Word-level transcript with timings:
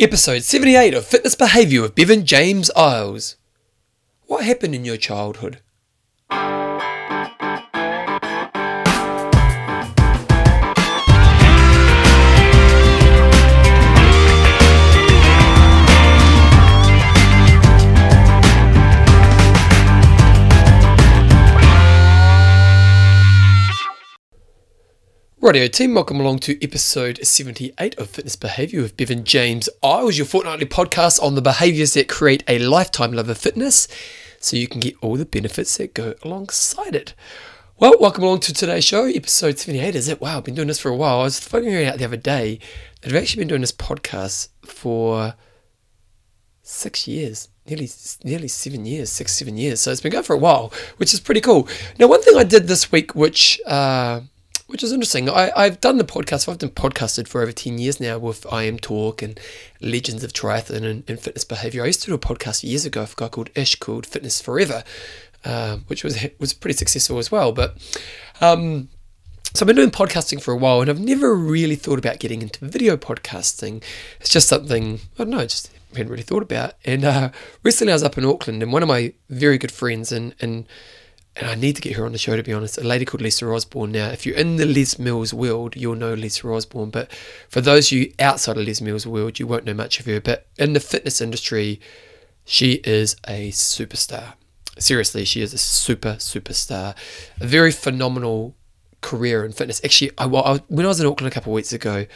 Episode 0.00 0.42
78 0.42 0.92
of 0.92 1.06
Fitness 1.06 1.36
Behaviour 1.36 1.80
with 1.82 1.94
Bevan 1.94 2.26
James 2.26 2.68
Eyles. 2.74 3.36
What 4.26 4.44
happened 4.44 4.74
in 4.74 4.84
your 4.84 4.96
childhood? 4.96 5.60
Radio 25.44 25.68
team, 25.68 25.94
welcome 25.94 26.20
along 26.20 26.38
to 26.38 26.64
episode 26.64 27.18
78 27.22 27.98
of 27.98 28.08
Fitness 28.08 28.34
Behaviour 28.34 28.80
with 28.80 28.96
Bevan 28.96 29.24
James 29.24 29.68
Eyles, 29.82 30.16
your 30.16 30.24
fortnightly 30.24 30.64
podcast 30.64 31.22
on 31.22 31.34
the 31.34 31.42
behaviours 31.42 31.92
that 31.92 32.08
create 32.08 32.42
a 32.48 32.58
lifetime 32.60 33.12
love 33.12 33.28
of 33.28 33.36
fitness 33.36 33.86
so 34.40 34.56
you 34.56 34.66
can 34.66 34.80
get 34.80 34.94
all 35.02 35.16
the 35.16 35.26
benefits 35.26 35.76
that 35.76 35.92
go 35.92 36.14
alongside 36.22 36.94
it. 36.94 37.12
Well, 37.78 37.94
welcome 38.00 38.24
along 38.24 38.40
to 38.40 38.54
today's 38.54 38.86
show, 38.86 39.04
episode 39.04 39.58
78. 39.58 39.94
Is 39.94 40.08
it? 40.08 40.18
Wow, 40.18 40.38
I've 40.38 40.44
been 40.44 40.54
doing 40.54 40.68
this 40.68 40.80
for 40.80 40.88
a 40.88 40.96
while. 40.96 41.20
I 41.20 41.24
was 41.24 41.38
figuring 41.38 41.86
out 41.86 41.98
the 41.98 42.06
other 42.06 42.16
day 42.16 42.58
that 43.02 43.10
I've 43.10 43.22
actually 43.22 43.42
been 43.42 43.48
doing 43.48 43.60
this 43.60 43.70
podcast 43.70 44.48
for 44.64 45.34
six 46.62 47.06
years 47.06 47.50
nearly 47.66 47.90
nearly 48.24 48.48
seven 48.48 48.86
years, 48.86 49.10
six 49.10 49.34
seven 49.34 49.58
years. 49.58 49.82
So 49.82 49.90
it's 49.90 50.00
been 50.00 50.12
going 50.12 50.24
for 50.24 50.34
a 50.34 50.38
while, 50.38 50.72
which 50.96 51.12
is 51.12 51.20
pretty 51.20 51.42
cool. 51.42 51.68
Now, 51.98 52.06
one 52.06 52.22
thing 52.22 52.38
I 52.38 52.44
did 52.44 52.66
this 52.66 52.90
week, 52.90 53.14
which 53.14 53.60
uh, 53.66 54.20
which 54.74 54.82
is 54.82 54.90
interesting. 54.90 55.30
I, 55.30 55.52
I've 55.54 55.80
done 55.80 55.98
the 55.98 56.04
podcast. 56.04 56.48
I've 56.48 56.58
done 56.58 56.70
podcasted 56.70 57.28
for 57.28 57.40
over 57.40 57.52
10 57.52 57.78
years 57.78 58.00
now 58.00 58.18
with 58.18 58.42
IMTalk 58.42 59.22
and 59.22 59.38
Legends 59.80 60.24
of 60.24 60.32
Triathlon 60.32 60.82
and, 60.82 61.04
and 61.06 61.20
Fitness 61.20 61.44
Behavior. 61.44 61.84
I 61.84 61.86
used 61.86 62.02
to 62.02 62.08
do 62.08 62.14
a 62.14 62.18
podcast 62.18 62.64
years 62.64 62.84
ago 62.84 63.02
with 63.02 63.12
a 63.12 63.14
guy 63.14 63.28
called 63.28 63.50
Ish 63.54 63.76
called 63.76 64.04
Fitness 64.04 64.40
Forever, 64.40 64.82
uh, 65.44 65.76
which 65.86 66.02
was 66.02 66.26
was 66.40 66.52
pretty 66.52 66.76
successful 66.76 67.18
as 67.18 67.30
well. 67.30 67.52
But 67.52 67.76
um, 68.40 68.88
so 69.54 69.62
I've 69.62 69.68
been 69.68 69.76
doing 69.76 69.92
podcasting 69.92 70.42
for 70.42 70.52
a 70.52 70.56
while 70.56 70.80
and 70.80 70.90
I've 70.90 70.98
never 70.98 71.36
really 71.36 71.76
thought 71.76 72.00
about 72.00 72.18
getting 72.18 72.42
into 72.42 72.64
video 72.64 72.96
podcasting. 72.96 73.80
It's 74.18 74.30
just 74.30 74.48
something, 74.48 74.98
I 75.14 75.18
don't 75.18 75.30
know, 75.30 75.42
just 75.42 75.70
hadn't 75.94 76.10
really 76.10 76.24
thought 76.24 76.42
about. 76.42 76.74
And 76.84 77.04
uh, 77.04 77.30
recently 77.62 77.92
I 77.92 77.94
was 77.94 78.02
up 78.02 78.18
in 78.18 78.24
Auckland 78.24 78.60
and 78.60 78.72
one 78.72 78.82
of 78.82 78.88
my 78.88 79.12
very 79.30 79.56
good 79.56 79.70
friends 79.70 80.10
and, 80.10 80.34
and 80.40 80.66
and 81.36 81.48
I 81.48 81.54
need 81.54 81.76
to 81.76 81.82
get 81.82 81.96
her 81.96 82.06
on 82.06 82.12
the 82.12 82.18
show 82.18 82.36
to 82.36 82.42
be 82.42 82.52
honest, 82.52 82.78
a 82.78 82.84
lady 82.84 83.04
called 83.04 83.20
Lisa 83.20 83.46
Osborne. 83.46 83.92
Now, 83.92 84.08
if 84.08 84.24
you're 84.24 84.36
in 84.36 84.56
the 84.56 84.66
Les 84.66 84.98
Mills 84.98 85.34
world, 85.34 85.74
you'll 85.76 85.96
know 85.96 86.14
Lisa 86.14 86.48
Osborne, 86.48 86.90
but 86.90 87.12
for 87.48 87.60
those 87.60 87.90
of 87.90 87.98
you 87.98 88.12
outside 88.18 88.56
of 88.56 88.64
Les 88.64 88.80
Mills 88.80 89.06
world, 89.06 89.38
you 89.38 89.46
won't 89.46 89.64
know 89.64 89.74
much 89.74 89.98
of 89.98 90.06
her. 90.06 90.20
But 90.20 90.46
in 90.58 90.74
the 90.74 90.80
fitness 90.80 91.20
industry, 91.20 91.80
she 92.44 92.74
is 92.84 93.16
a 93.26 93.50
superstar. 93.50 94.34
Seriously, 94.78 95.24
she 95.24 95.40
is 95.40 95.52
a 95.52 95.58
super 95.58 96.14
superstar. 96.14 96.94
A 97.40 97.46
very 97.46 97.72
phenomenal 97.72 98.54
career 99.00 99.44
in 99.44 99.52
fitness. 99.52 99.80
Actually, 99.84 100.12
I, 100.18 100.26
I, 100.26 100.58
when 100.68 100.86
I 100.86 100.88
was 100.88 101.00
in 101.00 101.06
Auckland 101.06 101.32
a 101.32 101.34
couple 101.34 101.52
of 101.52 101.54
weeks 101.54 101.72
ago, 101.72 102.06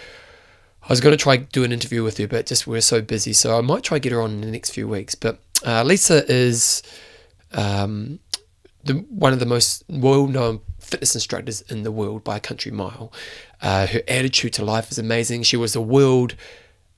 I 0.82 0.88
was 0.88 1.00
going 1.00 1.12
to 1.12 1.22
try 1.22 1.36
do 1.36 1.64
an 1.64 1.72
interview 1.72 2.05
with 2.05 2.19
her, 2.19 2.28
but 2.28 2.47
just 2.47 2.66
we're 2.66 2.80
so 2.80 3.03
busy, 3.03 3.32
so 3.32 3.58
I 3.58 3.62
might 3.62 3.82
try 3.82 3.98
get 3.98 4.12
her 4.12 4.22
on 4.22 4.30
in 4.30 4.41
the 4.42 4.50
next 4.50 4.70
few 4.70 4.86
weeks. 4.86 5.14
But 5.14 5.41
uh, 5.66 5.82
Lisa 5.82 6.25
is. 6.30 6.82
Um, 7.50 8.20
the, 8.84 8.94
one 8.94 9.32
of 9.32 9.40
the 9.40 9.46
most 9.46 9.84
well-known 9.88 10.60
fitness 10.78 11.14
instructors 11.14 11.60
in 11.62 11.82
the 11.82 11.92
world 11.92 12.24
by 12.24 12.36
a 12.36 12.40
country 12.40 12.72
mile. 12.72 13.12
Uh, 13.60 13.86
her 13.86 14.02
attitude 14.08 14.52
to 14.54 14.64
life 14.64 14.90
is 14.90 14.98
amazing. 14.98 15.42
She 15.42 15.56
was 15.56 15.76
a 15.76 15.80
world 15.80 16.34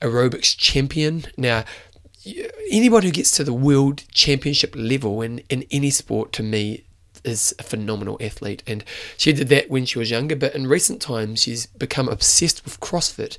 aerobics 0.01 0.55
champion. 0.57 1.25
Now, 1.37 1.65
anyone 2.69 3.03
who 3.03 3.11
gets 3.11 3.31
to 3.31 3.43
the 3.43 3.53
world 3.53 4.03
championship 4.11 4.75
level 4.75 5.21
in, 5.21 5.39
in 5.49 5.65
any 5.71 5.89
sport, 5.89 6.31
to 6.33 6.43
me, 6.43 6.85
is 7.23 7.53
a 7.59 7.63
phenomenal 7.63 8.17
athlete. 8.21 8.63
And 8.65 8.83
she 9.17 9.33
did 9.33 9.49
that 9.49 9.69
when 9.69 9.85
she 9.85 9.99
was 9.99 10.09
younger, 10.09 10.35
but 10.35 10.55
in 10.55 10.67
recent 10.67 11.01
times, 11.01 11.41
she's 11.41 11.65
become 11.65 12.09
obsessed 12.09 12.63
with 12.63 12.79
CrossFit. 12.79 13.37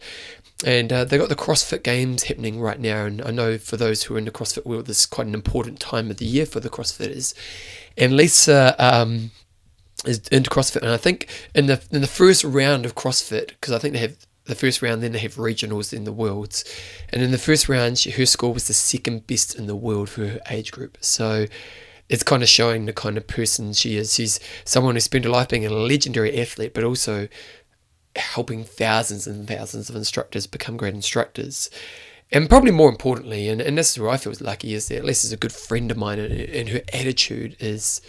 And 0.64 0.92
uh, 0.92 1.04
they've 1.04 1.18
got 1.18 1.28
the 1.28 1.34
CrossFit 1.34 1.82
Games 1.82 2.24
happening 2.24 2.60
right 2.60 2.78
now. 2.78 3.04
And 3.04 3.22
I 3.22 3.32
know 3.32 3.58
for 3.58 3.76
those 3.76 4.04
who 4.04 4.14
are 4.14 4.18
in 4.18 4.24
the 4.24 4.30
CrossFit 4.30 4.64
world, 4.64 4.86
this 4.86 5.00
is 5.00 5.06
quite 5.06 5.26
an 5.26 5.34
important 5.34 5.80
time 5.80 6.10
of 6.10 6.18
the 6.18 6.24
year 6.24 6.46
for 6.46 6.60
the 6.60 6.70
CrossFitters. 6.70 7.34
And 7.96 8.16
Lisa 8.16 8.74
um, 8.78 9.30
is 10.04 10.26
into 10.28 10.50
CrossFit, 10.50 10.82
and 10.82 10.90
I 10.90 10.96
think 10.96 11.28
in 11.54 11.66
the 11.66 11.82
in 11.90 12.00
the 12.00 12.06
first 12.06 12.44
round 12.44 12.84
of 12.86 12.94
CrossFit, 12.94 13.48
because 13.48 13.72
I 13.72 13.78
think 13.78 13.94
they 13.94 14.00
have 14.00 14.16
the 14.46 14.54
first 14.54 14.82
round, 14.82 15.02
then 15.02 15.12
they 15.12 15.20
have 15.20 15.36
regionals 15.36 15.92
in 15.92 16.04
the 16.04 16.12
worlds, 16.12 16.64
and 17.10 17.22
in 17.22 17.30
the 17.30 17.38
first 17.38 17.68
round, 17.68 17.98
she, 17.98 18.10
her 18.10 18.26
score 18.26 18.52
was 18.52 18.66
the 18.66 18.74
second 18.74 19.26
best 19.26 19.54
in 19.54 19.66
the 19.66 19.76
world 19.76 20.08
for 20.08 20.26
her 20.26 20.40
age 20.50 20.72
group. 20.72 20.98
So 21.00 21.46
it's 22.08 22.22
kind 22.22 22.42
of 22.42 22.48
showing 22.48 22.86
the 22.86 22.92
kind 22.92 23.16
of 23.16 23.26
person 23.26 23.72
she 23.72 23.96
is. 23.96 24.14
She's 24.14 24.40
someone 24.64 24.94
who 24.96 25.00
spent 25.00 25.24
her 25.24 25.30
life 25.30 25.48
being 25.48 25.64
a 25.64 25.70
legendary 25.70 26.38
athlete, 26.40 26.74
but 26.74 26.84
also 26.84 27.28
helping 28.16 28.64
thousands 28.64 29.26
and 29.26 29.48
thousands 29.48 29.88
of 29.88 29.96
instructors 29.96 30.46
become 30.46 30.76
great 30.76 30.94
instructors. 30.94 31.70
And 32.32 32.48
probably 32.48 32.70
more 32.70 32.88
importantly, 32.88 33.48
and, 33.48 33.60
and 33.60 33.76
this 33.76 33.92
is 33.92 33.98
where 33.98 34.10
I 34.10 34.16
feel 34.16 34.32
lucky, 34.40 34.74
is 34.74 34.88
that 34.88 35.04
Lisa's 35.04 35.32
a 35.32 35.36
good 35.36 35.52
friend 35.52 35.90
of 35.90 35.96
mine, 35.98 36.18
and, 36.18 36.32
and 36.32 36.68
her 36.70 36.80
attitude 36.92 37.56
is 37.60 38.00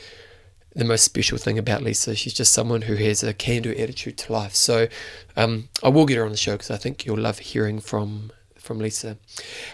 the 0.76 0.86
most 0.86 1.04
special 1.04 1.38
thing 1.38 1.58
about 1.60 1.84
Lisa. 1.84 2.16
She's 2.16 2.34
just 2.34 2.54
someone 2.54 2.84
who 2.84 2.96
has 2.96 3.24
a 3.24 3.34
can 3.34 3.62
do 3.62 3.72
attitude 3.72 4.18
to 4.20 4.34
life. 4.34 4.56
So 4.56 4.88
um, 5.36 5.70
I 5.84 5.90
will 5.90 6.06
get 6.06 6.18
her 6.18 6.26
on 6.26 6.32
the 6.32 6.38
show 6.38 6.54
because 6.54 6.72
I 6.72 6.78
think 6.78 7.06
you'll 7.06 7.20
love 7.20 7.40
hearing 7.40 7.80
from 7.80 8.32
from 8.56 8.80
Lisa. 8.80 9.18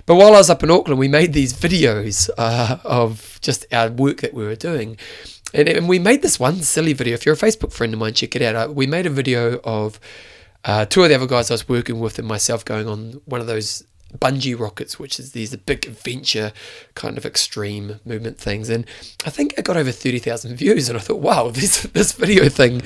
But 0.08 0.16
while 0.16 0.34
I 0.34 0.40
was 0.40 0.50
up 0.50 0.64
in 0.64 0.72
Auckland, 0.72 1.00
we 1.00 1.08
made 1.08 1.32
these 1.32 1.54
videos 1.54 2.28
uh, 2.40 2.80
of 2.84 3.38
just 3.40 3.68
our 3.72 3.92
work 3.92 4.22
that 4.22 4.34
we 4.34 4.44
were 4.44 4.56
doing. 4.56 4.98
And, 5.54 5.70
and, 5.70 5.88
we 5.88 6.00
made 6.00 6.24
this 6.24 6.40
one 6.40 6.56
silly 6.64 6.94
video. 6.94 7.14
If 7.14 7.24
you're 7.24 7.36
a 7.36 7.38
Facebook 7.38 7.72
friend 7.72 7.94
of 7.94 8.00
mine, 8.00 8.14
check 8.14 8.36
it 8.36 8.42
out. 8.42 8.56
Uh, 8.56 8.72
we 8.72 8.88
made 8.88 9.06
a 9.06 9.12
video 9.12 9.60
of 9.64 10.00
uh, 10.66 10.86
two 10.86 11.04
of 11.04 11.10
the 11.10 11.16
other 11.16 11.28
guys 11.28 11.52
I 11.52 11.54
was 11.54 11.70
working 11.70 12.00
with 12.00 12.18
and 12.18 12.28
myself 12.28 12.66
going 12.66 12.88
on 12.88 13.22
one 13.26 13.42
of 13.42 13.48
those 13.48 13.84
bungee 14.18 14.60
rockets, 14.60 14.98
which 14.98 15.20
is 15.20 15.32
these 15.32 15.56
big 15.56 15.86
adventure 15.86 16.52
kind 16.96 17.18
of 17.18 17.26
extreme 17.26 18.00
movement 18.06 18.38
things. 18.38 18.70
And 18.70 18.86
I 19.26 19.30
think 19.30 19.54
it 19.58 19.66
got 19.66 19.78
over 19.78 19.92
30,000 19.92 20.56
views. 20.56 20.90
And 20.90 20.98
I 20.98 21.02
thought, 21.02 21.20
wow, 21.20 21.50
this, 21.54 21.84
this 21.84 22.14
video 22.14 22.50
thing 22.50 22.82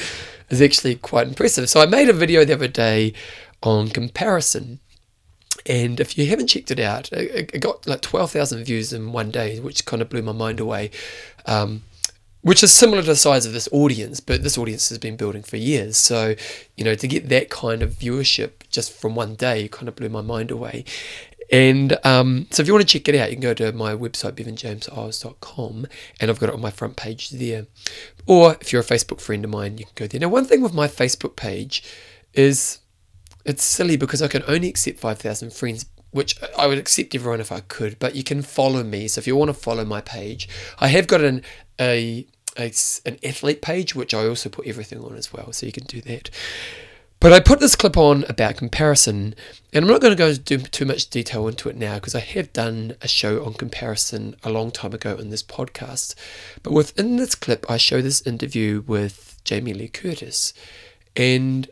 is 0.50 0.62
actually 0.62 0.96
quite 0.96 1.28
impressive. 1.28 1.70
So 1.70 1.82
I 1.82 1.86
made 1.86 2.10
a 2.10 2.14
video 2.14 2.46
the 2.46 2.54
other 2.54 2.68
day 2.68 3.14
on 3.62 3.90
comparison. 3.90 4.80
And 5.66 6.00
if 6.00 6.18
you 6.18 6.28
haven't 6.28 6.48
checked 6.48 6.72
it 6.72 6.80
out, 6.80 7.12
it, 7.14 7.60
got 7.62 7.88
like 7.88 8.02
12,000 8.02 8.66
views 8.66 8.92
in 8.92 9.14
one 9.14 9.32
day, 9.32 9.60
which 9.60 9.86
kind 9.86 10.02
of 10.02 10.10
blew 10.10 10.22
my 10.22 10.34
mind 10.34 10.60
away. 10.60 10.92
Um, 11.46 11.84
which 12.42 12.62
is 12.62 12.74
similar 12.74 13.02
to 13.02 13.08
the 13.08 13.16
size 13.16 13.46
of 13.46 13.54
this 13.54 13.70
audience, 13.72 14.20
but 14.20 14.44
this 14.44 14.58
audience 14.58 14.90
has 14.90 14.98
been 14.98 15.16
building 15.16 15.44
for 15.44 15.56
years. 15.56 15.96
So, 15.96 16.36
you 16.76 16.84
know, 16.84 16.94
to 16.94 17.08
get 17.08 17.30
that 17.30 17.50
kind 17.50 17.82
of 17.82 17.92
viewership 17.92 18.52
just 18.74 18.92
from 18.92 19.16
one 19.16 19.36
day 19.36 19.68
kind 19.70 19.88
of 19.88 19.96
blew 19.96 20.10
my 20.10 20.22
mind 20.22 20.52
away. 20.52 20.84
And 21.52 21.98
um, 22.04 22.48
so 22.52 22.62
if 22.62 22.68
you 22.68 22.74
want 22.74 22.88
to 22.88 23.00
check 23.00 23.08
it 23.08 23.18
out, 23.18 23.30
you 23.30 23.36
can 23.36 23.42
go 23.42 23.54
to 23.54 23.72
my 23.74 23.94
website, 23.94 24.34
bevanjameseyles.com, 24.34 25.88
and 26.20 26.32
I've 26.32 26.40
got 26.40 26.50
it 26.50 26.56
on 26.56 26.62
my 26.62 26.72
front 26.72 26.96
page 26.96 27.30
there. 27.30 27.68
Or 28.26 28.58
if 28.60 28.74
you're 28.74 28.82
a 28.82 28.86
Facebook 28.86 29.22
friend 29.22 29.46
of 29.46 29.52
mine, 29.52 29.78
you 29.78 29.86
can 29.86 29.94
go 29.96 30.08
there. 30.08 30.20
Now, 30.20 30.30
one 30.30 30.46
thing 30.46 30.62
with 30.62 30.74
my 30.74 30.88
Facebook 30.88 31.36
page 31.36 31.84
is 32.34 32.80
it's 33.46 33.64
silly 33.64 33.98
because 33.98 34.22
I 34.22 34.28
can 34.28 34.44
only 34.48 34.70
accept 34.70 35.00
5,000 35.00 35.54
friends, 35.54 35.86
which 36.12 36.42
I 36.58 36.66
would 36.66 36.78
accept 36.78 37.14
everyone 37.14 37.42
if 37.42 37.52
I 37.52 37.60
could, 37.60 38.00
but 38.00 38.16
you 38.16 38.24
can 38.24 38.42
follow 38.42 38.84
me. 38.84 39.08
So 39.08 39.20
if 39.20 39.28
you 39.28 39.36
want 39.36 39.50
to 39.50 39.54
follow 39.54 39.86
my 39.86 40.02
page, 40.02 40.50
I 40.80 40.88
have 40.88 41.08
got 41.08 41.22
an, 41.22 41.44
a 41.80 42.26
a, 42.58 42.72
an 43.06 43.18
athlete 43.24 43.62
page, 43.62 43.96
which 43.96 44.14
I 44.14 44.28
also 44.28 44.50
put 44.50 44.68
everything 44.68 45.00
on 45.04 45.16
as 45.16 45.34
well, 45.34 45.52
so 45.54 45.66
you 45.66 45.72
can 45.72 45.86
do 45.86 46.02
that. 46.02 46.30
But 47.24 47.32
I 47.32 47.40
put 47.40 47.62
this 47.62 47.78
clip 47.78 47.96
on 47.96 48.26
about 48.28 48.58
comparison, 48.58 49.34
and 49.72 49.86
I'm 49.86 49.90
not 49.90 50.02
going 50.02 50.12
to 50.12 50.18
go 50.18 50.28
into 50.28 50.58
too 50.58 50.84
much 50.84 51.10
detail 51.10 51.48
into 51.48 51.70
it 51.70 51.78
now 51.78 51.94
because 51.96 52.16
I 52.16 52.20
have 52.20 52.52
done 52.52 52.98
a 53.02 53.08
show 53.08 53.46
on 53.46 53.54
comparison 53.54 54.36
a 54.44 54.50
long 54.50 54.72
time 54.72 54.94
ago 54.94 55.16
in 55.16 55.30
this 55.30 55.42
podcast. 55.42 56.16
But 56.64 56.74
within 56.74 57.16
this 57.16 57.34
clip, 57.34 57.66
I 57.72 57.78
show 57.78 58.02
this 58.02 58.28
interview 58.28 58.84
with 58.88 59.40
Jamie 59.46 59.74
Lee 59.74 59.88
Curtis, 59.88 60.54
and 61.16 61.70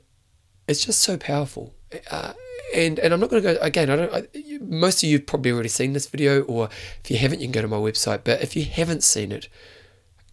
it's 0.69 0.85
just 0.85 1.01
so 1.01 1.17
powerful. 1.17 1.73
Uh, 2.09 2.31
and 2.73 2.97
and 2.99 3.13
I'm 3.13 3.19
not 3.19 3.29
going 3.29 3.43
to 3.43 3.53
go 3.55 3.59
again. 3.59 3.89
I 3.89 3.97
don't. 3.97 4.13
I, 4.13 4.27
most 4.61 5.03
of 5.03 5.09
you've 5.09 5.25
probably 5.25 5.51
already 5.51 5.67
seen 5.67 5.91
this 5.91 6.07
video, 6.07 6.43
or 6.43 6.69
if 7.03 7.11
you 7.11 7.17
haven't, 7.17 7.41
you 7.41 7.47
can 7.47 7.51
go 7.51 7.61
to 7.61 7.67
my 7.67 7.75
website. 7.75 8.21
But 8.23 8.41
if 8.41 8.55
you 8.55 8.63
haven't 8.63 9.03
seen 9.03 9.33
it, 9.33 9.49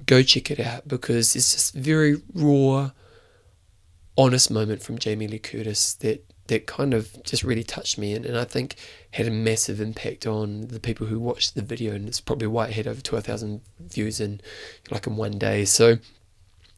go 0.06 0.22
check 0.22 0.48
it 0.52 0.60
out 0.60 0.86
because 0.86 1.34
it's 1.34 1.54
just 1.54 1.74
very 1.74 2.22
raw, 2.34 2.92
honest 4.18 4.50
moment 4.50 4.82
from 4.82 4.98
Jamie 4.98 5.28
Lee 5.28 5.38
Curtis 5.38 5.94
that 5.94 6.24
that 6.48 6.66
kind 6.66 6.92
of 6.92 7.22
just 7.24 7.44
really 7.44 7.62
touched 7.62 7.98
me 7.98 8.14
and, 8.14 8.26
and 8.26 8.36
I 8.36 8.44
think 8.44 8.74
had 9.12 9.26
a 9.26 9.30
massive 9.30 9.80
impact 9.80 10.26
on 10.26 10.68
the 10.68 10.80
people 10.80 11.06
who 11.06 11.20
watched 11.20 11.54
the 11.54 11.62
video 11.62 11.94
and 11.94 12.08
it's 12.08 12.20
probably 12.20 12.48
why 12.48 12.68
it 12.68 12.74
had 12.74 12.86
over 12.86 13.00
12,000 13.00 13.60
views 13.80 14.18
in 14.18 14.40
like 14.90 15.06
in 15.06 15.16
one 15.16 15.38
day 15.38 15.64
so 15.64 15.98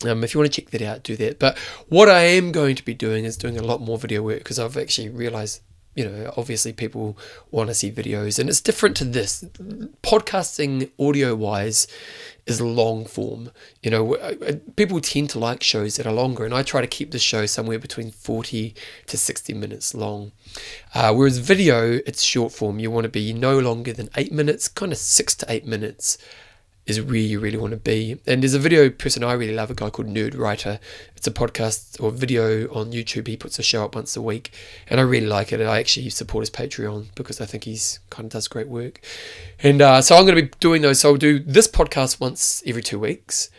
um, 0.07 0.25
if 0.25 0.35
you 0.35 0.41
want 0.41 0.53
to 0.53 0.61
check 0.61 0.71
that 0.71 0.83
out 0.83 1.03
do 1.03 1.17
that 1.17 1.39
but 1.39 1.57
what 1.89 2.09
I 2.09 2.23
am 2.23 2.53
going 2.53 2.77
to 2.77 2.85
be 2.85 2.95
doing 2.95 3.25
is 3.25 3.37
doing 3.37 3.57
a 3.57 3.63
lot 3.63 3.81
more 3.81 3.97
video 3.97 4.23
work 4.23 4.39
because 4.39 4.59
I've 4.59 4.77
actually 4.77 5.09
realized 5.09 5.63
you 5.95 6.05
know, 6.05 6.33
obviously 6.37 6.73
people 6.73 7.19
want 7.51 7.69
to 7.69 7.75
see 7.75 7.91
videos, 7.91 8.39
and 8.39 8.49
it's 8.49 8.61
different 8.61 8.97
to 8.99 9.05
this. 9.05 9.45
Podcasting, 10.03 10.91
audio 10.99 11.35
wise, 11.35 11.89
is 12.47 12.61
long 12.61 13.05
form. 13.05 13.51
You 13.83 13.91
know, 13.91 14.17
people 14.77 15.01
tend 15.01 15.31
to 15.31 15.39
like 15.39 15.63
shows 15.63 15.97
that 15.97 16.07
are 16.07 16.13
longer, 16.13 16.45
and 16.45 16.55
I 16.55 16.63
try 16.63 16.81
to 16.81 16.87
keep 16.87 17.11
the 17.11 17.19
show 17.19 17.47
somewhere 17.47 17.79
between 17.79 18.11
40 18.11 18.75
to 19.07 19.17
60 19.17 19.55
minutes 19.55 19.95
long. 19.95 20.33
Uh, 20.95 21.15
whereas 21.15 21.39
video, 21.39 22.01
it's 22.07 22.23
short 22.23 22.53
form. 22.53 22.79
You 22.79 22.91
want 22.91 23.05
to 23.05 23.11
be 23.11 23.33
no 23.33 23.59
longer 23.59 23.93
than 23.93 24.09
eight 24.17 24.33
minutes, 24.33 24.69
kind 24.69 24.93
of 24.93 24.99
six 24.99 25.35
to 25.37 25.47
eight 25.49 25.67
minutes 25.67 26.19
is 26.87 27.01
where 27.01 27.17
you 27.17 27.39
really 27.39 27.59
want 27.59 27.73
to 27.73 27.77
be. 27.77 28.19
And 28.27 28.43
there's 28.43 28.55
a 28.55 28.59
video 28.59 28.91
person 28.91 29.23
I 29.23 29.35
really 29.35 29.55
love, 29.55 29.71
a 29.71 29.75
guy 29.75 29.91
called 29.91 30.09
Nerdwriter. 30.09 30.79
It's 31.17 31.27
a 31.27 31.31
podcast 31.31 32.03
or 32.03 32.11
video 32.11 32.73
on 32.73 32.93
YouTube. 32.93 33.27
He 33.27 33.37
puts 33.37 33.59
a 33.59 33.63
show 33.63 33.85
up 33.85 33.95
once 33.95 34.17
a 34.17 34.23
week, 34.23 34.53
and 34.89 34.99
I 34.99 35.05
really 35.05 35.27
like 35.27 35.53
it. 35.53 35.61
And 35.61 35.69
I 35.69 35.79
actually 35.79 36.11
support 36.11 36.43
his 36.43 36.51
Patreon 36.51 37.15
because 37.15 37.41
I 37.41 37.47
think 37.47 37.65
he's 37.65 38.01
kind 38.11 38.27
of 38.27 38.33
does 38.33 38.49
great 38.49 38.69
work. 38.69 39.01
And 39.63 39.83
uh, 39.83 40.03
so 40.03 40.17
I'm 40.17 40.25
going 40.25 40.37
to 40.37 40.43
be 40.43 40.53
doing 40.61 40.83
those. 40.83 41.01
So 41.01 41.11
I'll 41.11 41.17
do 41.17 41.39
this 41.39 41.69
podcast 41.69 42.21
once 42.21 42.63
every 42.67 42.83
two 42.83 42.99
weeks, 42.99 43.51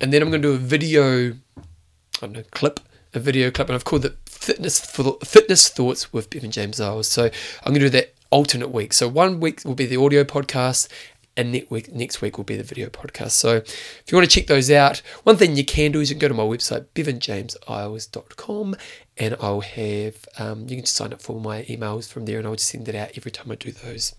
and 0.00 0.12
then 0.12 0.22
I'm 0.22 0.30
going 0.30 0.42
to 0.42 0.48
do 0.48 0.54
a 0.54 0.58
video, 0.58 1.30
I 1.30 2.20
don't 2.20 2.32
know, 2.32 2.42
clip, 2.50 2.80
a 3.14 3.20
video 3.20 3.50
clip, 3.50 3.68
and 3.68 3.74
I've 3.74 3.84
called 3.84 4.04
it 4.04 4.16
Fitness 4.26 4.80
Fitness 4.80 5.68
Thoughts 5.68 6.12
with 6.12 6.28
Bevan 6.30 6.50
James 6.50 6.80
Eyles. 6.80 7.08
So 7.08 7.24
I'm 7.64 7.72
going 7.72 7.80
to 7.80 7.86
do 7.86 7.90
that 7.90 8.12
alternate 8.30 8.68
week. 8.68 8.92
So 8.92 9.08
one 9.08 9.40
week 9.40 9.62
will 9.64 9.74
be 9.74 9.86
the 9.86 9.96
audio 9.96 10.24
podcast, 10.24 10.88
and 11.36 11.52
next 11.52 11.70
week, 11.70 11.92
next 11.92 12.22
week 12.22 12.36
will 12.36 12.44
be 12.44 12.56
the 12.56 12.62
video 12.62 12.88
podcast. 12.88 13.32
So 13.32 13.56
if 13.56 14.04
you 14.08 14.16
want 14.16 14.28
to 14.28 14.34
check 14.40 14.46
those 14.46 14.70
out, 14.70 15.02
one 15.24 15.36
thing 15.36 15.56
you 15.56 15.64
can 15.64 15.92
do 15.92 16.00
is 16.00 16.10
you 16.10 16.16
can 16.16 16.20
go 16.20 16.28
to 16.28 16.34
my 16.34 16.42
website, 16.42 16.86
bevanjameseyles.com, 16.94 18.76
and 19.18 19.36
I'll 19.40 19.60
have, 19.60 20.26
um, 20.38 20.62
you 20.62 20.76
can 20.76 20.80
just 20.80 20.96
sign 20.96 21.12
up 21.12 21.20
for 21.20 21.40
my 21.40 21.62
emails 21.64 22.10
from 22.10 22.24
there 22.24 22.38
and 22.38 22.46
I'll 22.46 22.54
just 22.54 22.68
send 22.68 22.88
it 22.88 22.94
out 22.94 23.10
every 23.16 23.30
time 23.30 23.50
I 23.50 23.56
do 23.56 23.70
those. 23.70 24.14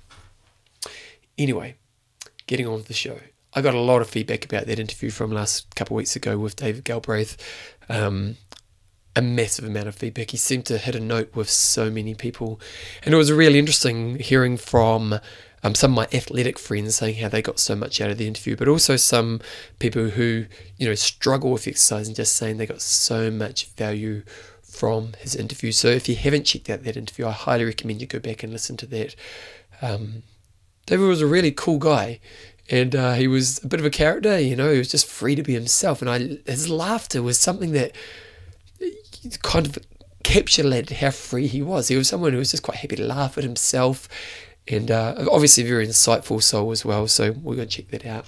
Anyway, 1.37 1.75
getting 2.45 2.67
on 2.67 2.75
with 2.75 2.87
the 2.87 2.93
show. 2.93 3.19
I 3.53 3.61
got 3.61 3.73
a 3.73 3.79
lot 3.79 4.01
of 4.01 4.09
feedback 4.09 4.45
about 4.45 4.67
that 4.67 4.79
interview 4.79 5.09
from 5.09 5.31
last 5.31 5.73
couple 5.75 5.95
of 5.95 5.97
weeks 5.97 6.15
ago 6.15 6.37
with 6.37 6.55
David 6.55 6.83
Galbraith. 6.83 7.37
Um, 7.89 8.37
a 9.15 9.21
massive 9.21 9.65
amount 9.65 9.87
of 9.87 9.95
feedback. 9.95 10.29
He 10.29 10.37
seemed 10.37 10.67
to 10.67 10.77
hit 10.77 10.93
a 10.93 10.99
note 10.99 11.35
with 11.35 11.49
so 11.49 11.89
many 11.89 12.13
people. 12.13 12.61
And 13.03 13.15
it 13.15 13.17
was 13.17 13.31
really 13.31 13.57
interesting 13.57 14.19
hearing 14.19 14.57
from 14.57 15.19
um, 15.63 15.75
some 15.75 15.91
of 15.91 15.95
my 15.95 16.17
athletic 16.17 16.59
friends 16.59 16.95
saying 16.95 17.15
how 17.15 17.29
they 17.29 17.41
got 17.41 17.59
so 17.59 17.75
much 17.75 17.99
out 17.99 18.11
of 18.11 18.17
the 18.17 18.27
interview, 18.27 18.55
but 18.55 18.67
also 18.67 18.95
some 18.95 19.41
people 19.79 20.09
who, 20.09 20.45
you 20.77 20.87
know, 20.87 20.95
struggle 20.95 21.51
with 21.51 21.67
exercise 21.67 22.07
and 22.07 22.15
just 22.15 22.35
saying 22.35 22.57
they 22.57 22.65
got 22.65 22.81
so 22.81 23.31
much 23.31 23.67
value 23.71 24.23
from 24.61 25.13
his 25.19 25.35
interview. 25.35 25.71
So 25.71 25.87
if 25.87 26.07
you 26.07 26.15
haven't 26.15 26.43
checked 26.43 26.69
out 26.69 26.83
that 26.83 26.97
interview, 26.97 27.25
I 27.25 27.31
highly 27.31 27.65
recommend 27.65 28.01
you 28.01 28.07
go 28.07 28.19
back 28.19 28.43
and 28.43 28.53
listen 28.53 28.77
to 28.77 28.85
that. 28.87 29.15
Um, 29.81 30.23
David 30.85 31.07
was 31.07 31.21
a 31.21 31.27
really 31.27 31.51
cool 31.51 31.79
guy, 31.79 32.19
and 32.69 32.95
uh, 32.95 33.13
he 33.13 33.27
was 33.27 33.63
a 33.63 33.67
bit 33.67 33.79
of 33.79 33.85
a 33.85 33.89
character. 33.89 34.39
You 34.39 34.55
know, 34.55 34.71
he 34.71 34.77
was 34.77 34.91
just 34.91 35.07
free 35.07 35.35
to 35.35 35.43
be 35.43 35.53
himself, 35.53 36.01
and 36.01 36.09
I 36.09 36.39
his 36.49 36.69
laughter 36.69 37.23
was 37.23 37.39
something 37.39 37.71
that 37.71 37.93
kind 39.41 39.65
of 39.65 39.79
captured 40.23 40.89
how 40.89 41.11
free 41.11 41.47
he 41.47 41.61
was. 41.61 41.87
He 41.87 41.97
was 41.97 42.07
someone 42.07 42.33
who 42.33 42.39
was 42.39 42.51
just 42.51 42.63
quite 42.63 42.77
happy 42.77 42.95
to 42.97 43.03
laugh 43.03 43.37
at 43.37 43.43
himself 43.43 44.07
and 44.67 44.91
uh, 44.91 45.25
obviously 45.31 45.63
very 45.63 45.87
insightful 45.87 46.41
soul 46.41 46.71
as 46.71 46.83
well. 46.83 47.07
So 47.07 47.31
we're 47.31 47.55
going 47.55 47.67
to 47.67 47.81
check 47.81 47.89
that 47.89 48.05
out. 48.05 48.25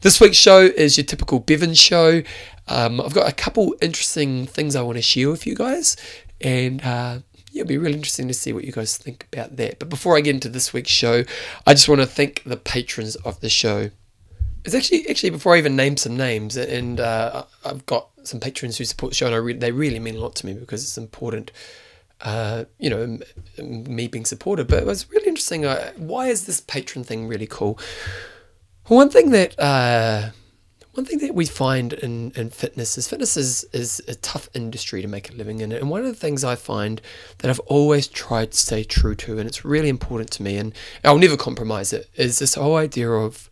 This 0.00 0.20
week's 0.20 0.36
show 0.36 0.60
is 0.60 0.96
your 0.96 1.04
typical 1.04 1.38
Bevan 1.38 1.74
show. 1.74 2.22
Um, 2.68 3.00
I've 3.00 3.14
got 3.14 3.28
a 3.28 3.32
couple 3.34 3.74
interesting 3.80 4.46
things 4.46 4.76
I 4.76 4.82
want 4.82 4.98
to 4.98 5.02
share 5.02 5.30
with 5.30 5.46
you 5.46 5.54
guys, 5.54 5.96
and 6.40 6.82
uh, 6.82 7.18
it'll 7.54 7.66
be 7.66 7.78
really 7.78 7.94
interesting 7.94 8.28
to 8.28 8.34
see 8.34 8.52
what 8.52 8.64
you 8.64 8.72
guys 8.72 8.96
think 8.96 9.26
about 9.32 9.56
that. 9.56 9.78
But 9.78 9.88
before 9.88 10.16
I 10.16 10.20
get 10.20 10.34
into 10.34 10.48
this 10.48 10.72
week's 10.72 10.90
show, 10.90 11.24
I 11.66 11.74
just 11.74 11.88
want 11.88 12.00
to 12.00 12.06
thank 12.06 12.42
the 12.44 12.56
patrons 12.56 13.16
of 13.16 13.40
the 13.40 13.48
show. 13.48 13.90
It's 14.64 14.74
actually 14.74 15.08
actually 15.08 15.30
before 15.30 15.54
I 15.54 15.58
even 15.58 15.76
name 15.76 15.96
some 15.96 16.16
names, 16.16 16.56
and 16.56 17.00
uh, 17.00 17.44
I've 17.64 17.84
got 17.86 18.08
some 18.22 18.40
patrons 18.40 18.78
who 18.78 18.84
support 18.84 19.10
the 19.10 19.16
show, 19.16 19.32
and 19.32 19.44
re- 19.44 19.54
they 19.54 19.72
really 19.72 19.98
mean 19.98 20.16
a 20.16 20.20
lot 20.20 20.34
to 20.36 20.46
me 20.46 20.54
because 20.54 20.82
it's 20.82 20.98
important 20.98 21.50
uh, 22.22 22.64
you 22.78 22.90
know, 22.90 23.18
me 23.62 24.08
being 24.08 24.24
supported. 24.24 24.68
But 24.68 24.78
it 24.78 24.86
was 24.86 25.10
really 25.10 25.28
interesting. 25.28 25.64
Uh, 25.64 25.92
why 25.96 26.28
is 26.28 26.46
this 26.46 26.60
patron 26.60 27.04
thing 27.04 27.28
really 27.28 27.46
cool? 27.46 27.78
Well, 28.88 28.98
One 28.98 29.10
thing 29.10 29.30
that 29.30 29.58
uh, 29.58 30.30
one 30.92 31.06
thing 31.06 31.18
that 31.18 31.34
we 31.34 31.46
find 31.46 31.94
in, 31.94 32.32
in 32.36 32.50
fitness 32.50 32.98
is 32.98 33.08
fitness 33.08 33.36
is, 33.36 33.64
is 33.72 34.02
a 34.08 34.14
tough 34.14 34.48
industry 34.54 35.00
to 35.00 35.08
make 35.08 35.30
a 35.30 35.32
living 35.32 35.60
in. 35.60 35.72
And 35.72 35.88
one 35.88 36.00
of 36.00 36.06
the 36.06 36.14
things 36.14 36.44
I 36.44 36.54
find 36.54 37.00
that 37.38 37.50
I've 37.50 37.60
always 37.60 38.06
tried 38.06 38.52
to 38.52 38.58
stay 38.58 38.84
true 38.84 39.14
to, 39.16 39.38
and 39.38 39.48
it's 39.48 39.64
really 39.64 39.88
important 39.88 40.30
to 40.32 40.42
me, 40.42 40.58
and 40.58 40.74
I'll 41.02 41.18
never 41.18 41.36
compromise 41.36 41.94
it, 41.94 42.10
is 42.14 42.38
this 42.38 42.54
whole 42.54 42.76
idea 42.76 43.10
of 43.10 43.50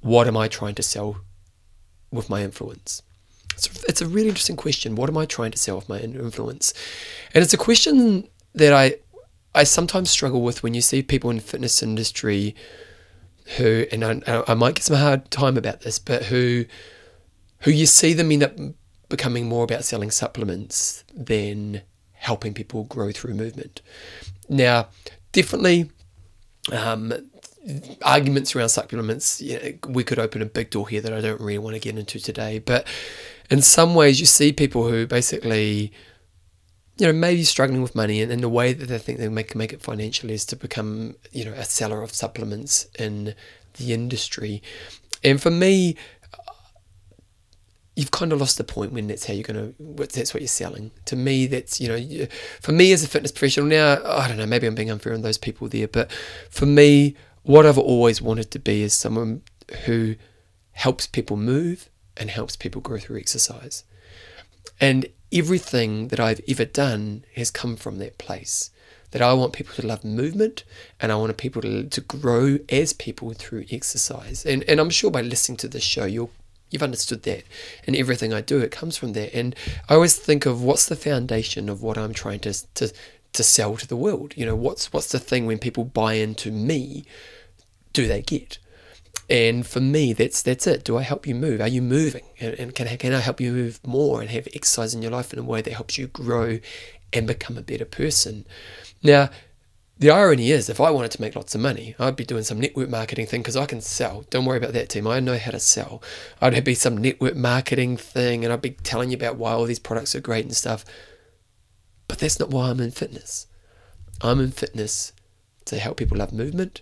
what 0.00 0.26
am 0.26 0.36
I 0.36 0.48
trying 0.48 0.74
to 0.76 0.82
sell 0.82 1.20
with 2.10 2.30
my 2.30 2.42
influence? 2.42 3.02
It's, 3.54 3.84
it's 3.84 4.00
a 4.00 4.06
really 4.06 4.28
interesting 4.28 4.56
question. 4.56 4.94
What 4.94 5.08
am 5.10 5.18
I 5.18 5.26
trying 5.26 5.50
to 5.50 5.58
sell 5.58 5.76
with 5.76 5.88
my 5.88 5.98
influence? 6.00 6.72
And 7.34 7.42
it's 7.42 7.54
a 7.54 7.58
question 7.58 8.28
that 8.54 8.72
I 8.72 8.96
I 9.54 9.64
sometimes 9.64 10.10
struggle 10.10 10.42
with 10.42 10.62
when 10.62 10.74
you 10.74 10.80
see 10.80 11.02
people 11.02 11.30
in 11.30 11.36
the 11.36 11.42
fitness 11.42 11.82
industry 11.82 12.54
who, 13.56 13.84
and 13.90 14.04
I, 14.04 14.44
I 14.46 14.54
might 14.54 14.76
get 14.76 14.84
some 14.84 14.96
hard 14.96 15.28
time 15.30 15.56
about 15.56 15.80
this, 15.80 15.98
but 15.98 16.24
who 16.26 16.66
who 17.60 17.70
you 17.70 17.86
see 17.86 18.12
them 18.12 18.30
end 18.32 18.42
up 18.42 18.56
becoming 19.08 19.48
more 19.48 19.64
about 19.64 19.84
selling 19.84 20.10
supplements 20.10 21.04
than 21.12 21.82
helping 22.12 22.54
people 22.54 22.84
grow 22.84 23.12
through 23.12 23.34
movement. 23.34 23.82
Now, 24.48 24.88
definitely, 25.32 25.90
um, 26.72 27.12
arguments 28.02 28.54
around 28.54 28.70
supplements, 28.70 29.42
you 29.42 29.58
know, 29.58 29.72
we 29.88 30.04
could 30.04 30.18
open 30.18 30.40
a 30.40 30.46
big 30.46 30.70
door 30.70 30.88
here 30.88 31.00
that 31.02 31.12
I 31.12 31.20
don't 31.20 31.40
really 31.40 31.58
want 31.58 31.74
to 31.74 31.80
get 31.80 31.98
into 31.98 32.18
today. 32.18 32.60
But 32.60 32.86
in 33.50 33.62
some 33.62 33.94
ways, 33.94 34.20
you 34.20 34.26
see 34.26 34.52
people 34.52 34.88
who 34.88 35.06
basically, 35.06 35.92
you 36.96 37.06
know, 37.06 37.12
maybe 37.12 37.42
struggling 37.42 37.82
with 37.82 37.94
money, 37.94 38.22
and, 38.22 38.30
and 38.30 38.42
the 38.42 38.48
way 38.48 38.72
that 38.72 38.86
they 38.86 38.98
think 38.98 39.18
they 39.18 39.28
make 39.28 39.54
make 39.54 39.72
it 39.72 39.82
financially 39.82 40.34
is 40.34 40.44
to 40.46 40.56
become, 40.56 41.16
you 41.32 41.44
know, 41.44 41.52
a 41.52 41.64
seller 41.64 42.02
of 42.02 42.14
supplements 42.14 42.86
in 42.98 43.34
the 43.78 43.92
industry. 43.92 44.62
And 45.24 45.42
for 45.42 45.50
me, 45.50 45.96
you've 47.96 48.12
kind 48.12 48.32
of 48.32 48.40
lost 48.40 48.56
the 48.56 48.64
point 48.64 48.92
when 48.92 49.08
that's 49.08 49.26
how 49.26 49.34
you're 49.34 49.44
to 49.44 49.74
that's 49.78 50.32
what 50.32 50.40
you're 50.40 50.48
selling 50.48 50.90
to 51.04 51.16
me 51.16 51.46
that's 51.46 51.80
you 51.80 51.88
know 51.88 52.26
for 52.60 52.72
me 52.72 52.92
as 52.92 53.02
a 53.02 53.08
fitness 53.08 53.30
professional 53.30 53.66
now 53.66 54.00
i 54.06 54.26
don't 54.26 54.38
know 54.38 54.46
maybe 54.46 54.66
i'm 54.66 54.74
being 54.74 54.90
unfair 54.90 55.12
on 55.12 55.20
those 55.20 55.36
people 55.36 55.68
there 55.68 55.86
but 55.86 56.10
for 56.48 56.64
me 56.64 57.14
what 57.42 57.66
i've 57.66 57.76
always 57.76 58.22
wanted 58.22 58.50
to 58.50 58.58
be 58.58 58.80
is 58.82 58.94
someone 58.94 59.42
who 59.84 60.14
helps 60.72 61.06
people 61.06 61.36
move 61.36 61.90
and 62.20 62.30
helps 62.30 62.54
people 62.54 62.82
grow 62.82 62.98
through 62.98 63.18
exercise. 63.18 63.82
And 64.78 65.06
everything 65.32 66.08
that 66.08 66.20
I've 66.20 66.42
ever 66.46 66.66
done 66.66 67.24
has 67.34 67.50
come 67.50 67.76
from 67.76 67.98
that 67.98 68.18
place. 68.18 68.70
That 69.12 69.22
I 69.22 69.32
want 69.32 69.54
people 69.54 69.74
to 69.74 69.86
love 69.86 70.04
movement 70.04 70.62
and 71.00 71.10
I 71.10 71.16
want 71.16 71.36
people 71.36 71.62
to, 71.62 71.84
to 71.84 72.00
grow 72.02 72.58
as 72.68 72.92
people 72.92 73.32
through 73.32 73.64
exercise. 73.72 74.46
And, 74.46 74.62
and 74.64 74.78
I'm 74.78 74.90
sure 74.90 75.10
by 75.10 75.22
listening 75.22 75.56
to 75.58 75.68
this 75.68 75.82
show, 75.82 76.04
you'll 76.04 76.30
you've 76.70 76.82
understood 76.84 77.24
that 77.24 77.42
and 77.84 77.96
everything 77.96 78.32
I 78.32 78.42
do 78.42 78.60
it 78.60 78.70
comes 78.70 78.96
from 78.96 79.12
that 79.14 79.36
and 79.36 79.56
I 79.88 79.94
always 79.94 80.16
think 80.16 80.46
of 80.46 80.62
what's 80.62 80.86
the 80.86 80.94
foundation 80.94 81.68
of 81.68 81.82
what 81.82 81.98
I'm 81.98 82.14
trying 82.14 82.38
to 82.40 82.54
to 82.74 82.92
to 83.32 83.42
sell 83.42 83.76
to 83.76 83.88
the 83.88 83.96
world 83.96 84.34
you 84.36 84.46
know 84.46 84.54
what's 84.54 84.92
what's 84.92 85.10
the 85.10 85.18
thing 85.18 85.46
when 85.46 85.58
people 85.58 85.84
buy 85.84 86.12
into 86.12 86.52
me 86.52 87.04
do 87.92 88.06
they 88.06 88.22
get 88.22 88.58
and 89.30 89.64
for 89.64 89.80
me, 89.80 90.12
that's 90.12 90.42
that's 90.42 90.66
it. 90.66 90.82
Do 90.82 90.98
I 90.98 91.02
help 91.02 91.24
you 91.24 91.36
move? 91.36 91.60
Are 91.60 91.68
you 91.68 91.80
moving? 91.80 92.24
And, 92.40 92.54
and 92.54 92.74
can, 92.74 92.88
I, 92.88 92.96
can 92.96 93.14
I 93.14 93.20
help 93.20 93.40
you 93.40 93.52
move 93.52 93.78
more 93.86 94.20
and 94.20 94.28
have 94.30 94.48
exercise 94.52 94.92
in 94.92 95.02
your 95.02 95.12
life 95.12 95.32
in 95.32 95.38
a 95.38 95.44
way 95.44 95.62
that 95.62 95.72
helps 95.72 95.96
you 95.96 96.08
grow 96.08 96.58
and 97.12 97.26
become 97.28 97.56
a 97.56 97.62
better 97.62 97.84
person? 97.84 98.44
Now, 99.04 99.30
the 99.96 100.10
irony 100.10 100.50
is, 100.50 100.68
if 100.68 100.80
I 100.80 100.90
wanted 100.90 101.12
to 101.12 101.20
make 101.20 101.36
lots 101.36 101.54
of 101.54 101.60
money, 101.60 101.94
I'd 101.98 102.16
be 102.16 102.24
doing 102.24 102.42
some 102.42 102.58
network 102.58 102.88
marketing 102.88 103.26
thing 103.26 103.42
because 103.42 103.56
I 103.56 103.66
can 103.66 103.80
sell. 103.80 104.24
Don't 104.30 104.46
worry 104.46 104.58
about 104.58 104.72
that, 104.72 104.88
team. 104.88 105.06
I 105.06 105.20
know 105.20 105.38
how 105.38 105.52
to 105.52 105.60
sell. 105.60 106.02
I'd 106.40 106.64
be 106.64 106.74
some 106.74 106.96
network 106.96 107.36
marketing 107.36 107.98
thing 107.98 108.42
and 108.42 108.52
I'd 108.52 108.62
be 108.62 108.70
telling 108.70 109.10
you 109.10 109.16
about 109.16 109.36
why 109.36 109.52
all 109.52 109.64
these 109.64 109.78
products 109.78 110.14
are 110.16 110.20
great 110.20 110.44
and 110.44 110.56
stuff. 110.56 110.84
But 112.08 112.18
that's 112.18 112.40
not 112.40 112.50
why 112.50 112.70
I'm 112.70 112.80
in 112.80 112.90
fitness. 112.90 113.46
I'm 114.22 114.40
in 114.40 114.50
fitness 114.50 115.12
to 115.66 115.78
help 115.78 115.98
people 115.98 116.16
love 116.16 116.32
movement 116.32 116.80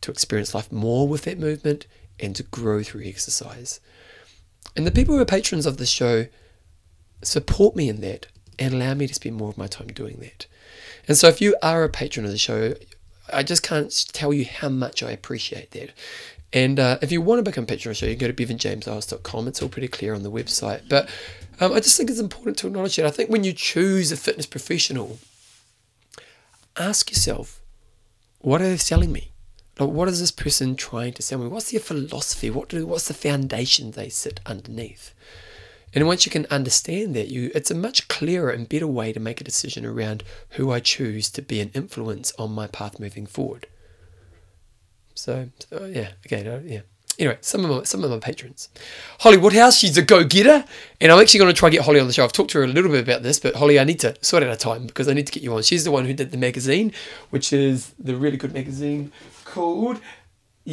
to 0.00 0.10
experience 0.10 0.54
life 0.54 0.70
more 0.72 1.06
with 1.06 1.22
that 1.22 1.38
movement 1.38 1.86
and 2.18 2.34
to 2.36 2.42
grow 2.42 2.82
through 2.82 3.04
exercise. 3.04 3.80
And 4.76 4.86
the 4.86 4.90
people 4.90 5.14
who 5.14 5.20
are 5.20 5.26
patrons 5.26 5.66
of 5.66 5.78
the 5.78 5.86
show 5.86 6.26
support 7.22 7.76
me 7.76 7.88
in 7.88 8.00
that 8.00 8.26
and 8.58 8.74
allow 8.74 8.94
me 8.94 9.06
to 9.06 9.14
spend 9.14 9.36
more 9.36 9.48
of 9.48 9.58
my 9.58 9.66
time 9.66 9.88
doing 9.88 10.18
that. 10.20 10.46
And 11.08 11.16
so 11.16 11.28
if 11.28 11.40
you 11.40 11.56
are 11.62 11.82
a 11.82 11.88
patron 11.88 12.26
of 12.26 12.32
the 12.32 12.38
show, 12.38 12.74
I 13.32 13.42
just 13.42 13.62
can't 13.62 13.90
tell 14.12 14.32
you 14.32 14.44
how 14.44 14.68
much 14.68 15.02
I 15.02 15.10
appreciate 15.10 15.70
that. 15.72 15.90
And 16.52 16.80
uh, 16.80 16.98
if 17.00 17.12
you 17.12 17.22
want 17.22 17.38
to 17.38 17.48
become 17.48 17.64
a 17.64 17.66
patron 17.66 17.90
of 17.90 17.96
the 17.96 18.00
show, 18.00 18.06
you 18.06 18.16
can 18.16 18.28
go 18.28 18.32
to 18.32 18.46
bevanjameseyles.com. 18.46 19.48
It's 19.48 19.62
all 19.62 19.68
pretty 19.68 19.88
clear 19.88 20.14
on 20.14 20.22
the 20.22 20.30
website. 20.30 20.88
But 20.88 21.08
um, 21.60 21.72
I 21.72 21.80
just 21.80 21.96
think 21.96 22.10
it's 22.10 22.18
important 22.18 22.58
to 22.58 22.66
acknowledge 22.66 22.96
that. 22.96 23.06
I 23.06 23.10
think 23.10 23.30
when 23.30 23.44
you 23.44 23.52
choose 23.52 24.10
a 24.10 24.16
fitness 24.16 24.46
professional, 24.46 25.18
ask 26.76 27.10
yourself, 27.10 27.60
what 28.40 28.60
are 28.60 28.68
they 28.68 28.76
selling 28.76 29.12
me? 29.12 29.29
Like, 29.80 29.90
what 29.90 30.08
is 30.08 30.20
this 30.20 30.30
person 30.30 30.76
trying 30.76 31.14
to 31.14 31.38
me? 31.38 31.48
What's 31.48 31.70
their 31.70 31.80
philosophy? 31.80 32.50
What 32.50 32.68
do, 32.68 32.86
what's 32.86 33.08
the 33.08 33.14
foundation 33.14 33.92
they 33.92 34.10
sit 34.10 34.38
underneath? 34.44 35.14
And 35.94 36.06
once 36.06 36.26
you 36.26 36.30
can 36.30 36.46
understand 36.50 37.16
that, 37.16 37.28
you 37.28 37.50
it's 37.54 37.70
a 37.70 37.74
much 37.74 38.06
clearer 38.06 38.50
and 38.50 38.68
better 38.68 38.86
way 38.86 39.12
to 39.12 39.18
make 39.18 39.40
a 39.40 39.44
decision 39.44 39.86
around 39.86 40.22
who 40.50 40.70
I 40.70 40.80
choose 40.80 41.30
to 41.30 41.42
be 41.42 41.60
an 41.60 41.70
influence 41.74 42.32
on 42.38 42.52
my 42.52 42.66
path 42.66 43.00
moving 43.00 43.26
forward. 43.26 43.66
So, 45.14 45.48
so 45.70 45.86
yeah, 45.86 46.10
again, 46.24 46.46
uh, 46.46 46.60
yeah. 46.64 46.82
Anyway, 47.20 47.36
some 47.42 47.64
of 47.64 47.70
my 47.70 47.82
some 47.84 48.02
of 48.02 48.10
my 48.10 48.18
patrons, 48.18 48.70
Holly 49.20 49.36
Woodhouse, 49.36 49.76
she's 49.76 49.96
a 49.98 50.02
go 50.02 50.24
getter, 50.24 50.64
and 51.00 51.12
I'm 51.12 51.20
actually 51.20 51.38
going 51.38 51.52
to 51.52 51.56
try 51.56 51.68
and 51.68 51.74
get 51.74 51.84
Holly 51.84 52.00
on 52.00 52.06
the 52.06 52.14
show. 52.14 52.24
I've 52.24 52.32
talked 52.32 52.50
to 52.52 52.58
her 52.58 52.64
a 52.64 52.66
little 52.66 52.90
bit 52.90 53.02
about 53.02 53.22
this, 53.22 53.38
but 53.38 53.54
Holly, 53.54 53.78
I 53.78 53.84
need 53.84 54.00
to 54.00 54.16
sort 54.24 54.42
out 54.42 54.50
a 54.50 54.56
time 54.56 54.86
because 54.86 55.06
I 55.06 55.12
need 55.12 55.26
to 55.26 55.32
get 55.32 55.42
you 55.42 55.54
on. 55.54 55.62
She's 55.62 55.84
the 55.84 55.90
one 55.90 56.06
who 56.06 56.14
did 56.14 56.30
the 56.30 56.38
magazine, 56.38 56.92
which 57.28 57.52
is 57.52 57.92
the 57.98 58.16
really 58.16 58.38
good 58.38 58.54
magazine 58.54 59.12
called 59.44 60.00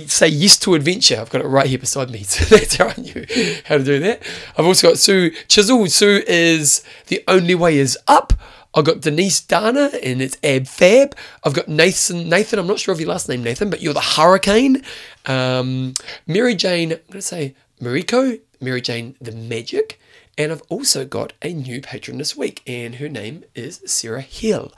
say 0.05 0.27
yes 0.27 0.57
to 0.59 0.75
adventure. 0.75 1.19
I've 1.19 1.29
got 1.29 1.41
it 1.41 1.47
right 1.47 1.65
here 1.65 1.79
beside 1.79 2.09
me, 2.09 2.23
so 2.23 2.43
that's 2.45 2.75
how 2.75 2.87
I 2.87 3.01
knew 3.01 3.25
how 3.65 3.77
to 3.77 3.83
do 3.83 3.99
that. 3.99 4.23
I've 4.57 4.65
also 4.65 4.89
got 4.89 4.97
Sue 4.97 5.31
Chisel. 5.47 5.87
Sue 5.87 6.23
is 6.27 6.83
the 7.07 7.23
only 7.27 7.55
way 7.55 7.77
is 7.77 7.97
up. 8.07 8.33
I've 8.77 8.85
got 8.85 9.01
Denise 9.01 9.41
Dana 9.41 9.89
and 10.03 10.21
it's 10.21 10.37
Ab 10.43 10.67
Fab. 10.67 11.15
I've 11.43 11.55
got 11.55 11.67
Nathan. 11.67 12.29
Nathan, 12.29 12.59
I'm 12.59 12.67
not 12.67 12.77
sure 12.77 12.93
of 12.93 12.99
your 12.99 13.09
last 13.09 13.27
name, 13.27 13.43
Nathan, 13.43 13.71
but 13.71 13.81
you're 13.81 13.91
the 13.91 13.99
Hurricane. 13.99 14.83
Um, 15.25 15.95
Mary 16.27 16.53
Jane, 16.53 16.91
I'm 16.91 16.99
going 17.07 17.13
to 17.13 17.21
say 17.23 17.55
Mariko. 17.81 18.39
Mary 18.61 18.81
Jane 18.81 19.15
the 19.19 19.31
Magic. 19.31 19.99
And 20.37 20.51
I've 20.51 20.61
also 20.69 21.05
got 21.05 21.33
a 21.41 21.51
new 21.51 21.81
patron 21.81 22.19
this 22.19 22.37
week, 22.37 22.61
and 22.67 22.95
her 22.95 23.09
name 23.09 23.43
is 23.55 23.81
Sarah 23.87 24.21
Hill. 24.21 24.71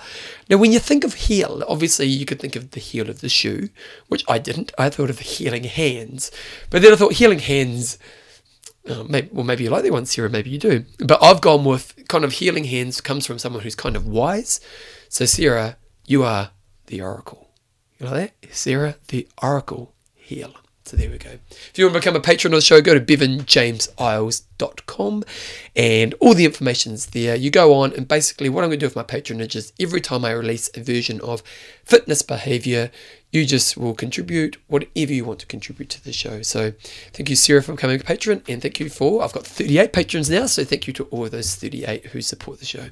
Now, 0.49 0.55
when 0.55 0.71
you 0.71 0.79
think 0.79 1.03
of 1.03 1.15
heel, 1.15 1.61
obviously 1.67 2.05
you 2.05 2.25
could 2.25 2.39
think 2.39 2.55
of 2.55 2.71
the 2.71 2.79
heel 2.79 3.09
of 3.09 3.19
the 3.19 3.27
shoe, 3.27 3.67
which 4.07 4.23
I 4.29 4.37
didn't. 4.37 4.71
I 4.77 4.89
thought 4.89 5.09
of 5.09 5.19
healing 5.19 5.65
hands. 5.65 6.31
But 6.69 6.81
then 6.81 6.93
I 6.93 6.95
thought 6.95 7.13
healing 7.13 7.39
hands, 7.39 7.97
uh, 8.89 9.03
maybe, 9.07 9.29
well, 9.31 9.45
maybe 9.45 9.63
you 9.63 9.69
like 9.69 9.83
that 9.83 9.93
one, 9.93 10.05
Sarah, 10.05 10.29
maybe 10.29 10.49
you 10.49 10.57
do. 10.57 10.85
But 10.99 11.21
I've 11.21 11.41
gone 11.41 11.65
with 11.65 12.07
kind 12.07 12.23
of 12.23 12.33
healing 12.33 12.65
hands 12.65 13.01
comes 13.01 13.25
from 13.25 13.39
someone 13.39 13.63
who's 13.63 13.75
kind 13.75 13.95
of 13.95 14.07
wise. 14.07 14.59
So, 15.09 15.25
Sarah, 15.25 15.77
you 16.05 16.23
are 16.23 16.51
the 16.87 17.01
oracle. 17.01 17.49
You 17.99 18.07
know 18.07 18.13
that? 18.13 18.33
Sarah, 18.51 18.95
the 19.09 19.27
oracle 19.41 19.93
healer. 20.15 20.53
So 20.89 20.97
there 20.97 21.09
we 21.11 21.19
go. 21.19 21.37
If 21.51 21.73
you 21.75 21.85
want 21.85 21.93
to 21.93 21.99
become 21.99 22.15
a 22.15 22.19
patron 22.19 22.51
of 22.51 22.57
the 22.57 22.65
show, 22.65 22.81
go 22.81 22.97
to 22.97 22.99
bevanjameseyles.com 22.99 25.23
and 25.75 26.15
all 26.15 26.33
the 26.33 26.45
information's 26.45 27.05
there. 27.05 27.35
You 27.35 27.51
go 27.51 27.75
on 27.75 27.93
and 27.93 28.07
basically 28.07 28.49
what 28.49 28.63
I'm 28.63 28.71
going 28.71 28.79
to 28.79 28.85
do 28.85 28.87
with 28.87 28.95
my 28.95 29.03
patronage 29.03 29.55
is 29.55 29.71
every 29.79 30.01
time 30.01 30.25
I 30.25 30.31
release 30.31 30.67
a 30.75 30.81
version 30.81 31.21
of 31.21 31.43
fitness 31.85 32.23
behavior, 32.23 32.89
you 33.31 33.45
just 33.45 33.77
will 33.77 33.93
contribute 33.93 34.57
whatever 34.65 35.13
you 35.13 35.25
want 35.25 35.37
to 35.41 35.45
contribute 35.45 35.91
to 35.91 36.03
the 36.03 36.11
show. 36.11 36.41
So 36.41 36.73
thank 37.13 37.29
you, 37.29 37.35
Sarah, 37.35 37.61
for 37.61 37.73
becoming 37.73 38.01
a 38.01 38.03
patron, 38.03 38.41
and 38.49 38.59
thank 38.59 38.79
you 38.79 38.89
for 38.89 39.23
I've 39.23 39.33
got 39.33 39.45
38 39.45 39.93
patrons 39.93 40.27
now, 40.27 40.47
so 40.47 40.63
thank 40.63 40.87
you 40.87 40.93
to 40.93 41.03
all 41.11 41.25
of 41.25 41.29
those 41.29 41.53
38 41.53 42.07
who 42.07 42.23
support 42.23 42.57
the 42.57 42.65
show. 42.65 42.89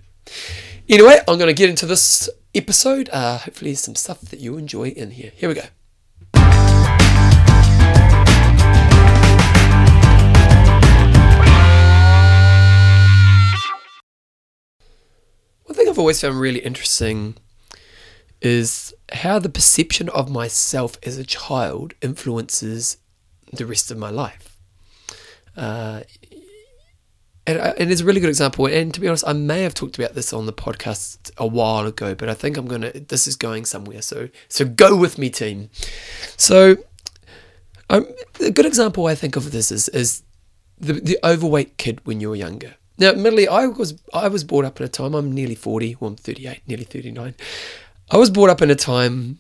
Anyway, 0.87 1.17
I'm 1.27 1.39
going 1.39 1.47
to 1.47 1.53
get 1.53 1.71
into 1.71 1.87
this 1.87 2.29
episode. 2.53 3.09
Uh, 3.11 3.39
hopefully, 3.39 3.73
some 3.73 3.95
stuff 3.95 4.21
that 4.21 4.39
you 4.39 4.55
enjoy 4.55 4.89
in 4.89 5.09
here. 5.09 5.31
Here 5.35 5.49
we 5.49 5.55
go. 5.55 5.63
One 15.67 15.75
thing 15.75 15.89
I've 15.89 15.99
always 15.99 16.21
found 16.21 16.39
really 16.39 16.59
interesting 16.59 17.35
is 18.41 18.93
how 19.11 19.37
the 19.37 19.49
perception 19.49 20.07
of 20.09 20.31
myself 20.31 20.97
as 21.03 21.17
a 21.17 21.25
child 21.25 21.93
influences 22.01 22.97
the 23.51 23.65
rest 23.65 23.91
of 23.91 23.97
my 23.97 24.09
life. 24.09 24.57
Uh, 25.57 26.03
and, 27.45 27.57
and 27.57 27.91
it's 27.91 27.99
a 27.99 28.05
really 28.05 28.21
good 28.21 28.29
example. 28.29 28.65
And 28.65 28.93
to 28.93 29.01
be 29.01 29.09
honest, 29.09 29.27
I 29.27 29.33
may 29.33 29.63
have 29.63 29.73
talked 29.73 29.97
about 29.97 30.13
this 30.15 30.31
on 30.31 30.45
the 30.45 30.53
podcast 30.53 31.31
a 31.37 31.45
while 31.45 31.85
ago, 31.85 32.15
but 32.15 32.29
I 32.29 32.33
think 32.33 32.55
I'm 32.55 32.67
gonna. 32.67 32.91
This 32.91 33.27
is 33.27 33.35
going 33.35 33.65
somewhere. 33.65 34.01
So 34.01 34.29
so 34.47 34.63
go 34.63 34.95
with 34.95 35.17
me, 35.17 35.29
team. 35.29 35.69
So 36.37 36.77
um, 37.89 38.07
a 38.39 38.51
good 38.51 38.65
example 38.65 39.07
I 39.07 39.15
think 39.15 39.35
of 39.35 39.51
this 39.51 39.71
is 39.71 39.89
is 39.89 40.23
the 40.77 40.93
the 40.93 41.19
overweight 41.25 41.77
kid 41.77 41.99
when 42.05 42.21
you 42.21 42.29
were 42.29 42.35
younger. 42.35 42.75
Now, 42.97 43.09
admittedly, 43.09 43.47
I 43.47 43.67
was 43.67 43.99
I 44.13 44.27
was 44.27 44.43
brought 44.43 44.65
up 44.65 44.79
in 44.79 44.85
a 44.85 44.89
time. 44.89 45.13
I'm 45.13 45.31
nearly 45.31 45.55
forty. 45.55 45.95
Well, 45.99 46.09
I'm 46.11 46.15
thirty-eight, 46.15 46.61
nearly 46.67 46.83
thirty-nine. 46.83 47.35
I 48.09 48.17
was 48.17 48.29
brought 48.29 48.49
up 48.49 48.61
in 48.61 48.71
a 48.71 48.75
time 48.75 49.39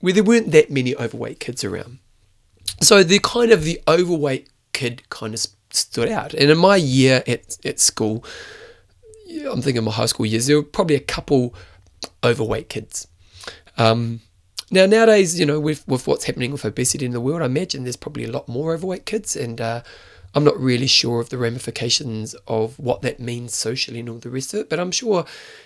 where 0.00 0.12
there 0.12 0.22
weren't 0.22 0.52
that 0.52 0.70
many 0.70 0.94
overweight 0.96 1.40
kids 1.40 1.64
around. 1.64 1.98
So 2.80 3.02
the 3.02 3.18
kind 3.18 3.50
of 3.50 3.64
the 3.64 3.80
overweight 3.88 4.48
kid 4.72 5.08
kind 5.08 5.34
of 5.34 5.40
stood 5.70 6.08
out. 6.08 6.34
And 6.34 6.50
in 6.50 6.58
my 6.58 6.76
year 6.76 7.22
at 7.26 7.56
at 7.64 7.80
school, 7.80 8.24
I'm 9.50 9.62
thinking 9.62 9.82
my 9.84 9.90
high 9.90 10.06
school 10.06 10.26
years, 10.26 10.46
there 10.46 10.56
were 10.56 10.62
probably 10.62 10.96
a 10.96 11.00
couple 11.00 11.54
overweight 12.22 12.68
kids. 12.68 13.08
Um, 13.76 14.20
now 14.70 14.86
nowadays, 14.86 15.38
you 15.40 15.46
know, 15.46 15.58
with 15.58 15.86
with 15.88 16.06
what's 16.06 16.24
happening 16.24 16.52
with 16.52 16.64
obesity 16.64 17.04
in 17.04 17.12
the 17.12 17.20
world, 17.20 17.42
I 17.42 17.46
imagine 17.46 17.82
there's 17.82 17.96
probably 17.96 18.24
a 18.24 18.30
lot 18.30 18.48
more 18.48 18.74
overweight 18.74 19.06
kids, 19.06 19.34
and 19.34 19.60
uh, 19.60 19.82
I'm 20.34 20.44
not 20.44 20.58
really 20.58 20.88
sure 20.88 21.20
of 21.20 21.28
the 21.28 21.38
ramifications 21.38 22.34
of 22.48 22.78
what 22.78 23.02
that 23.02 23.20
means 23.20 23.54
socially 23.54 24.00
and 24.00 24.08
all 24.08 24.18
the 24.18 24.30
rest 24.30 24.52
of 24.52 24.60
it, 24.60 24.68
but 24.68 24.80
I'm 24.80 24.90
sure, 24.90 25.24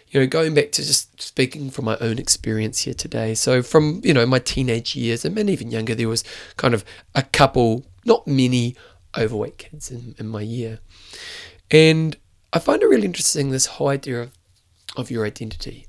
you 0.09 0.21
know, 0.21 0.27
going 0.27 0.53
back 0.53 0.73
to 0.73 0.85
just 0.85 1.21
speaking 1.23 1.71
from 1.71 1.87
my 1.87 1.97
own 2.01 2.19
experience 2.19 2.83
here 2.83 2.95
today. 2.95 3.35
So 3.35 3.63
from, 3.63 4.03
you 4.05 4.13
know, 4.13 4.27
my 4.27 4.39
teenage 4.39 4.95
years 4.95 5.25
and 5.25 5.39
even 5.49 5.71
younger, 5.71 5.95
there 5.95 6.09
was 6.09 6.23
kind 6.57 6.75
of 6.75 6.85
a 7.15 7.23
couple, 7.23 7.87
not 8.05 8.27
many 8.27 8.77
overweight 9.17 9.57
kids 9.57 9.91
in, 9.91 10.15
in 10.19 10.29
my 10.29 10.43
year. 10.43 10.81
And 11.71 12.17
I 12.53 12.59
find 12.59 12.83
it 12.83 12.89
really 12.89 13.07
interesting 13.07 13.51
this 13.51 13.67
whole 13.67 13.89
idea 13.89 14.21
of, 14.21 14.33
of 14.97 15.11
your 15.11 15.25
identity, 15.25 15.87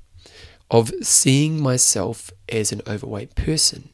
of 0.70 0.90
seeing 1.02 1.62
myself 1.62 2.30
as 2.48 2.72
an 2.72 2.80
overweight 2.86 3.34
person 3.34 3.90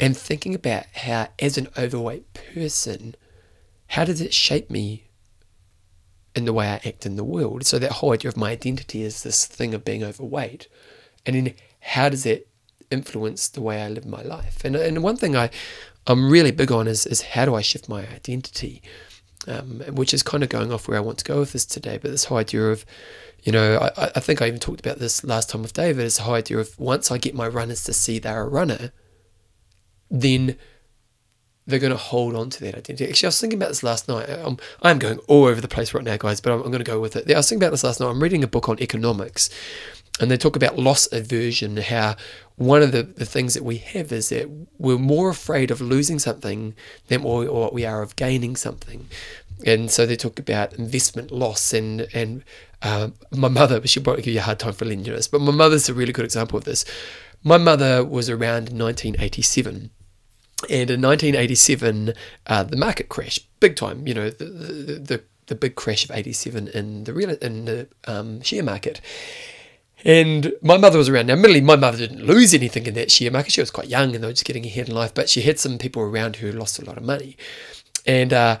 and 0.00 0.16
thinking 0.16 0.54
about 0.54 0.84
how, 0.94 1.28
as 1.38 1.58
an 1.58 1.68
overweight 1.76 2.32
person, 2.32 3.14
how 3.88 4.04
does 4.04 4.20
it 4.20 4.34
shape 4.34 4.70
me 4.70 5.04
in 6.34 6.44
the 6.44 6.52
way 6.52 6.66
I 6.66 6.80
act 6.84 7.06
in 7.06 7.16
the 7.16 7.24
world? 7.24 7.64
So 7.64 7.78
that 7.78 7.92
whole 7.92 8.12
idea 8.12 8.28
of 8.28 8.36
my 8.36 8.50
identity 8.50 9.02
is 9.02 9.22
this 9.22 9.46
thing 9.46 9.74
of 9.74 9.84
being 9.84 10.04
overweight, 10.04 10.68
and 11.24 11.36
then 11.36 11.54
how 11.80 12.08
does 12.08 12.26
it 12.26 12.48
influence 12.90 13.48
the 13.48 13.60
way 13.60 13.82
I 13.82 13.88
live 13.88 14.06
my 14.06 14.22
life? 14.22 14.64
And 14.64 14.76
and 14.76 15.02
one 15.02 15.16
thing 15.16 15.36
I 15.36 15.50
I'm 16.06 16.30
really 16.30 16.52
big 16.52 16.70
on 16.70 16.88
is 16.88 17.06
is 17.06 17.22
how 17.22 17.44
do 17.44 17.54
I 17.54 17.62
shift 17.62 17.88
my 17.88 18.06
identity, 18.08 18.82
um, 19.46 19.80
which 19.92 20.14
is 20.14 20.22
kind 20.22 20.42
of 20.42 20.48
going 20.48 20.72
off 20.72 20.88
where 20.88 20.98
I 20.98 21.00
want 21.00 21.18
to 21.18 21.24
go 21.24 21.40
with 21.40 21.52
this 21.52 21.66
today. 21.66 21.98
But 21.98 22.10
this 22.10 22.24
whole 22.24 22.38
idea 22.38 22.70
of 22.70 22.84
you 23.42 23.52
know, 23.52 23.78
I, 23.96 24.10
I 24.16 24.20
think 24.20 24.42
I 24.42 24.48
even 24.48 24.58
talked 24.58 24.80
about 24.80 24.98
this 24.98 25.22
last 25.22 25.50
time 25.50 25.62
with 25.62 25.72
David, 25.72 26.04
is 26.04 26.16
the 26.16 26.24
whole 26.24 26.34
idea 26.34 26.58
of 26.58 26.76
once 26.80 27.12
I 27.12 27.18
get 27.18 27.34
my 27.34 27.46
runners 27.46 27.84
to 27.84 27.92
see 27.92 28.18
they're 28.18 28.42
a 28.42 28.48
runner, 28.48 28.92
then 30.10 30.56
they're 31.66 31.80
going 31.80 31.92
to 31.92 31.96
hold 31.96 32.36
on 32.36 32.48
to 32.50 32.60
that 32.60 32.76
identity. 32.76 33.08
Actually, 33.10 33.26
I 33.26 33.28
was 33.28 33.40
thinking 33.40 33.58
about 33.58 33.68
this 33.70 33.82
last 33.82 34.08
night. 34.08 34.28
I'm, 34.28 34.56
I'm 34.82 34.98
going 34.98 35.18
all 35.26 35.44
over 35.46 35.60
the 35.60 35.68
place 35.68 35.92
right 35.94 36.04
now, 36.04 36.16
guys, 36.16 36.40
but 36.40 36.52
I'm, 36.52 36.62
I'm 36.62 36.70
going 36.70 36.78
to 36.78 36.84
go 36.84 37.00
with 37.00 37.16
it. 37.16 37.30
I 37.30 37.36
was 37.36 37.48
thinking 37.48 37.64
about 37.64 37.72
this 37.72 37.84
last 37.84 38.00
night. 38.00 38.08
I'm 38.08 38.22
reading 38.22 38.44
a 38.44 38.48
book 38.48 38.68
on 38.68 38.80
economics, 38.80 39.50
and 40.20 40.30
they 40.30 40.36
talk 40.36 40.54
about 40.56 40.78
loss 40.78 41.10
aversion, 41.12 41.76
how 41.78 42.16
one 42.54 42.82
of 42.82 42.92
the, 42.92 43.02
the 43.02 43.26
things 43.26 43.54
that 43.54 43.64
we 43.64 43.78
have 43.78 44.12
is 44.12 44.28
that 44.30 44.48
we're 44.78 44.98
more 44.98 45.28
afraid 45.28 45.70
of 45.70 45.80
losing 45.80 46.18
something 46.18 46.74
than 47.08 47.22
what 47.22 47.74
we 47.74 47.84
are 47.84 48.02
of 48.02 48.16
gaining 48.16 48.56
something. 48.56 49.08
And 49.64 49.90
so 49.90 50.06
they 50.06 50.16
talk 50.16 50.38
about 50.38 50.74
investment 50.74 51.30
loss 51.32 51.72
and 51.72 52.06
and 52.12 52.44
uh, 52.82 53.08
my 53.30 53.48
mother, 53.48 53.84
she'll 53.86 54.02
probably 54.02 54.22
give 54.22 54.34
you 54.34 54.40
a 54.40 54.42
hard 54.42 54.58
time 54.58 54.74
for 54.74 54.84
know 54.84 54.94
this, 54.94 55.28
but 55.28 55.40
my 55.40 55.50
mother's 55.50 55.88
a 55.88 55.94
really 55.94 56.12
good 56.12 56.26
example 56.26 56.58
of 56.58 56.64
this. 56.64 56.84
My 57.42 57.56
mother 57.56 58.04
was 58.04 58.28
around 58.28 58.70
1987 58.70 59.90
and 60.70 60.90
in 60.90 61.02
1987, 61.02 62.14
uh, 62.46 62.62
the 62.62 62.76
market 62.76 63.08
crashed 63.08 63.46
big 63.60 63.76
time. 63.76 64.06
You 64.06 64.14
know, 64.14 64.30
the, 64.30 64.44
the, 64.44 64.94
the, 64.94 65.22
the 65.46 65.54
big 65.54 65.74
crash 65.74 66.04
of 66.04 66.10
87 66.10 66.68
in 66.68 67.04
the 67.04 67.12
real 67.12 67.30
in 67.30 67.66
the 67.66 67.88
um, 68.06 68.40
share 68.40 68.62
market. 68.62 69.00
And 70.04 70.52
my 70.62 70.78
mother 70.78 70.98
was 70.98 71.08
around. 71.08 71.26
Now, 71.26 71.34
admittedly, 71.34 71.60
my 71.62 71.76
mother 71.76 71.98
didn't 71.98 72.24
lose 72.24 72.54
anything 72.54 72.86
in 72.86 72.94
that 72.94 73.10
share 73.10 73.30
market. 73.30 73.52
She 73.52 73.60
was 73.60 73.70
quite 73.70 73.88
young 73.88 74.14
and 74.14 74.22
they 74.22 74.28
were 74.28 74.32
just 74.32 74.44
getting 74.44 74.64
ahead 74.64 74.88
in 74.88 74.94
life, 74.94 75.12
but 75.12 75.28
she 75.28 75.42
had 75.42 75.58
some 75.58 75.78
people 75.78 76.02
around 76.02 76.36
who 76.36 76.52
lost 76.52 76.78
a 76.78 76.84
lot 76.84 76.96
of 76.96 77.02
money. 77.02 77.36
And 78.06 78.32
uh, 78.32 78.58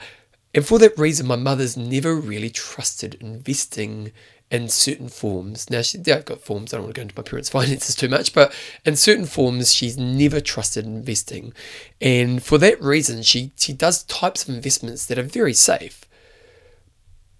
and 0.54 0.66
for 0.66 0.78
that 0.78 0.98
reason, 0.98 1.26
my 1.26 1.36
mother's 1.36 1.76
never 1.76 2.14
really 2.14 2.50
trusted 2.50 3.14
investing 3.20 4.12
in 4.50 4.68
certain 4.68 5.08
forms. 5.08 5.68
Now, 5.70 5.82
she, 5.82 5.98
yeah, 6.04 6.16
I've 6.16 6.24
got 6.24 6.40
forms, 6.40 6.72
I 6.72 6.76
don't 6.76 6.84
want 6.84 6.94
to 6.94 6.98
go 6.98 7.02
into 7.02 7.14
my 7.16 7.22
parents' 7.22 7.48
finances 7.50 7.94
too 7.94 8.08
much, 8.08 8.32
but 8.32 8.54
in 8.84 8.96
certain 8.96 9.26
forms, 9.26 9.72
she's 9.72 9.98
never 9.98 10.40
trusted 10.40 10.84
investing. 10.84 11.52
And 12.00 12.42
for 12.42 12.58
that 12.58 12.80
reason, 12.80 13.22
she, 13.22 13.52
she 13.56 13.72
does 13.72 14.04
types 14.04 14.48
of 14.48 14.54
investments 14.54 15.06
that 15.06 15.18
are 15.18 15.22
very 15.22 15.54
safe, 15.54 16.04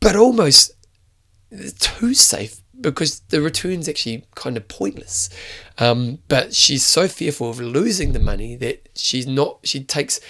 but 0.01 0.17
almost 0.17 0.73
too 1.79 2.15
safe 2.15 2.61
because 2.81 3.21
the 3.29 3.41
return's 3.41 3.89
actually 3.89 4.27
kind 4.35 4.57
of 4.57 4.69
pointless. 4.69 5.31
Um, 5.79 6.19
but 6.29 6.55
she's 6.55 6.85
so 6.85 7.09
fearful 7.09 7.51
of 7.51 7.61
losing 7.61 8.13
the 8.13 8.19
money 8.19 8.57
that 8.57 8.89
she's 8.95 9.27
not. 9.27 9.61
She 9.65 9.83
takes 9.83 10.21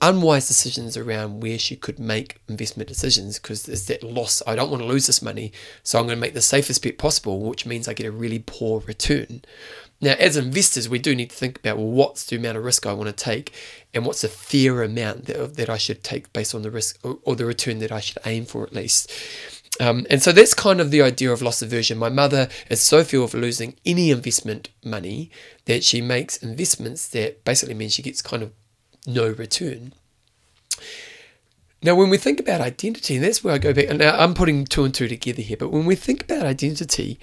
unwise 0.00 0.48
decisions 0.48 0.96
around 0.96 1.40
where 1.40 1.58
she 1.58 1.76
could 1.76 1.98
make 1.98 2.40
investment 2.48 2.88
decisions 2.88 3.38
because 3.38 3.64
there's 3.64 3.86
that 3.86 4.02
loss. 4.02 4.42
I 4.46 4.56
don't 4.56 4.70
want 4.70 4.82
to 4.82 4.88
lose 4.88 5.06
this 5.06 5.22
money, 5.22 5.52
so 5.82 5.98
I'm 5.98 6.06
going 6.06 6.16
to 6.16 6.20
make 6.20 6.34
the 6.34 6.42
safest 6.42 6.82
bet 6.82 6.98
possible, 6.98 7.40
which 7.40 7.66
means 7.66 7.86
I 7.86 7.94
get 7.94 8.06
a 8.06 8.12
really 8.12 8.42
poor 8.44 8.80
return. 8.80 9.42
Now, 10.00 10.14
as 10.18 10.36
investors, 10.36 10.88
we 10.88 10.98
do 10.98 11.14
need 11.14 11.30
to 11.30 11.36
think 11.36 11.58
about 11.58 11.78
well, 11.78 11.86
what's 11.86 12.26
the 12.26 12.36
amount 12.36 12.58
of 12.58 12.64
risk 12.64 12.84
I 12.84 12.92
want 12.92 13.08
to 13.08 13.24
take, 13.24 13.54
and 13.94 14.04
what's 14.04 14.24
a 14.24 14.28
fair 14.28 14.82
amount 14.82 15.26
that, 15.26 15.54
that 15.54 15.70
I 15.70 15.78
should 15.78 16.02
take 16.04 16.32
based 16.32 16.54
on 16.54 16.62
the 16.62 16.70
risk 16.70 16.98
or, 17.02 17.18
or 17.22 17.36
the 17.36 17.46
return 17.46 17.78
that 17.78 17.92
I 17.92 18.00
should 18.00 18.18
aim 18.26 18.44
for 18.44 18.64
at 18.64 18.74
least. 18.74 19.10
Um, 19.78 20.06
and 20.08 20.22
so 20.22 20.32
that's 20.32 20.54
kind 20.54 20.80
of 20.80 20.90
the 20.90 21.02
idea 21.02 21.32
of 21.32 21.42
loss 21.42 21.60
aversion. 21.62 21.98
My 21.98 22.08
mother 22.08 22.48
is 22.70 22.80
so 22.80 23.04
fearful 23.04 23.38
of 23.38 23.42
losing 23.42 23.76
any 23.84 24.10
investment 24.10 24.70
money 24.82 25.30
that 25.66 25.84
she 25.84 26.00
makes 26.00 26.38
investments 26.38 27.08
that 27.08 27.44
basically 27.44 27.74
means 27.74 27.92
she 27.92 28.02
gets 28.02 28.22
kind 28.22 28.42
of 28.42 28.52
no 29.06 29.28
return. 29.28 29.92
Now, 31.82 31.94
when 31.94 32.10
we 32.10 32.16
think 32.16 32.40
about 32.40 32.60
identity, 32.60 33.16
and 33.16 33.24
that's 33.24 33.44
where 33.44 33.54
I 33.54 33.58
go 33.58 33.72
back, 33.72 33.86
and 33.88 33.98
now 34.00 34.16
I'm 34.18 34.34
putting 34.34 34.64
two 34.64 34.84
and 34.84 34.94
two 34.94 35.08
together 35.08 35.42
here, 35.42 35.56
but 35.56 35.70
when 35.70 35.86
we 35.86 35.94
think 35.94 36.24
about 36.24 36.44
identity, 36.44 37.20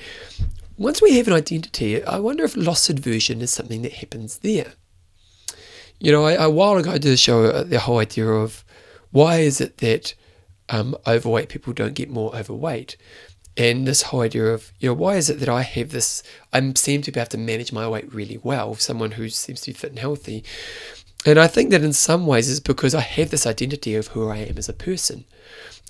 once 0.77 1.01
we 1.01 1.17
have 1.17 1.27
an 1.27 1.33
identity, 1.33 2.03
I 2.03 2.19
wonder 2.19 2.43
if 2.43 2.55
loss 2.55 2.89
aversion 2.89 3.41
is 3.41 3.51
something 3.51 3.81
that 3.81 3.93
happens 3.93 4.39
there. 4.39 4.73
You 5.99 6.11
know, 6.11 6.25
I, 6.25 6.33
a 6.33 6.49
while 6.49 6.77
ago 6.77 6.91
I 6.91 6.97
did 6.97 7.13
a 7.13 7.17
show, 7.17 7.45
uh, 7.45 7.63
the 7.63 7.79
whole 7.79 7.99
idea 7.99 8.27
of 8.27 8.63
why 9.11 9.39
is 9.39 9.61
it 9.61 9.77
that 9.77 10.15
um, 10.69 10.95
overweight 11.05 11.49
people 11.49 11.73
don't 11.73 11.93
get 11.93 12.09
more 12.09 12.35
overweight? 12.35 12.97
And 13.55 13.85
this 13.85 14.01
whole 14.03 14.21
idea 14.21 14.47
of, 14.47 14.71
you 14.79 14.89
know, 14.89 14.95
why 14.95 15.15
is 15.15 15.29
it 15.29 15.39
that 15.39 15.49
I 15.49 15.61
have 15.61 15.91
this, 15.91 16.23
I 16.51 16.73
seem 16.73 17.03
to 17.03 17.11
be 17.11 17.19
able 17.19 17.29
to 17.29 17.37
manage 17.37 17.71
my 17.71 17.87
weight 17.87 18.11
really 18.13 18.39
well, 18.41 18.73
someone 18.75 19.11
who 19.11 19.29
seems 19.29 19.61
to 19.61 19.71
be 19.71 19.77
fit 19.77 19.91
and 19.91 19.99
healthy. 19.99 20.43
And 21.25 21.39
I 21.39 21.47
think 21.47 21.71
that 21.71 21.83
in 21.83 21.93
some 21.93 22.27
ways 22.27 22.49
it's 22.49 22.59
because 22.59 22.93
I 22.93 23.01
have 23.01 23.29
this 23.29 23.47
identity 23.47 23.95
of 23.95 24.07
who 24.07 24.27
I 24.27 24.37
am 24.37 24.57
as 24.57 24.67
a 24.67 24.73
person. 24.73 25.25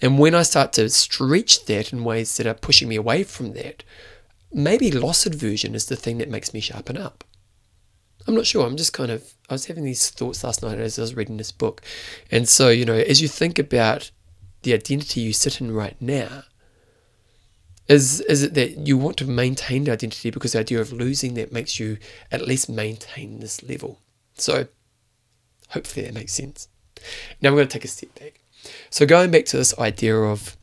And 0.01 0.19
when 0.19 0.35
I 0.35 0.43
start 0.43 0.73
to 0.73 0.89
stretch 0.89 1.65
that 1.65 1.91
in 1.91 2.03
ways 2.03 2.37
that 2.37 2.45
are 2.47 2.53
pushing 2.53 2.89
me 2.89 2.95
away 2.95 3.23
from 3.23 3.53
that, 3.53 3.83
maybe 4.51 4.91
loss 4.91 5.25
aversion 5.25 5.73
is 5.75 5.87
the 5.87 5.95
thing 5.95 6.19
that 6.19 6.29
makes 6.29 6.53
me 6.53 6.59
sharpen 6.59 6.97
up. 6.97 7.23
I'm 8.27 8.35
not 8.35 8.45
sure. 8.45 8.65
I'm 8.65 8.77
just 8.77 8.93
kind 8.93 9.11
of, 9.11 9.33
I 9.49 9.53
was 9.53 9.65
having 9.65 9.83
these 9.83 10.09
thoughts 10.09 10.43
last 10.43 10.61
night 10.61 10.79
as 10.79 10.97
I 10.97 11.01
was 11.01 11.15
reading 11.15 11.37
this 11.37 11.51
book. 11.51 11.81
And 12.31 12.47
so, 12.47 12.69
you 12.69 12.85
know, 12.85 12.93
as 12.93 13.21
you 13.21 13.27
think 13.27 13.59
about 13.59 14.11
the 14.61 14.73
identity 14.73 15.21
you 15.21 15.33
sit 15.33 15.59
in 15.59 15.73
right 15.73 15.99
now, 15.99 16.43
is, 17.89 18.21
is 18.21 18.43
it 18.43 18.53
that 18.53 18.87
you 18.87 18.97
want 18.97 19.17
to 19.17 19.25
maintain 19.25 19.83
the 19.83 19.91
identity 19.91 20.29
because 20.29 20.53
the 20.53 20.59
idea 20.59 20.79
of 20.79 20.93
losing 20.93 21.33
that 21.33 21.51
makes 21.51 21.79
you 21.79 21.97
at 22.31 22.47
least 22.47 22.69
maintain 22.69 23.39
this 23.39 23.61
level? 23.61 23.99
So, 24.35 24.67
Hopefully 25.73 26.05
that 26.05 26.13
makes 26.13 26.33
sense. 26.33 26.67
Now 27.41 27.49
we're 27.49 27.57
going 27.57 27.67
to 27.67 27.73
take 27.73 27.85
a 27.85 27.87
step 27.87 28.13
back. 28.19 28.39
So 28.89 29.05
going 29.05 29.31
back 29.31 29.45
to 29.45 29.57
this 29.57 29.77
idea 29.77 30.15
of 30.15 30.55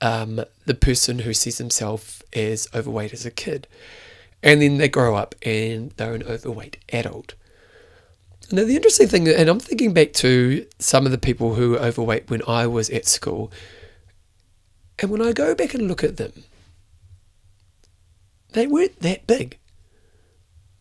um, 0.00 0.40
the 0.64 0.74
person 0.74 1.20
who 1.20 1.34
sees 1.34 1.58
himself 1.58 2.22
as 2.32 2.68
overweight 2.74 3.12
as 3.12 3.26
a 3.26 3.30
kid, 3.30 3.66
and 4.42 4.62
then 4.62 4.78
they 4.78 4.88
grow 4.88 5.16
up 5.16 5.34
and 5.42 5.90
they're 5.92 6.14
an 6.14 6.22
overweight 6.22 6.78
adult. 6.92 7.34
Now 8.50 8.64
the 8.64 8.76
interesting 8.76 9.08
thing, 9.08 9.28
and 9.28 9.48
I'm 9.48 9.60
thinking 9.60 9.92
back 9.92 10.12
to 10.14 10.66
some 10.78 11.04
of 11.04 11.12
the 11.12 11.18
people 11.18 11.54
who 11.54 11.70
were 11.70 11.78
overweight 11.78 12.30
when 12.30 12.42
I 12.46 12.66
was 12.66 12.88
at 12.90 13.06
school, 13.06 13.52
and 15.00 15.10
when 15.10 15.20
I 15.20 15.32
go 15.32 15.54
back 15.54 15.74
and 15.74 15.88
look 15.88 16.02
at 16.02 16.16
them, 16.16 16.44
they 18.52 18.66
weren't 18.66 19.00
that 19.00 19.26
big. 19.26 19.58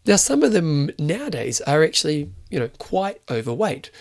Now, 0.08 0.16
some 0.16 0.42
of 0.42 0.54
them 0.54 0.90
nowadays 0.98 1.60
are 1.62 1.84
actually, 1.84 2.32
you 2.50 2.60
know, 2.60 2.70
quite 2.80 3.22
overweight. 3.30 3.92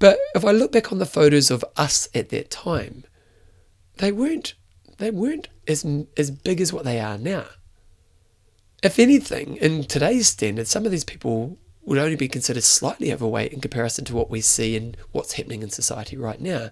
But 0.00 0.18
if 0.34 0.44
I 0.44 0.50
look 0.50 0.72
back 0.72 0.92
on 0.92 0.98
the 0.98 1.06
photos 1.06 1.50
of 1.50 1.64
us 1.76 2.08
at 2.14 2.30
that 2.30 2.50
time, 2.50 3.04
they 3.98 4.12
weren't 4.12 4.54
they 4.98 5.10
weren't 5.10 5.48
as 5.66 5.86
as 6.16 6.30
big 6.30 6.60
as 6.60 6.72
what 6.72 6.84
they 6.84 7.00
are 7.00 7.18
now. 7.18 7.46
If 8.82 8.98
anything, 8.98 9.56
in 9.56 9.84
today's 9.84 10.28
standards, 10.28 10.70
some 10.70 10.84
of 10.84 10.92
these 10.92 11.04
people 11.04 11.58
would 11.82 11.98
only 11.98 12.16
be 12.16 12.28
considered 12.28 12.62
slightly 12.62 13.12
overweight 13.12 13.52
in 13.52 13.60
comparison 13.60 14.04
to 14.04 14.14
what 14.14 14.30
we 14.30 14.40
see 14.40 14.76
and 14.76 14.96
what's 15.12 15.32
happening 15.32 15.62
in 15.62 15.70
society 15.70 16.16
right 16.16 16.40
now. 16.40 16.70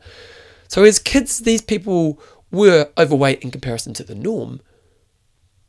So 0.68 0.84
as 0.84 0.98
kids, 0.98 1.38
these 1.38 1.62
people 1.62 2.20
were 2.52 2.90
overweight 2.98 3.42
in 3.42 3.50
comparison 3.50 3.94
to 3.94 4.04
the 4.04 4.14
norm, 4.14 4.60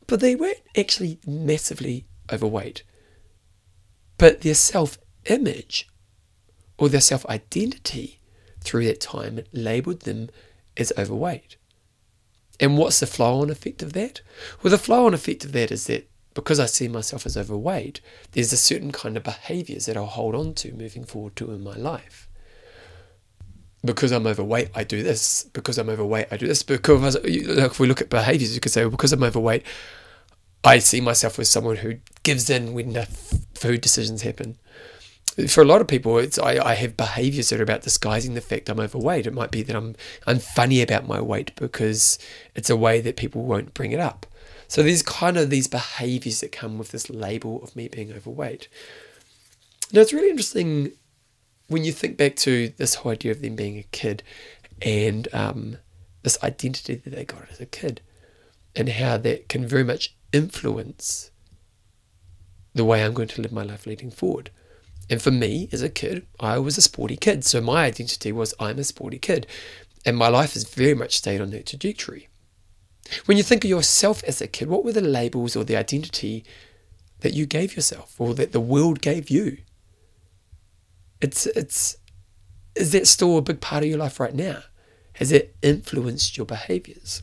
but 0.06 0.20
they 0.20 0.36
weren't 0.36 0.62
actually 0.76 1.18
massively 1.26 2.06
overweight. 2.32 2.82
But 4.18 4.42
their 4.42 4.54
self 4.54 4.98
image 5.26 5.88
or 6.76 6.88
their 6.88 7.00
self 7.00 7.24
identity 7.26 8.20
through 8.60 8.84
that 8.86 9.00
time 9.00 9.40
labeled 9.52 10.00
them 10.00 10.28
as 10.76 10.92
overweight. 10.98 11.56
And 12.60 12.76
what's 12.76 13.00
the 13.00 13.06
flow 13.06 13.40
on 13.40 13.50
effect 13.50 13.82
of 13.82 13.92
that? 13.92 14.20
Well, 14.62 14.70
the 14.72 14.78
flow 14.78 15.06
on 15.06 15.14
effect 15.14 15.44
of 15.44 15.52
that 15.52 15.70
is 15.70 15.86
that 15.86 16.10
because 16.34 16.60
I 16.60 16.66
see 16.66 16.88
myself 16.88 17.26
as 17.26 17.36
overweight, 17.36 18.00
there's 18.32 18.52
a 18.52 18.56
certain 18.56 18.92
kind 18.92 19.16
of 19.16 19.22
behaviors 19.22 19.86
that 19.86 19.96
I'll 19.96 20.06
hold 20.06 20.34
on 20.34 20.54
to 20.54 20.72
moving 20.72 21.04
forward 21.04 21.36
to 21.36 21.50
in 21.52 21.62
my 21.62 21.76
life. 21.76 22.28
Because 23.84 24.10
I'm 24.10 24.26
overweight, 24.26 24.70
I 24.74 24.84
do 24.84 25.02
this. 25.02 25.44
Because 25.52 25.78
I'm 25.78 25.88
overweight, 25.88 26.26
I 26.30 26.36
do 26.36 26.48
this. 26.48 26.62
Because 26.62 27.16
if 27.24 27.80
we 27.80 27.86
look 27.86 28.00
at 28.00 28.10
behaviors, 28.10 28.54
you 28.54 28.60
could 28.60 28.72
say, 28.72 28.82
well, 28.82 28.90
because 28.90 29.12
I'm 29.12 29.22
overweight, 29.22 29.64
I 30.64 30.78
see 30.78 31.00
myself 31.00 31.38
as 31.38 31.50
someone 31.50 31.76
who 31.76 31.96
gives 32.22 32.50
in 32.50 32.74
when 32.74 32.92
the 32.92 33.06
food 33.54 33.80
decisions 33.80 34.22
happen. 34.22 34.56
For 35.48 35.62
a 35.62 35.66
lot 35.66 35.80
of 35.80 35.86
people, 35.86 36.18
it's 36.18 36.38
I, 36.38 36.58
I 36.58 36.74
have 36.74 36.96
behaviors 36.96 37.50
that 37.50 37.60
are 37.60 37.62
about 37.62 37.82
disguising 37.82 38.34
the 38.34 38.40
fact 38.40 38.68
I'm 38.68 38.80
overweight. 38.80 39.26
It 39.26 39.32
might 39.32 39.52
be 39.52 39.62
that 39.62 39.76
I'm 39.76 39.94
I'm 40.26 40.40
funny 40.40 40.82
about 40.82 41.06
my 41.06 41.20
weight 41.20 41.54
because 41.54 42.18
it's 42.56 42.70
a 42.70 42.76
way 42.76 43.00
that 43.00 43.16
people 43.16 43.42
won't 43.42 43.72
bring 43.72 43.92
it 43.92 44.00
up. 44.00 44.26
So 44.66 44.82
there's 44.82 45.02
kind 45.02 45.36
of 45.36 45.48
these 45.48 45.68
behaviors 45.68 46.40
that 46.40 46.52
come 46.52 46.76
with 46.76 46.90
this 46.90 47.08
label 47.08 47.62
of 47.62 47.76
me 47.76 47.86
being 47.88 48.12
overweight. 48.12 48.68
Now 49.92 50.00
it's 50.00 50.12
really 50.12 50.30
interesting 50.30 50.92
when 51.68 51.84
you 51.84 51.92
think 51.92 52.16
back 52.16 52.34
to 52.36 52.70
this 52.76 52.96
whole 52.96 53.12
idea 53.12 53.30
of 53.30 53.40
them 53.40 53.54
being 53.54 53.78
a 53.78 53.84
kid 53.84 54.22
and 54.82 55.28
um, 55.32 55.78
this 56.22 56.42
identity 56.42 56.96
that 56.96 57.10
they 57.10 57.24
got 57.24 57.48
as 57.50 57.60
a 57.60 57.66
kid 57.66 58.00
and 58.74 58.88
how 58.88 59.16
that 59.18 59.48
can 59.48 59.66
very 59.66 59.84
much 59.84 60.14
influence 60.32 61.30
the 62.74 62.84
way 62.84 63.04
I'm 63.04 63.14
going 63.14 63.28
to 63.28 63.42
live 63.42 63.52
my 63.52 63.62
life 63.62 63.86
leading 63.86 64.10
forward. 64.10 64.50
And 65.10 65.22
for 65.22 65.30
me, 65.30 65.68
as 65.72 65.82
a 65.82 65.88
kid, 65.88 66.26
I 66.38 66.58
was 66.58 66.76
a 66.76 66.82
sporty 66.82 67.16
kid. 67.16 67.44
So 67.44 67.60
my 67.60 67.84
identity 67.84 68.30
was 68.30 68.54
I'm 68.60 68.78
a 68.78 68.84
sporty 68.84 69.18
kid. 69.18 69.46
And 70.04 70.16
my 70.16 70.28
life 70.28 70.52
has 70.54 70.64
very 70.64 70.94
much 70.94 71.16
stayed 71.16 71.40
on 71.40 71.50
that 71.50 71.66
trajectory. 71.66 72.28
When 73.24 73.36
you 73.36 73.42
think 73.42 73.64
of 73.64 73.70
yourself 73.70 74.22
as 74.24 74.40
a 74.40 74.46
kid, 74.46 74.68
what 74.68 74.84
were 74.84 74.92
the 74.92 75.00
labels 75.00 75.56
or 75.56 75.64
the 75.64 75.76
identity 75.76 76.44
that 77.20 77.32
you 77.32 77.46
gave 77.46 77.74
yourself 77.74 78.20
or 78.20 78.34
that 78.34 78.52
the 78.52 78.60
world 78.60 79.00
gave 79.00 79.30
you? 79.30 79.58
It's 81.20 81.46
it's 81.46 81.96
is 82.74 82.92
that 82.92 83.08
still 83.08 83.38
a 83.38 83.42
big 83.42 83.60
part 83.60 83.82
of 83.82 83.88
your 83.88 83.98
life 83.98 84.20
right 84.20 84.34
now? 84.34 84.62
Has 85.14 85.32
it 85.32 85.56
influenced 85.62 86.36
your 86.36 86.46
behaviors? 86.46 87.22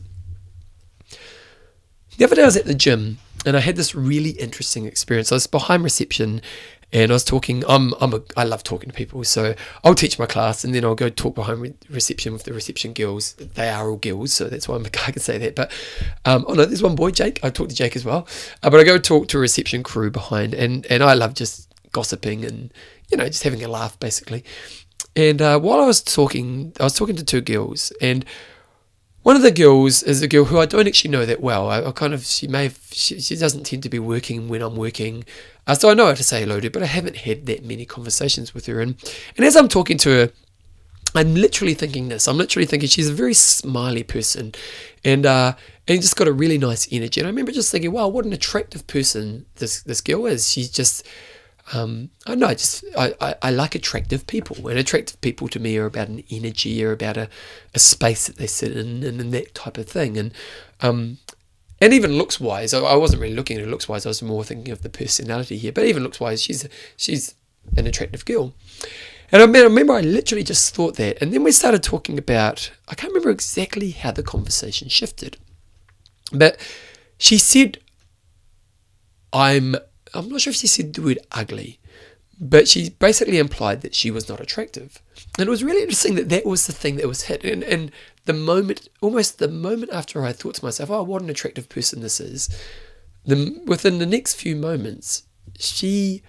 The 2.16 2.24
other 2.24 2.36
day 2.36 2.42
I 2.42 2.46
was 2.46 2.56
at 2.56 2.64
the 2.64 2.74
gym 2.74 3.18
and 3.44 3.56
I 3.56 3.60
had 3.60 3.76
this 3.76 3.94
really 3.94 4.30
interesting 4.30 4.86
experience. 4.86 5.30
I 5.30 5.36
was 5.36 5.46
behind 5.46 5.84
reception 5.84 6.40
and 6.92 7.10
I 7.10 7.14
was 7.14 7.24
talking. 7.24 7.62
I'm, 7.68 7.94
I'm 8.00 8.14
a, 8.14 8.22
I 8.36 8.44
love 8.44 8.62
talking 8.62 8.88
to 8.88 8.96
people, 8.96 9.22
so 9.24 9.54
I'll 9.84 9.94
teach 9.94 10.18
my 10.18 10.24
class 10.24 10.64
and 10.64 10.74
then 10.74 10.84
I'll 10.84 10.94
go 10.94 11.08
talk 11.08 11.34
behind 11.34 11.60
re- 11.60 11.74
reception 11.90 12.32
with 12.32 12.44
the 12.44 12.52
reception 12.52 12.92
girls. 12.92 13.34
They 13.34 13.68
are 13.68 13.90
all 13.90 13.96
girls, 13.96 14.32
so 14.32 14.48
that's 14.48 14.68
why 14.68 14.76
I'm, 14.76 14.86
I 14.86 15.10
can 15.10 15.18
say 15.20 15.36
that. 15.38 15.56
But 15.56 15.72
um, 16.24 16.44
oh 16.48 16.54
no, 16.54 16.64
there's 16.64 16.82
one 16.82 16.94
boy, 16.94 17.10
Jake. 17.10 17.40
I 17.42 17.50
talked 17.50 17.70
to 17.70 17.76
Jake 17.76 17.96
as 17.96 18.04
well, 18.04 18.26
uh, 18.62 18.70
but 18.70 18.80
I 18.80 18.84
go 18.84 18.98
talk 18.98 19.28
to 19.28 19.38
a 19.38 19.40
reception 19.40 19.82
crew 19.82 20.10
behind, 20.10 20.54
and 20.54 20.86
and 20.86 21.02
I 21.02 21.14
love 21.14 21.34
just 21.34 21.74
gossiping 21.92 22.44
and 22.44 22.72
you 23.10 23.16
know 23.16 23.26
just 23.26 23.42
having 23.42 23.64
a 23.64 23.68
laugh 23.68 23.98
basically. 23.98 24.44
And 25.16 25.42
uh, 25.42 25.58
while 25.58 25.80
I 25.80 25.86
was 25.86 26.00
talking, 26.02 26.72
I 26.78 26.84
was 26.84 26.94
talking 26.94 27.16
to 27.16 27.24
two 27.24 27.40
girls, 27.40 27.92
and 28.00 28.24
one 29.26 29.34
of 29.34 29.42
the 29.42 29.50
girls 29.50 30.04
is 30.04 30.22
a 30.22 30.28
girl 30.28 30.44
who 30.44 30.60
I 30.60 30.66
don't 30.66 30.86
actually 30.86 31.10
know 31.10 31.26
that 31.26 31.40
well. 31.40 31.68
I, 31.68 31.82
I 31.82 31.90
kind 31.90 32.14
of 32.14 32.24
she 32.24 32.46
may 32.46 32.62
have 32.62 32.78
she, 32.92 33.20
she, 33.20 33.34
doesn't 33.34 33.64
tend 33.64 33.82
to 33.82 33.88
be 33.88 33.98
working 33.98 34.48
when 34.48 34.62
I'm 34.62 34.76
working, 34.76 35.24
uh, 35.66 35.74
so 35.74 35.90
I 35.90 35.94
know 35.94 36.06
how 36.06 36.14
to 36.14 36.22
say 36.22 36.42
hello 36.42 36.60
to, 36.60 36.68
her, 36.68 36.70
but 36.70 36.84
I 36.84 36.86
haven't 36.86 37.16
had 37.16 37.46
that 37.46 37.64
many 37.64 37.84
conversations 37.84 38.54
with 38.54 38.66
her. 38.66 38.80
And 38.80 38.94
and 39.36 39.44
as 39.44 39.56
I'm 39.56 39.66
talking 39.66 39.98
to 39.98 40.10
her, 40.10 40.32
I'm 41.16 41.34
literally 41.34 41.74
thinking 41.74 42.08
this. 42.08 42.28
I'm 42.28 42.36
literally 42.36 42.66
thinking 42.66 42.88
she's 42.88 43.08
a 43.08 43.12
very 43.12 43.34
smiley 43.34 44.04
person, 44.04 44.54
and 45.04 45.26
uh, 45.26 45.54
and 45.88 46.00
just 46.00 46.14
got 46.14 46.28
a 46.28 46.32
really 46.32 46.56
nice 46.56 46.86
energy. 46.92 47.20
And 47.20 47.26
I 47.26 47.30
remember 47.30 47.50
just 47.50 47.72
thinking, 47.72 47.90
wow, 47.90 48.06
what 48.06 48.26
an 48.26 48.32
attractive 48.32 48.86
person 48.86 49.44
this 49.56 49.82
this 49.82 50.00
girl 50.00 50.26
is. 50.26 50.48
She's 50.48 50.70
just 50.70 51.04
um, 51.72 52.10
I 52.26 52.34
know, 52.36 52.46
I 52.46 52.54
just 52.54 52.84
I, 52.96 53.14
I, 53.20 53.34
I, 53.42 53.50
like 53.50 53.74
attractive 53.74 54.26
people, 54.26 54.68
and 54.68 54.78
attractive 54.78 55.20
people 55.20 55.48
to 55.48 55.58
me 55.58 55.76
are 55.78 55.86
about 55.86 56.08
an 56.08 56.22
energy, 56.30 56.84
or 56.84 56.92
about 56.92 57.16
a, 57.16 57.28
a 57.74 57.78
space 57.78 58.26
that 58.26 58.36
they 58.36 58.46
sit 58.46 58.76
in, 58.76 59.02
and, 59.02 59.20
and 59.20 59.32
that 59.32 59.54
type 59.54 59.76
of 59.76 59.88
thing. 59.88 60.16
And 60.16 60.32
um, 60.80 61.18
and 61.80 61.92
even 61.92 62.16
looks 62.16 62.40
wise, 62.40 62.72
I 62.72 62.94
wasn't 62.94 63.20
really 63.20 63.34
looking 63.34 63.56
at 63.56 63.64
her 63.64 63.70
looks 63.70 63.88
wise. 63.88 64.06
I 64.06 64.10
was 64.10 64.22
more 64.22 64.44
thinking 64.44 64.72
of 64.72 64.82
the 64.82 64.88
personality 64.88 65.58
here. 65.58 65.72
But 65.72 65.84
even 65.84 66.02
looks 66.02 66.20
wise, 66.20 66.42
she's 66.42 66.66
she's 66.96 67.34
an 67.76 67.86
attractive 67.86 68.24
girl. 68.24 68.54
And 69.32 69.42
I 69.42 69.62
remember 69.62 69.94
I 69.94 70.00
literally 70.00 70.44
just 70.44 70.74
thought 70.74 70.96
that. 70.96 71.20
And 71.20 71.32
then 71.32 71.42
we 71.42 71.50
started 71.50 71.82
talking 71.82 72.16
about, 72.16 72.70
I 72.88 72.94
can't 72.94 73.12
remember 73.12 73.30
exactly 73.30 73.90
how 73.90 74.12
the 74.12 74.22
conversation 74.22 74.88
shifted. 74.88 75.36
But 76.32 76.58
she 77.18 77.36
said, 77.36 77.78
I'm, 79.32 79.76
I'm 80.14 80.28
not 80.28 80.40
sure 80.40 80.50
if 80.50 80.56
she 80.56 80.66
said 80.66 80.94
the 80.94 81.02
word 81.02 81.18
ugly, 81.32 81.78
but 82.38 82.68
she 82.68 82.90
basically 82.90 83.38
implied 83.38 83.80
that 83.82 83.94
she 83.94 84.10
was 84.10 84.28
not 84.28 84.40
attractive. 84.40 85.02
And 85.38 85.46
it 85.46 85.50
was 85.50 85.64
really 85.64 85.82
interesting 85.82 86.14
that 86.16 86.28
that 86.28 86.46
was 86.46 86.66
the 86.66 86.72
thing 86.72 86.96
that 86.96 87.08
was 87.08 87.22
hit. 87.22 87.44
And, 87.44 87.62
and 87.64 87.90
the 88.24 88.32
moment, 88.32 88.88
almost 89.00 89.38
the 89.38 89.48
moment 89.48 89.92
after 89.92 90.24
I 90.24 90.32
thought 90.32 90.56
to 90.56 90.64
myself, 90.64 90.90
oh, 90.90 91.02
what 91.02 91.22
an 91.22 91.30
attractive 91.30 91.68
person 91.68 92.00
this 92.00 92.20
is, 92.20 92.48
the, 93.24 93.60
within 93.66 93.98
the 93.98 94.06
next 94.06 94.34
few 94.34 94.54
moments, 94.54 95.24
she 95.58 96.22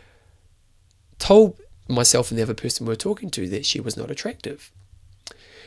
told 1.20 1.60
myself 1.88 2.32
and 2.32 2.38
the 2.38 2.44
other 2.44 2.54
person 2.54 2.86
we 2.86 2.92
were 2.92 2.96
talking 2.96 3.30
to 3.32 3.48
that 3.50 3.66
she 3.66 3.80
was 3.80 3.98
not 3.98 4.12
attractive. 4.12 4.72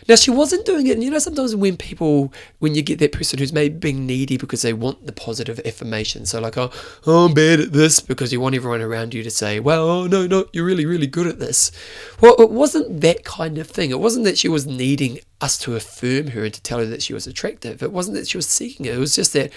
Now 0.09 0.17
she 0.17 0.31
wasn't 0.31 0.67
doing 0.67 0.87
it, 0.87 0.93
and 0.93 1.05
you 1.05 1.11
know 1.11 1.19
sometimes 1.19 1.55
when 1.55 1.77
people, 1.77 2.33
when 2.59 2.75
you 2.75 2.83
get 2.83 2.99
that 2.99 3.13
person 3.13 3.39
who's 3.39 3.53
maybe 3.53 3.75
being 3.75 4.07
needy 4.07 4.37
because 4.37 4.63
they 4.63 4.73
want 4.73 5.07
the 5.07 5.13
positive 5.13 5.61
affirmation, 5.65 6.27
so 6.27 6.41
like 6.41 6.57
oh, 6.57 6.71
oh 7.07 7.27
I'm 7.27 7.35
bad 7.35 7.61
at 7.61 7.73
this 7.73 8.01
because 8.01 8.33
you 8.33 8.41
want 8.41 8.55
everyone 8.55 8.81
around 8.81 9.15
you 9.15 9.23
to 9.23 9.31
say, 9.31 9.61
well, 9.61 9.89
oh 9.89 10.07
no, 10.07 10.27
no, 10.27 10.47
you're 10.53 10.65
really, 10.65 10.87
really 10.87 11.07
good 11.07 11.27
at 11.27 11.39
this. 11.39 11.71
Well, 12.21 12.35
it 12.39 12.51
wasn't 12.51 13.01
that 13.01 13.25
kind 13.25 13.59
of 13.59 13.69
thing. 13.69 13.91
It 13.91 14.01
wasn't 14.01 14.25
that 14.25 14.39
she 14.39 14.49
was 14.49 14.67
needing 14.67 15.21
us 15.41 15.59
to 15.59 15.77
affirm 15.77 16.29
her 16.29 16.45
and 16.45 16.55
to 16.55 16.63
tell 16.63 16.79
her 16.79 16.87
that 16.87 17.03
she 17.03 17.15
was 17.15 17.27
attractive. 17.27 17.83
It 17.83 17.93
wasn't 17.93 18.17
that 18.17 18.29
she 18.29 18.39
was 18.39 18.49
seeking 18.49 18.87
it. 18.87 18.95
It 18.95 18.99
was 18.99 19.15
just 19.15 19.33
that 19.33 19.53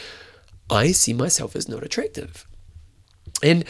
I 0.70 0.92
see 0.92 1.14
myself 1.14 1.56
as 1.56 1.68
not 1.68 1.84
attractive, 1.84 2.48
and 3.42 3.64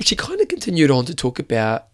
she 0.00 0.16
kind 0.16 0.40
of 0.40 0.48
continued 0.48 0.90
on 0.90 1.04
to 1.06 1.14
talk 1.14 1.38
about 1.38 1.86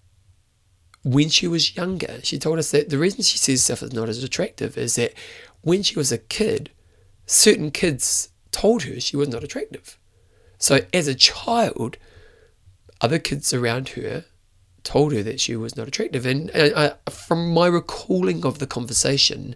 when 1.04 1.28
she 1.28 1.46
was 1.46 1.76
younger. 1.76 2.20
She 2.22 2.38
told 2.38 2.58
us 2.58 2.70
that 2.70 2.90
the 2.90 2.98
reason 2.98 3.22
she 3.22 3.38
sees 3.38 3.62
stuff 3.62 3.82
as 3.82 3.92
not 3.92 4.08
as 4.08 4.22
attractive 4.22 4.76
is 4.76 4.96
that 4.96 5.14
when 5.62 5.82
she 5.82 5.98
was 5.98 6.12
a 6.12 6.18
kid, 6.18 6.70
certain 7.26 7.70
kids 7.70 8.30
told 8.50 8.84
her 8.84 9.00
she 9.00 9.16
was 9.16 9.28
not 9.28 9.44
attractive. 9.44 9.98
So 10.58 10.80
as 10.92 11.06
a 11.06 11.14
child, 11.14 11.96
other 13.00 13.18
kids 13.18 13.54
around 13.54 13.90
her 13.90 14.24
told 14.82 15.12
her 15.12 15.22
that 15.22 15.40
she 15.40 15.54
was 15.54 15.76
not 15.76 15.88
attractive. 15.88 16.26
And 16.26 16.50
uh, 16.54 16.94
from 17.10 17.52
my 17.52 17.66
recalling 17.66 18.44
of 18.44 18.58
the 18.58 18.66
conversation, 18.66 19.54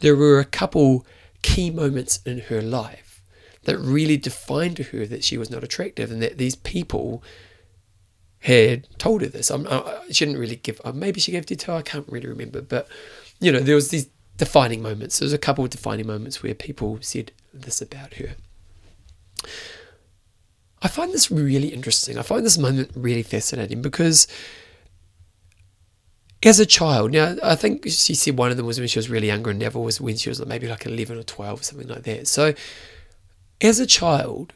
there 0.00 0.16
were 0.16 0.38
a 0.38 0.44
couple 0.44 1.06
key 1.42 1.70
moments 1.70 2.20
in 2.24 2.40
her 2.42 2.62
life 2.62 3.22
that 3.64 3.78
really 3.78 4.16
defined 4.16 4.76
to 4.76 4.82
her 4.84 5.06
that 5.06 5.24
she 5.24 5.36
was 5.36 5.50
not 5.50 5.64
attractive 5.64 6.10
and 6.10 6.22
that 6.22 6.38
these 6.38 6.54
people 6.54 7.22
had 8.40 8.86
told 8.98 9.22
her 9.22 9.28
this. 9.28 9.50
I'm, 9.50 9.66
I, 9.68 10.00
she 10.10 10.24
didn't 10.24 10.40
really 10.40 10.56
give, 10.56 10.80
uh, 10.84 10.92
maybe 10.92 11.20
she 11.20 11.32
gave 11.32 11.46
detail, 11.46 11.76
I 11.76 11.82
can't 11.82 12.08
really 12.08 12.28
remember. 12.28 12.62
But, 12.62 12.88
you 13.40 13.50
know, 13.50 13.60
there 13.60 13.74
was 13.74 13.90
these 13.90 14.08
defining 14.36 14.82
moments. 14.82 15.18
There 15.18 15.26
was 15.26 15.32
a 15.32 15.38
couple 15.38 15.64
of 15.64 15.70
defining 15.70 16.06
moments 16.06 16.42
where 16.42 16.54
people 16.54 16.98
said 17.00 17.32
this 17.52 17.82
about 17.82 18.14
her. 18.14 18.36
I 20.80 20.88
find 20.88 21.12
this 21.12 21.30
really 21.30 21.68
interesting. 21.68 22.18
I 22.18 22.22
find 22.22 22.44
this 22.46 22.58
moment 22.58 22.90
really 22.94 23.24
fascinating 23.24 23.82
because 23.82 24.28
as 26.44 26.60
a 26.60 26.66
child, 26.66 27.12
now 27.12 27.34
I 27.42 27.56
think 27.56 27.84
she 27.88 28.14
said 28.14 28.38
one 28.38 28.52
of 28.52 28.56
them 28.56 28.66
was 28.66 28.78
when 28.78 28.86
she 28.86 28.98
was 28.98 29.10
really 29.10 29.26
younger, 29.26 29.50
and 29.50 29.58
Neville 29.58 29.82
was 29.82 30.00
when 30.00 30.16
she 30.16 30.28
was 30.28 30.44
maybe 30.46 30.68
like 30.68 30.86
11 30.86 31.18
or 31.18 31.24
12 31.24 31.60
or 31.60 31.62
something 31.64 31.88
like 31.88 32.04
that. 32.04 32.28
So 32.28 32.54
as 33.60 33.80
a 33.80 33.86
child, 33.86 34.52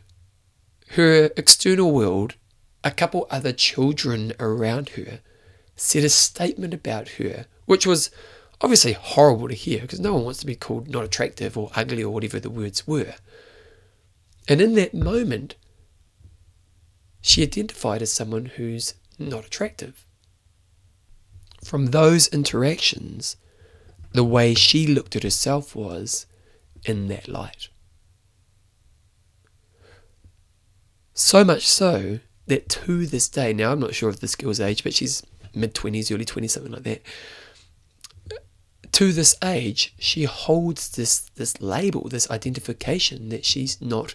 her 0.90 1.30
external 1.36 1.90
world 1.90 2.36
a 2.84 2.90
couple 2.90 3.26
other 3.30 3.52
children 3.52 4.32
around 4.40 4.90
her 4.90 5.20
said 5.76 6.04
a 6.04 6.08
statement 6.08 6.74
about 6.74 7.10
her, 7.10 7.46
which 7.66 7.86
was 7.86 8.10
obviously 8.60 8.92
horrible 8.92 9.48
to 9.48 9.54
hear 9.54 9.80
because 9.80 10.00
no 10.00 10.14
one 10.14 10.24
wants 10.24 10.40
to 10.40 10.46
be 10.46 10.54
called 10.54 10.88
not 10.88 11.04
attractive 11.04 11.56
or 11.56 11.70
ugly 11.74 12.02
or 12.02 12.12
whatever 12.12 12.38
the 12.38 12.50
words 12.50 12.86
were. 12.86 13.14
And 14.48 14.60
in 14.60 14.74
that 14.74 14.94
moment, 14.94 15.56
she 17.20 17.42
identified 17.42 18.02
as 18.02 18.12
someone 18.12 18.46
who's 18.46 18.94
not 19.18 19.46
attractive. 19.46 20.04
From 21.62 21.86
those 21.86 22.26
interactions, 22.28 23.36
the 24.12 24.24
way 24.24 24.54
she 24.54 24.86
looked 24.86 25.14
at 25.16 25.22
herself 25.22 25.76
was 25.76 26.26
in 26.84 27.06
that 27.08 27.28
light. 27.28 27.68
So 31.14 31.44
much 31.44 31.66
so 31.66 32.18
that 32.46 32.68
to 32.68 33.06
this 33.06 33.28
day, 33.28 33.52
now 33.52 33.72
I'm 33.72 33.80
not 33.80 33.94
sure 33.94 34.08
of 34.08 34.20
this 34.20 34.34
girl's 34.34 34.60
age, 34.60 34.82
but 34.82 34.94
she's 34.94 35.22
mid 35.54 35.74
20s, 35.74 36.12
early 36.12 36.24
20s, 36.24 36.50
something 36.50 36.72
like 36.72 36.82
that. 36.82 37.02
To 38.92 39.12
this 39.12 39.36
age, 39.42 39.94
she 39.98 40.24
holds 40.24 40.90
this, 40.90 41.20
this 41.36 41.60
label, 41.60 42.08
this 42.08 42.30
identification 42.30 43.30
that 43.30 43.44
she's 43.44 43.80
not 43.80 44.14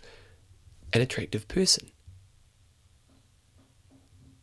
an 0.93 1.01
attractive 1.01 1.47
person. 1.47 1.91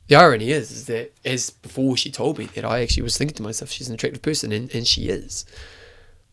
The 0.08 0.16
irony 0.16 0.50
is, 0.50 0.70
is 0.70 0.86
that 0.86 1.14
as 1.24 1.50
before 1.50 1.96
she 1.96 2.10
told 2.10 2.38
me 2.38 2.46
that 2.46 2.64
I 2.64 2.82
actually 2.82 3.04
was 3.04 3.16
thinking 3.16 3.36
to 3.36 3.42
myself, 3.42 3.70
she's 3.70 3.88
an 3.88 3.94
attractive 3.94 4.22
person, 4.22 4.52
and, 4.52 4.74
and 4.74 4.86
she 4.86 5.08
is. 5.08 5.46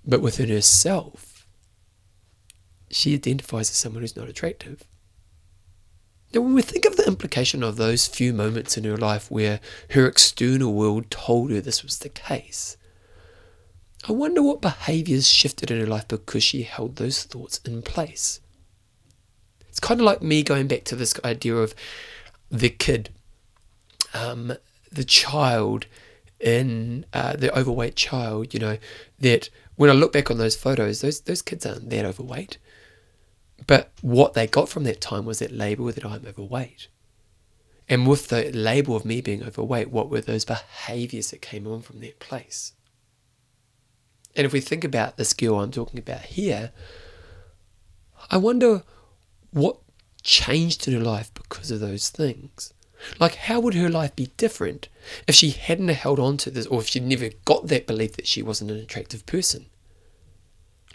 But 0.06 0.22
within 0.22 0.50
herself, 0.50 1.48
she 2.90 3.14
identifies 3.14 3.70
as 3.70 3.78
someone 3.78 4.02
who's 4.02 4.18
not 4.18 4.28
attractive. 4.28 4.84
Now, 6.34 6.41
when 6.41 6.54
we 6.54 6.62
think 6.62 6.86
of 6.86 6.96
the 6.96 7.08
implication 7.08 7.62
of 7.62 7.76
those 7.76 8.08
few 8.08 8.32
moments 8.32 8.78
in 8.78 8.86
her 8.86 8.98
life 8.98 9.30
where 9.30 9.60
her 9.91 10.08
external 10.08 10.74
world 10.74 11.12
told 11.12 11.52
her 11.52 11.60
this 11.60 11.84
was 11.84 12.00
the 12.00 12.10
case, 12.10 12.78
I 14.08 14.13
wonder 14.13 14.41
what 14.41 14.62
behaviours 14.62 15.28
shifted 15.28 15.70
in 15.70 15.80
her 15.80 15.86
life 15.86 16.08
because 16.08 16.44
she 16.44 16.63
held 16.63 16.96
those 16.96 17.24
thoughts 17.24 17.60
in 17.65 17.82
place. 17.82 18.39
It's 19.67 19.80
kind 19.80 20.00
of 20.00 20.06
like 20.06 20.22
me 20.22 20.41
going 20.41 20.67
back 20.67 20.86
to 20.86 20.96
this 20.96 21.20
idea 21.24 21.56
of 21.56 21.76
the 22.50 22.70
kid, 22.70 23.10
um, 24.13 24.54
the 24.91 25.04
child 25.04 25.86
in 26.39 27.06
uh, 27.13 27.36
the 27.36 27.58
overweight 27.58 27.96
child, 27.96 28.54
you 28.54 28.60
know, 28.60 28.78
that 29.20 29.50
when 29.76 29.89
I 29.89 29.94
look 29.94 30.13
back 30.13 30.32
on 30.32 30.38
those 30.38 30.56
photos, 30.56 31.02
those, 31.02 31.22
those 31.22 31.41
kids 31.41 31.65
aren't 31.65 31.89
that 31.89 32.06
overweight. 32.06 32.58
But 33.67 33.91
what 34.02 34.34
they 34.34 34.47
got 34.47 34.69
from 34.69 34.84
that 34.86 35.02
time 35.02 35.26
was 35.26 35.39
that 35.39 35.52
label 35.52 35.91
that 35.91 36.06
I'm 36.06 36.26
overweight. 36.26 36.88
And 37.88 38.08
with 38.08 38.30
the 38.30 38.52
label 38.52 38.95
of 38.95 39.06
me 39.06 39.21
being 39.21 39.43
overweight, 39.43 39.91
what 39.91 40.10
were 40.10 40.21
those 40.21 40.45
behaviors 40.45 41.32
that 41.32 41.41
came 41.41 41.67
on 41.67 41.82
from 41.82 42.00
that 42.00 42.19
place? 42.19 42.74
And 44.36 44.45
if 44.45 44.54
we 44.54 44.62
think 44.62 44.84
about 44.84 45.17
this 45.17 45.34
girl 45.34 45.60
I'm 45.60 45.71
talking 45.71 46.00
about 46.00 46.21
here, 46.21 46.71
I 48.30 48.38
wonder 48.38 48.84
what 49.52 49.78
changed 50.24 50.88
in 50.88 50.93
her 50.93 51.04
life 51.04 51.34
because 51.34 51.69
of 51.69 51.82
those 51.82 52.10
things. 52.10 52.74
Like, 53.19 53.36
how 53.36 53.60
would 53.60 53.74
her 53.74 53.89
life 53.89 54.15
be 54.15 54.32
different 54.38 54.88
if 55.28 55.36
she 55.36 55.50
hadn't 55.50 55.89
held 55.89 56.19
on 56.19 56.38
to 56.38 56.52
this, 56.52 56.67
or 56.67 56.82
if 56.82 56.88
she 56.88 57.00
never 57.00 57.30
got 57.45 57.67
that 57.67 57.88
belief 57.88 58.15
that 58.15 58.28
she 58.28 58.41
wasn't 58.41 58.71
an 58.71 58.78
attractive 58.78 59.26
person? 59.26 59.65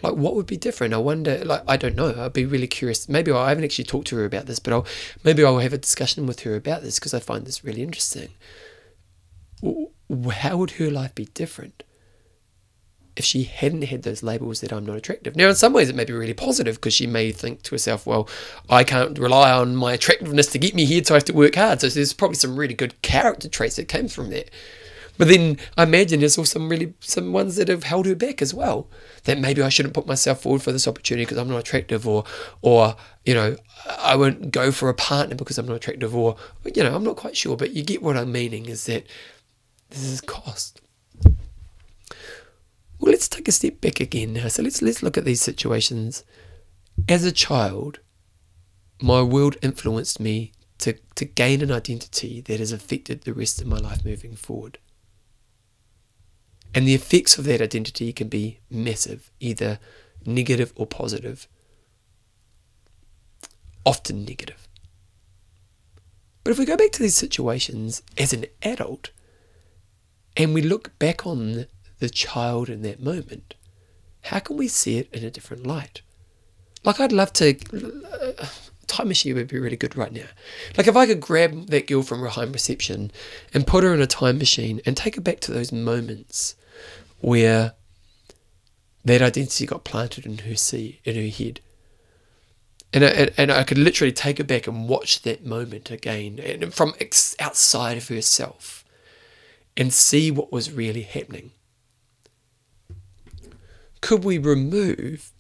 Like, 0.03 0.15
what 0.15 0.35
would 0.35 0.47
be 0.47 0.59
different? 0.59 0.93
I 0.93 0.99
wonder. 0.99 1.43
Like, 1.45 1.63
I 1.67 1.77
don't 1.77 1.97
know. 1.97 2.15
I'd 2.19 2.33
be 2.33 2.45
really 2.45 2.67
curious. 2.67 3.09
Maybe 3.09 3.33
I 3.33 3.49
haven't 3.49 3.65
actually 3.65 3.85
talked 3.85 4.09
to 4.09 4.17
her 4.17 4.27
about 4.27 4.47
this, 4.47 4.59
but 4.59 4.73
I'll 4.73 4.87
maybe 5.25 5.43
I'll 5.45 5.59
have 5.59 5.73
a 5.73 5.79
discussion 5.79 6.27
with 6.27 6.41
her 6.41 6.55
about 6.55 6.83
this 6.83 6.99
because 6.99 7.15
I 7.15 7.19
find 7.19 7.47
this 7.47 7.65
really 7.65 7.83
interesting. 7.83 8.29
How 9.63 10.57
would 10.59 10.73
her 10.73 10.91
life 10.91 11.15
be 11.15 11.25
different 11.33 11.83
if 13.17 13.25
she 13.25 13.45
hadn't 13.45 13.85
had 13.85 14.03
those 14.03 14.23
labels 14.23 14.61
that 14.61 14.71
I'm 14.71 14.85
not 14.85 14.99
attractive? 14.99 15.35
Now, 15.35 15.49
in 15.49 15.55
some 15.55 15.73
ways, 15.73 15.89
it 15.89 15.97
may 15.97 16.05
be 16.05 16.13
really 16.13 16.35
positive 16.35 16.75
because 16.75 16.93
she 16.93 17.07
may 17.07 17.33
think 17.33 17.63
to 17.63 17.71
herself, 17.71 18.07
"Well, 18.07 18.29
I 18.69 18.85
can't 18.85 19.19
rely 19.19 19.51
on 19.51 19.77
my 19.77 19.95
attractiveness 19.95 20.49
to 20.49 20.59
get 20.59 20.75
me 20.75 20.85
here, 20.85 21.03
so 21.03 21.15
I 21.15 21.17
have 21.17 21.25
to 21.25 21.33
work 21.33 21.55
hard." 21.55 21.81
So 21.81 21.89
there's 21.89 22.13
probably 22.13 22.37
some 22.37 22.55
really 22.57 22.75
good 22.75 23.01
character 23.01 23.49
traits 23.49 23.77
that 23.77 23.89
came 23.89 24.09
from 24.09 24.29
that. 24.29 24.51
But 25.19 25.29
then 25.29 25.59
I 25.77 25.85
imagine 25.85 26.21
there's 26.21 26.39
also 26.39 26.59
some 26.59 26.69
really 26.69 26.95
some 27.01 27.33
ones 27.33 27.57
that 27.57 27.69
have 27.69 27.85
held 27.85 28.07
her 28.07 28.15
back 28.15 28.43
as 28.43 28.53
well. 28.53 28.89
That 29.25 29.39
maybe 29.39 29.63
I 29.63 29.69
shouldn't 29.69 29.95
put 29.95 30.07
myself 30.07 30.43
forward 30.43 30.63
for 30.63 30.73
this 30.73 30.87
opportunity 30.87 31.25
because 31.25 31.39
I'm 31.39 31.49
not 31.49 31.59
attractive, 31.59 32.07
or 32.07 32.25
or 32.63 32.97
you 33.25 33.35
know 33.35 33.57
I 33.99 34.17
won't 34.17 34.51
go 34.51 34.71
for 34.73 34.89
a 34.89 34.95
partner 34.95 35.35
because 35.35 35.59
I'm 35.59 35.67
not 35.67 35.77
attractive, 35.77 36.15
or 36.15 36.37
you 36.75 36.83
know 36.83 36.95
I'm 36.95 37.05
not 37.05 37.17
quite 37.17 37.37
sure. 37.37 37.57
But 37.57 37.73
you 37.73 37.83
get 37.83 38.03
what 38.03 38.17
I'm 38.17 38.33
meaning 38.33 38.67
is 38.67 38.87
that 38.87 39.07
this 39.91 40.05
is 40.05 40.21
cost. 40.21 40.81
Well, 42.99 43.13
let's 43.13 43.29
take 43.29 43.49
a 43.49 43.53
step 43.53 43.81
back 43.81 44.01
again 44.01 44.33
now. 44.35 44.49
So 44.49 44.63
let's 44.63 44.83
let's 44.83 45.03
look 45.03 45.17
at 45.17 45.25
these 45.25 45.41
situations. 45.41 46.25
As 47.09 47.25
a 47.25 47.33
child, 47.33 48.01
my 49.01 49.23
world 49.23 49.57
influenced 49.63 50.19
me 50.19 50.53
to, 50.79 50.95
to 51.15 51.25
gain 51.25 51.63
an 51.63 51.73
identity 51.73 52.41
that 52.43 52.61
has 52.61 52.73
affected 52.73 53.23
the 53.23 53.35
rest 53.35 53.61
of 53.61 53.67
my 53.67 53.79
life 53.79 54.05
moving 54.05 54.35
forward. 54.35 54.79
And 56.75 56.87
the 56.87 56.95
effects 56.95 57.39
of 57.39 57.45
that 57.45 57.63
identity 57.63 58.13
can 58.13 58.29
be 58.29 58.61
massive, 58.71 59.31
either 59.41 59.79
negative 60.25 60.73
or 60.77 60.87
positive. 60.87 61.49
often 63.87 64.25
negative. 64.25 64.69
But 66.43 66.51
if 66.51 66.59
we 66.59 66.67
go 66.67 66.77
back 66.77 66.91
to 66.93 67.03
these 67.03 67.17
situations 67.17 68.03
as 68.19 68.33
an 68.33 68.47
adult 68.63 69.11
and 70.37 70.53
we 70.53 70.61
look 70.61 70.99
back 70.99 71.27
on 71.27 71.67
the 72.01 72.11
child 72.11 72.69
in 72.69 72.83
that 72.83 73.01
moment, 73.03 73.55
how 74.25 74.41
can 74.41 74.57
we 74.57 74.69
see 74.69 74.99
it 74.99 75.09
in 75.13 75.25
a 75.25 75.31
different 75.31 75.67
light? 75.67 76.03
Like, 76.85 77.01
I'd 77.01 77.13
love 77.13 77.33
to. 77.35 77.55
Time 78.87 79.09
machine 79.09 79.35
would 79.35 79.49
be 79.49 79.59
really 79.59 79.77
good 79.77 79.97
right 79.97 80.13
now. 80.13 80.27
Like, 80.77 80.87
if 80.87 80.97
I 80.97 81.07
could 81.07 81.21
grab 81.21 81.67
that 81.67 81.87
girl 81.87 82.03
from 82.03 82.25
home 82.25 82.53
reception 82.53 83.11
and 83.53 83.67
put 83.67 83.85
her 83.85 83.93
in 83.93 84.01
a 84.01 84.07
time 84.07 84.39
machine 84.39 84.81
and 84.87 84.97
take 84.97 85.17
her 85.17 85.21
back 85.21 85.41
to 85.41 85.53
those 85.53 85.73
moments 85.73 86.55
where 87.21 87.75
that 89.05 89.23
identity 89.23 89.67
got 89.67 89.85
planted 89.85 90.27
in 90.27 90.39
her 90.39 90.57
see 90.57 91.01
in 91.05 91.15
her 91.15 91.29
head. 91.29 91.61
And 92.93 93.05
I, 93.05 93.31
and 93.37 93.53
I 93.53 93.65
could 93.65 93.79
literally 93.79 94.13
take 94.13 94.39
her 94.39 94.45
back 94.45 94.67
and 94.67 94.89
watch 94.89 95.23
that 95.23 95.45
moment 95.45 95.91
again 95.91 96.39
and 96.39 96.73
from 96.73 96.95
outside 97.39 97.97
of 97.97 98.09
herself 98.09 98.85
and 99.77 99.93
see 99.93 100.31
what 100.31 100.53
was 100.53 100.73
really 100.73 101.03
happening. 101.03 101.51
Could 104.01 104.25
we 104.25 104.39
remove 104.39 105.33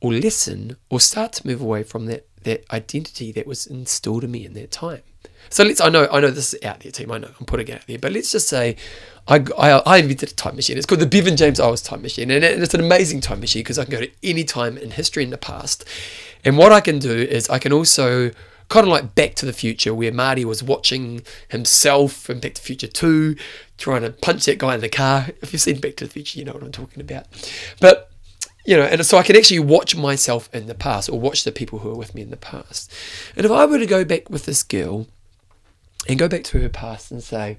or 0.00 0.12
listen 0.12 0.76
or 0.88 1.00
start 1.00 1.32
to 1.34 1.46
move 1.46 1.60
away 1.60 1.82
from 1.82 2.06
that, 2.06 2.26
that 2.42 2.64
identity 2.72 3.32
that 3.32 3.46
was 3.46 3.66
instilled 3.66 4.24
in 4.24 4.30
me 4.30 4.44
in 4.44 4.54
that 4.54 4.70
time? 4.70 5.02
So 5.48 5.64
let's, 5.64 5.80
I 5.80 5.88
know, 5.88 6.06
I 6.12 6.20
know 6.20 6.30
this 6.30 6.54
is 6.54 6.62
out 6.62 6.80
there, 6.80 6.92
team. 6.92 7.10
I 7.10 7.18
know 7.18 7.30
I'm 7.38 7.46
putting 7.46 7.68
it 7.68 7.74
out 7.74 7.86
there, 7.86 7.98
but 7.98 8.12
let's 8.12 8.30
just 8.30 8.48
say 8.48 8.76
I, 9.26 9.44
I, 9.58 9.70
I 9.70 9.96
invented 9.98 10.30
a 10.30 10.34
time 10.34 10.56
machine. 10.56 10.76
It's 10.76 10.86
called 10.86 11.00
the 11.00 11.06
Bevan 11.06 11.36
James 11.36 11.58
Eyles 11.58 11.82
Time 11.82 12.02
Machine, 12.02 12.30
and 12.30 12.44
it's 12.44 12.74
an 12.74 12.80
amazing 12.80 13.20
time 13.20 13.40
machine 13.40 13.60
because 13.60 13.78
I 13.78 13.84
can 13.84 13.92
go 13.92 14.00
to 14.00 14.10
any 14.22 14.44
time 14.44 14.78
in 14.78 14.92
history 14.92 15.24
in 15.24 15.30
the 15.30 15.38
past. 15.38 15.84
And 16.44 16.56
what 16.56 16.72
I 16.72 16.80
can 16.80 16.98
do 16.98 17.12
is 17.12 17.48
I 17.48 17.58
can 17.58 17.72
also 17.72 18.30
kind 18.68 18.86
of 18.86 18.92
like 18.92 19.14
Back 19.14 19.34
to 19.36 19.46
the 19.46 19.52
Future, 19.52 19.92
where 19.92 20.12
Marty 20.12 20.44
was 20.44 20.62
watching 20.62 21.22
himself 21.48 22.30
in 22.30 22.38
Back 22.38 22.54
to 22.54 22.62
the 22.62 22.66
Future 22.66 22.86
2, 22.86 23.36
trying 23.76 24.02
to 24.02 24.10
punch 24.10 24.46
that 24.46 24.58
guy 24.58 24.74
in 24.74 24.80
the 24.80 24.88
car. 24.88 25.26
If 25.42 25.52
you've 25.52 25.60
seen 25.60 25.80
Back 25.80 25.96
to 25.96 26.04
the 26.04 26.10
Future, 26.10 26.38
you 26.38 26.44
know 26.44 26.52
what 26.52 26.62
I'm 26.62 26.72
talking 26.72 27.00
about. 27.00 27.26
But 27.80 28.09
you 28.64 28.76
know, 28.76 28.84
and 28.84 29.04
so 29.04 29.18
I 29.18 29.22
can 29.22 29.36
actually 29.36 29.60
watch 29.60 29.96
myself 29.96 30.48
in 30.52 30.66
the 30.66 30.74
past 30.74 31.08
or 31.08 31.18
watch 31.18 31.44
the 31.44 31.52
people 31.52 31.78
who 31.80 31.90
are 31.90 31.96
with 31.96 32.14
me 32.14 32.22
in 32.22 32.30
the 32.30 32.36
past. 32.36 32.92
And 33.36 33.46
if 33.46 33.52
I 33.52 33.64
were 33.66 33.78
to 33.78 33.86
go 33.86 34.04
back 34.04 34.28
with 34.28 34.46
this 34.46 34.62
girl 34.62 35.06
and 36.08 36.18
go 36.18 36.28
back 36.28 36.44
to 36.44 36.60
her 36.60 36.68
past 36.68 37.10
and 37.10 37.22
say, 37.22 37.58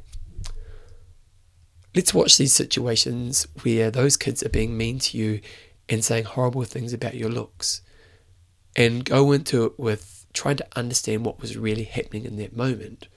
let's 1.95 2.13
watch 2.13 2.37
these 2.37 2.53
situations 2.53 3.47
where 3.63 3.91
those 3.91 4.15
kids 4.17 4.43
are 4.43 4.49
being 4.49 4.77
mean 4.77 4.99
to 4.99 5.17
you 5.17 5.41
and 5.89 6.03
saying 6.05 6.25
horrible 6.25 6.63
things 6.63 6.93
about 6.93 7.15
your 7.15 7.29
looks 7.29 7.81
and 8.75 9.03
go 9.03 9.31
into 9.31 9.65
it 9.65 9.79
with 9.79 10.25
trying 10.33 10.55
to 10.55 10.67
understand 10.75 11.25
what 11.25 11.41
was 11.41 11.57
really 11.57 11.83
happening 11.83 12.25
in 12.25 12.37
that 12.37 12.55
moment. 12.55 13.07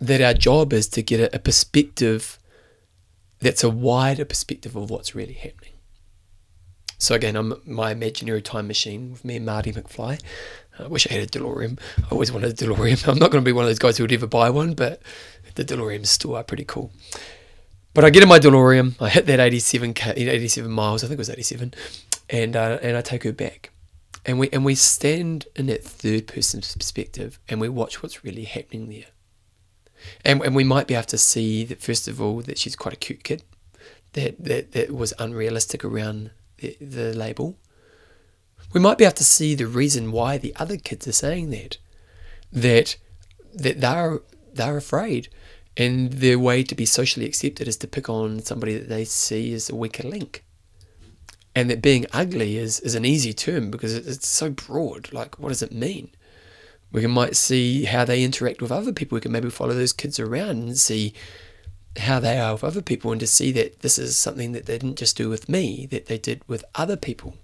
That 0.00 0.20
our 0.20 0.34
job 0.34 0.72
is 0.72 0.88
to 0.88 1.02
get 1.02 1.34
a, 1.34 1.38
perspective 1.38 2.38
that's 3.40 3.64
a 3.64 3.70
wider 3.70 4.24
perspective 4.24 4.76
of 4.76 4.90
what's 4.90 5.14
really 5.14 5.32
happening. 5.32 5.61
So 7.02 7.16
again, 7.16 7.34
I'm 7.34 7.54
my 7.66 7.90
imaginary 7.90 8.42
time 8.42 8.68
machine 8.68 9.10
with 9.10 9.24
me 9.24 9.34
and 9.34 9.44
Marty 9.44 9.72
McFly. 9.72 10.22
I 10.78 10.86
wish 10.86 11.04
I 11.10 11.14
had 11.14 11.24
a 11.24 11.26
DeLorean. 11.26 11.80
I 11.98 12.08
always 12.12 12.30
wanted 12.30 12.50
a 12.50 12.64
DeLorean. 12.64 13.08
I'm 13.08 13.18
not 13.18 13.32
going 13.32 13.42
to 13.42 13.48
be 13.48 13.50
one 13.50 13.64
of 13.64 13.68
those 13.68 13.80
guys 13.80 13.98
who 13.98 14.04
would 14.04 14.12
ever 14.12 14.28
buy 14.28 14.50
one, 14.50 14.74
but 14.74 15.02
the 15.56 15.64
DeLoreans 15.64 16.06
still 16.06 16.36
are 16.36 16.44
pretty 16.44 16.64
cool. 16.64 16.92
But 17.92 18.04
I 18.04 18.10
get 18.10 18.22
in 18.22 18.28
my 18.28 18.38
DeLorean. 18.38 19.02
I 19.02 19.08
hit 19.08 19.26
that 19.26 19.40
87 19.40 19.94
87 20.14 20.70
miles. 20.70 21.02
I 21.02 21.08
think 21.08 21.16
it 21.16 21.18
was 21.18 21.28
87, 21.28 21.74
and 22.30 22.54
uh, 22.54 22.78
and 22.80 22.96
I 22.96 23.00
take 23.00 23.24
her 23.24 23.32
back, 23.32 23.72
and 24.24 24.38
we 24.38 24.48
and 24.50 24.64
we 24.64 24.76
stand 24.76 25.46
in 25.56 25.66
that 25.66 25.82
third 25.82 26.28
person 26.28 26.60
perspective, 26.60 27.40
and 27.48 27.60
we 27.60 27.68
watch 27.68 28.00
what's 28.00 28.22
really 28.22 28.44
happening 28.44 28.88
there. 28.88 29.06
And 30.24 30.40
and 30.40 30.54
we 30.54 30.62
might 30.62 30.86
be 30.86 30.94
able 30.94 31.06
to 31.06 31.18
see 31.18 31.64
that 31.64 31.82
first 31.82 32.06
of 32.06 32.22
all 32.22 32.42
that 32.42 32.58
she's 32.58 32.76
quite 32.76 32.94
a 32.94 32.96
cute 32.96 33.24
kid, 33.24 33.42
that 34.12 34.44
that 34.44 34.70
that 34.70 34.94
was 34.94 35.12
unrealistic 35.18 35.84
around 35.84 36.30
the, 36.80 37.12
label, 37.14 37.56
we 38.72 38.80
might 38.80 38.98
be 38.98 39.04
able 39.04 39.14
to 39.14 39.24
see 39.24 39.54
the 39.54 39.66
reason 39.66 40.12
why 40.12 40.38
the 40.38 40.54
other 40.56 40.76
kids 40.76 41.06
are 41.06 41.12
saying 41.12 41.50
that. 41.50 41.78
That 42.52 42.96
that 43.54 43.80
they're 43.80 44.20
they're 44.52 44.76
afraid. 44.76 45.28
And 45.76 46.12
their 46.12 46.38
way 46.38 46.62
to 46.64 46.74
be 46.74 46.84
socially 46.84 47.26
accepted 47.26 47.66
is 47.66 47.78
to 47.78 47.88
pick 47.88 48.08
on 48.08 48.40
somebody 48.40 48.76
that 48.76 48.88
they 48.88 49.04
see 49.04 49.54
as 49.54 49.70
a 49.70 49.74
weaker 49.74 50.06
link. 50.06 50.44
And 51.54 51.70
that 51.70 51.82
being 51.82 52.06
ugly 52.12 52.56
is, 52.58 52.80
is 52.80 52.94
an 52.94 53.04
easy 53.04 53.32
term 53.32 53.70
because 53.70 53.94
it's 53.94 54.28
so 54.28 54.50
broad. 54.50 55.12
Like, 55.12 55.38
what 55.38 55.48
does 55.48 55.62
it 55.62 55.72
mean? 55.72 56.10
We 56.92 57.00
can, 57.00 57.10
might 57.10 57.36
see 57.36 57.84
how 57.84 58.04
they 58.04 58.22
interact 58.22 58.60
with 58.60 58.70
other 58.70 58.92
people. 58.92 59.16
We 59.16 59.22
can 59.22 59.32
maybe 59.32 59.48
follow 59.48 59.72
those 59.72 59.94
kids 59.94 60.20
around 60.20 60.50
and 60.50 60.78
see 60.78 61.14
how 61.98 62.20
they 62.20 62.38
are 62.38 62.52
with 62.54 62.64
other 62.64 62.82
people 62.82 63.12
and 63.12 63.20
to 63.20 63.26
see 63.26 63.52
that 63.52 63.80
this 63.80 63.98
is 63.98 64.16
something 64.16 64.52
that 64.52 64.66
they 64.66 64.78
didn't 64.78 64.98
just 64.98 65.16
do 65.16 65.28
with 65.28 65.48
me, 65.48 65.86
that 65.86 66.06
they 66.06 66.18
did 66.18 66.42
with 66.48 66.64
other 66.74 66.96
people. 66.96 67.36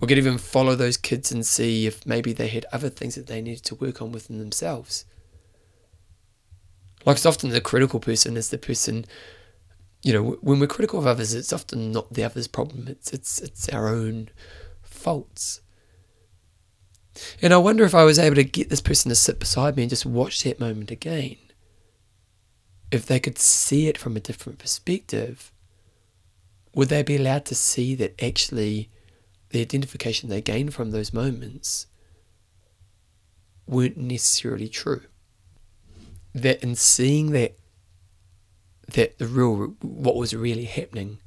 We 0.00 0.08
could 0.08 0.18
even 0.18 0.38
follow 0.38 0.74
those 0.74 0.96
kids 0.96 1.30
and 1.30 1.46
see 1.46 1.86
if 1.86 2.06
maybe 2.06 2.32
they 2.32 2.48
had 2.48 2.66
other 2.72 2.88
things 2.88 3.14
that 3.14 3.26
they 3.26 3.42
needed 3.42 3.64
to 3.64 3.74
work 3.74 4.00
on 4.00 4.10
within 4.10 4.38
themselves. 4.38 5.04
Like 7.04 7.16
it's 7.16 7.26
often 7.26 7.50
the 7.50 7.60
critical 7.60 8.00
person 8.00 8.36
is 8.36 8.48
the 8.50 8.58
person, 8.58 9.04
you 10.02 10.12
know, 10.12 10.38
when 10.40 10.58
we're 10.58 10.66
critical 10.66 10.98
of 10.98 11.06
others, 11.06 11.34
it's 11.34 11.52
often 11.52 11.92
not 11.92 12.12
the 12.12 12.24
other's 12.24 12.48
problem. 12.48 12.88
It's 12.88 13.12
it's 13.12 13.40
it's 13.40 13.68
our 13.68 13.88
own 13.88 14.28
faults. 14.82 15.60
And 17.42 17.52
I 17.52 17.58
wonder 17.58 17.84
if 17.84 17.94
I 17.94 18.04
was 18.04 18.18
able 18.18 18.36
to 18.36 18.44
get 18.44 18.70
this 18.70 18.80
person 18.80 19.10
to 19.10 19.14
sit 19.14 19.38
beside 19.38 19.76
me 19.76 19.82
and 19.82 19.90
just 19.90 20.06
watch 20.06 20.42
that 20.44 20.60
moment 20.60 20.90
again 20.90 21.36
if 22.92 23.06
they 23.06 23.18
could 23.18 23.38
see 23.38 23.88
it 23.88 23.96
from 23.96 24.16
a 24.16 24.20
different 24.20 24.58
perspective, 24.58 25.50
would 26.74 26.90
they 26.90 27.02
be 27.02 27.16
allowed 27.16 27.46
to 27.46 27.54
see 27.54 27.94
that 27.94 28.22
actually 28.22 28.90
the 29.48 29.62
identification 29.62 30.28
they 30.28 30.42
gained 30.42 30.74
from 30.74 30.90
those 30.90 31.12
moments 31.12 31.86
weren't 33.66 33.96
necessarily 33.96 34.68
true? 34.68 35.02
That 36.34 36.62
in 36.62 36.76
seeing 36.76 37.32
that 37.32 37.56
that 38.92 39.18
the 39.18 39.26
real 39.26 39.74
what 39.80 40.16
was 40.16 40.34
really 40.34 40.64
happening, 40.64 41.18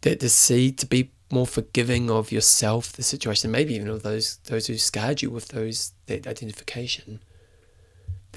that 0.00 0.20
to 0.20 0.30
see 0.30 0.72
to 0.72 0.86
be 0.86 1.12
more 1.30 1.46
forgiving 1.46 2.10
of 2.10 2.32
yourself, 2.32 2.92
the 2.92 3.02
situation, 3.02 3.50
maybe 3.50 3.74
even 3.74 3.88
of 3.88 4.02
those 4.02 4.38
those 4.44 4.66
who 4.66 4.78
scarred 4.78 5.20
you 5.20 5.30
with 5.30 5.48
those 5.48 5.92
that 6.06 6.26
identification 6.26 7.20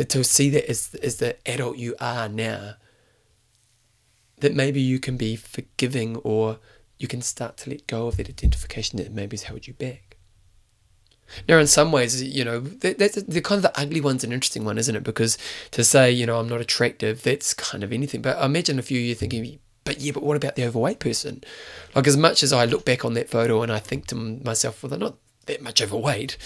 to 0.09 0.23
see 0.23 0.49
that 0.49 0.69
as, 0.69 0.95
as 0.95 1.17
the 1.17 1.35
adult 1.47 1.77
you 1.77 1.95
are 1.99 2.27
now, 2.27 2.75
that 4.39 4.55
maybe 4.55 4.81
you 4.81 4.99
can 4.99 5.17
be 5.17 5.35
forgiving 5.35 6.17
or 6.17 6.59
you 6.97 7.07
can 7.07 7.21
start 7.21 7.57
to 7.57 7.69
let 7.69 7.87
go 7.87 8.07
of 8.07 8.17
that 8.17 8.29
identification 8.29 8.97
that 8.97 9.11
maybe 9.11 9.35
has 9.35 9.43
held 9.43 9.67
you 9.67 9.73
back. 9.73 10.17
Now, 11.47 11.59
in 11.59 11.67
some 11.67 11.91
ways, 11.91 12.21
you 12.21 12.43
know, 12.43 12.59
that, 12.59 12.99
that's 12.99 13.15
the 13.15 13.41
kind 13.41 13.57
of 13.57 13.63
the 13.63 13.79
ugly 13.79 14.01
one's 14.01 14.23
an 14.23 14.33
interesting 14.33 14.65
one, 14.65 14.77
isn't 14.77 14.95
it? 14.95 15.03
Because 15.03 15.37
to 15.71 15.83
say, 15.83 16.11
you 16.11 16.25
know, 16.25 16.39
I'm 16.39 16.49
not 16.49 16.61
attractive, 16.61 17.23
that's 17.23 17.53
kind 17.53 17.83
of 17.83 17.93
anything. 17.93 18.21
But 18.21 18.43
imagine 18.43 18.79
a 18.79 18.81
few 18.81 18.99
of 18.99 19.05
you 19.05 19.15
thinking, 19.15 19.59
but 19.83 19.99
yeah, 19.99 20.11
but 20.11 20.23
what 20.23 20.37
about 20.37 20.55
the 20.55 20.65
overweight 20.65 20.99
person? 20.99 21.43
Like, 21.95 22.07
as 22.07 22.17
much 22.17 22.43
as 22.43 22.51
I 22.51 22.65
look 22.65 22.85
back 22.85 23.05
on 23.05 23.13
that 23.13 23.29
photo 23.29 23.61
and 23.61 23.71
I 23.71 23.79
think 23.79 24.07
to 24.07 24.15
myself, 24.15 24.83
well, 24.83 24.89
they're 24.89 24.99
not 24.99 25.17
that 25.45 25.61
much 25.61 25.81
overweight, 25.81 26.37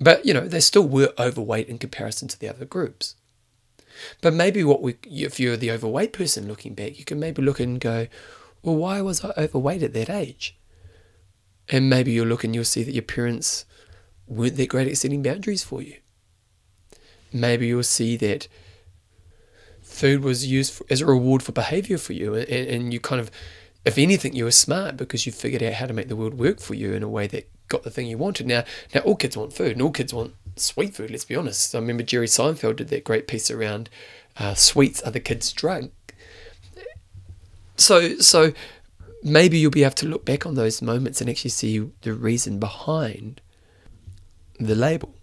but, 0.00 0.24
you 0.26 0.34
know, 0.34 0.46
they 0.46 0.60
still 0.60 0.86
were 0.86 1.12
overweight 1.18 1.68
in 1.68 1.78
comparison 1.78 2.28
to 2.28 2.38
the 2.38 2.48
other 2.48 2.64
groups. 2.64 3.16
But 4.20 4.34
maybe 4.34 4.62
what 4.62 4.82
we, 4.82 4.96
if 5.04 5.40
you're 5.40 5.56
the 5.56 5.70
overweight 5.70 6.12
person 6.12 6.48
looking 6.48 6.74
back, 6.74 6.98
you 6.98 7.04
can 7.04 7.18
maybe 7.18 7.42
look 7.42 7.60
and 7.60 7.80
go, 7.80 8.08
well, 8.62 8.76
why 8.76 9.00
was 9.00 9.24
I 9.24 9.32
overweight 9.38 9.82
at 9.82 9.94
that 9.94 10.10
age? 10.10 10.56
And 11.68 11.88
maybe 11.88 12.12
you'll 12.12 12.26
look 12.26 12.44
and 12.44 12.54
you'll 12.54 12.64
see 12.64 12.82
that 12.82 12.92
your 12.92 13.02
parents 13.02 13.64
weren't 14.26 14.56
that 14.56 14.68
great 14.68 14.88
at 14.88 14.98
setting 14.98 15.22
boundaries 15.22 15.64
for 15.64 15.82
you. 15.82 15.96
Maybe 17.32 17.68
you'll 17.68 17.82
see 17.82 18.16
that 18.18 18.48
food 19.82 20.22
was 20.22 20.46
used 20.46 20.74
for, 20.74 20.86
as 20.90 21.00
a 21.00 21.06
reward 21.06 21.42
for 21.42 21.52
behavior 21.52 21.98
for 21.98 22.12
you, 22.12 22.34
and, 22.34 22.48
and 22.48 22.92
you 22.92 23.00
kind 23.00 23.20
of, 23.20 23.30
if 23.84 23.98
anything, 23.98 24.34
you 24.34 24.44
were 24.44 24.50
smart 24.50 24.96
because 24.96 25.26
you 25.26 25.32
figured 25.32 25.62
out 25.62 25.74
how 25.74 25.86
to 25.86 25.94
make 25.94 26.08
the 26.08 26.16
world 26.16 26.34
work 26.34 26.60
for 26.60 26.74
you 26.74 26.92
in 26.92 27.02
a 27.02 27.08
way 27.08 27.26
that 27.28 27.48
got 27.68 27.82
the 27.82 27.90
thing 27.90 28.06
you 28.06 28.18
wanted. 28.18 28.46
Now, 28.46 28.64
now 28.94 29.00
all 29.00 29.16
kids 29.16 29.36
want 29.36 29.52
food, 29.52 29.72
and 29.72 29.82
all 29.82 29.90
kids 29.90 30.14
want 30.14 30.34
sweet 30.56 30.94
food. 30.94 31.10
Let's 31.10 31.24
be 31.24 31.36
honest. 31.36 31.74
I 31.74 31.78
remember 31.78 32.02
Jerry 32.02 32.26
Seinfeld 32.26 32.76
did 32.76 32.88
that 32.88 33.04
great 33.04 33.26
piece 33.26 33.50
around 33.50 33.88
uh, 34.38 34.54
sweets 34.54 35.02
other 35.04 35.20
kids 35.20 35.52
drug. 35.52 35.90
So, 37.76 38.16
so 38.18 38.52
maybe 39.22 39.58
you'll 39.58 39.70
be 39.70 39.84
able 39.84 39.94
to 39.96 40.06
look 40.06 40.24
back 40.24 40.46
on 40.46 40.54
those 40.54 40.80
moments 40.80 41.20
and 41.20 41.28
actually 41.28 41.50
see 41.50 41.90
the 42.02 42.14
reason 42.14 42.58
behind 42.58 43.40
the 44.58 44.74
label. 44.74 45.15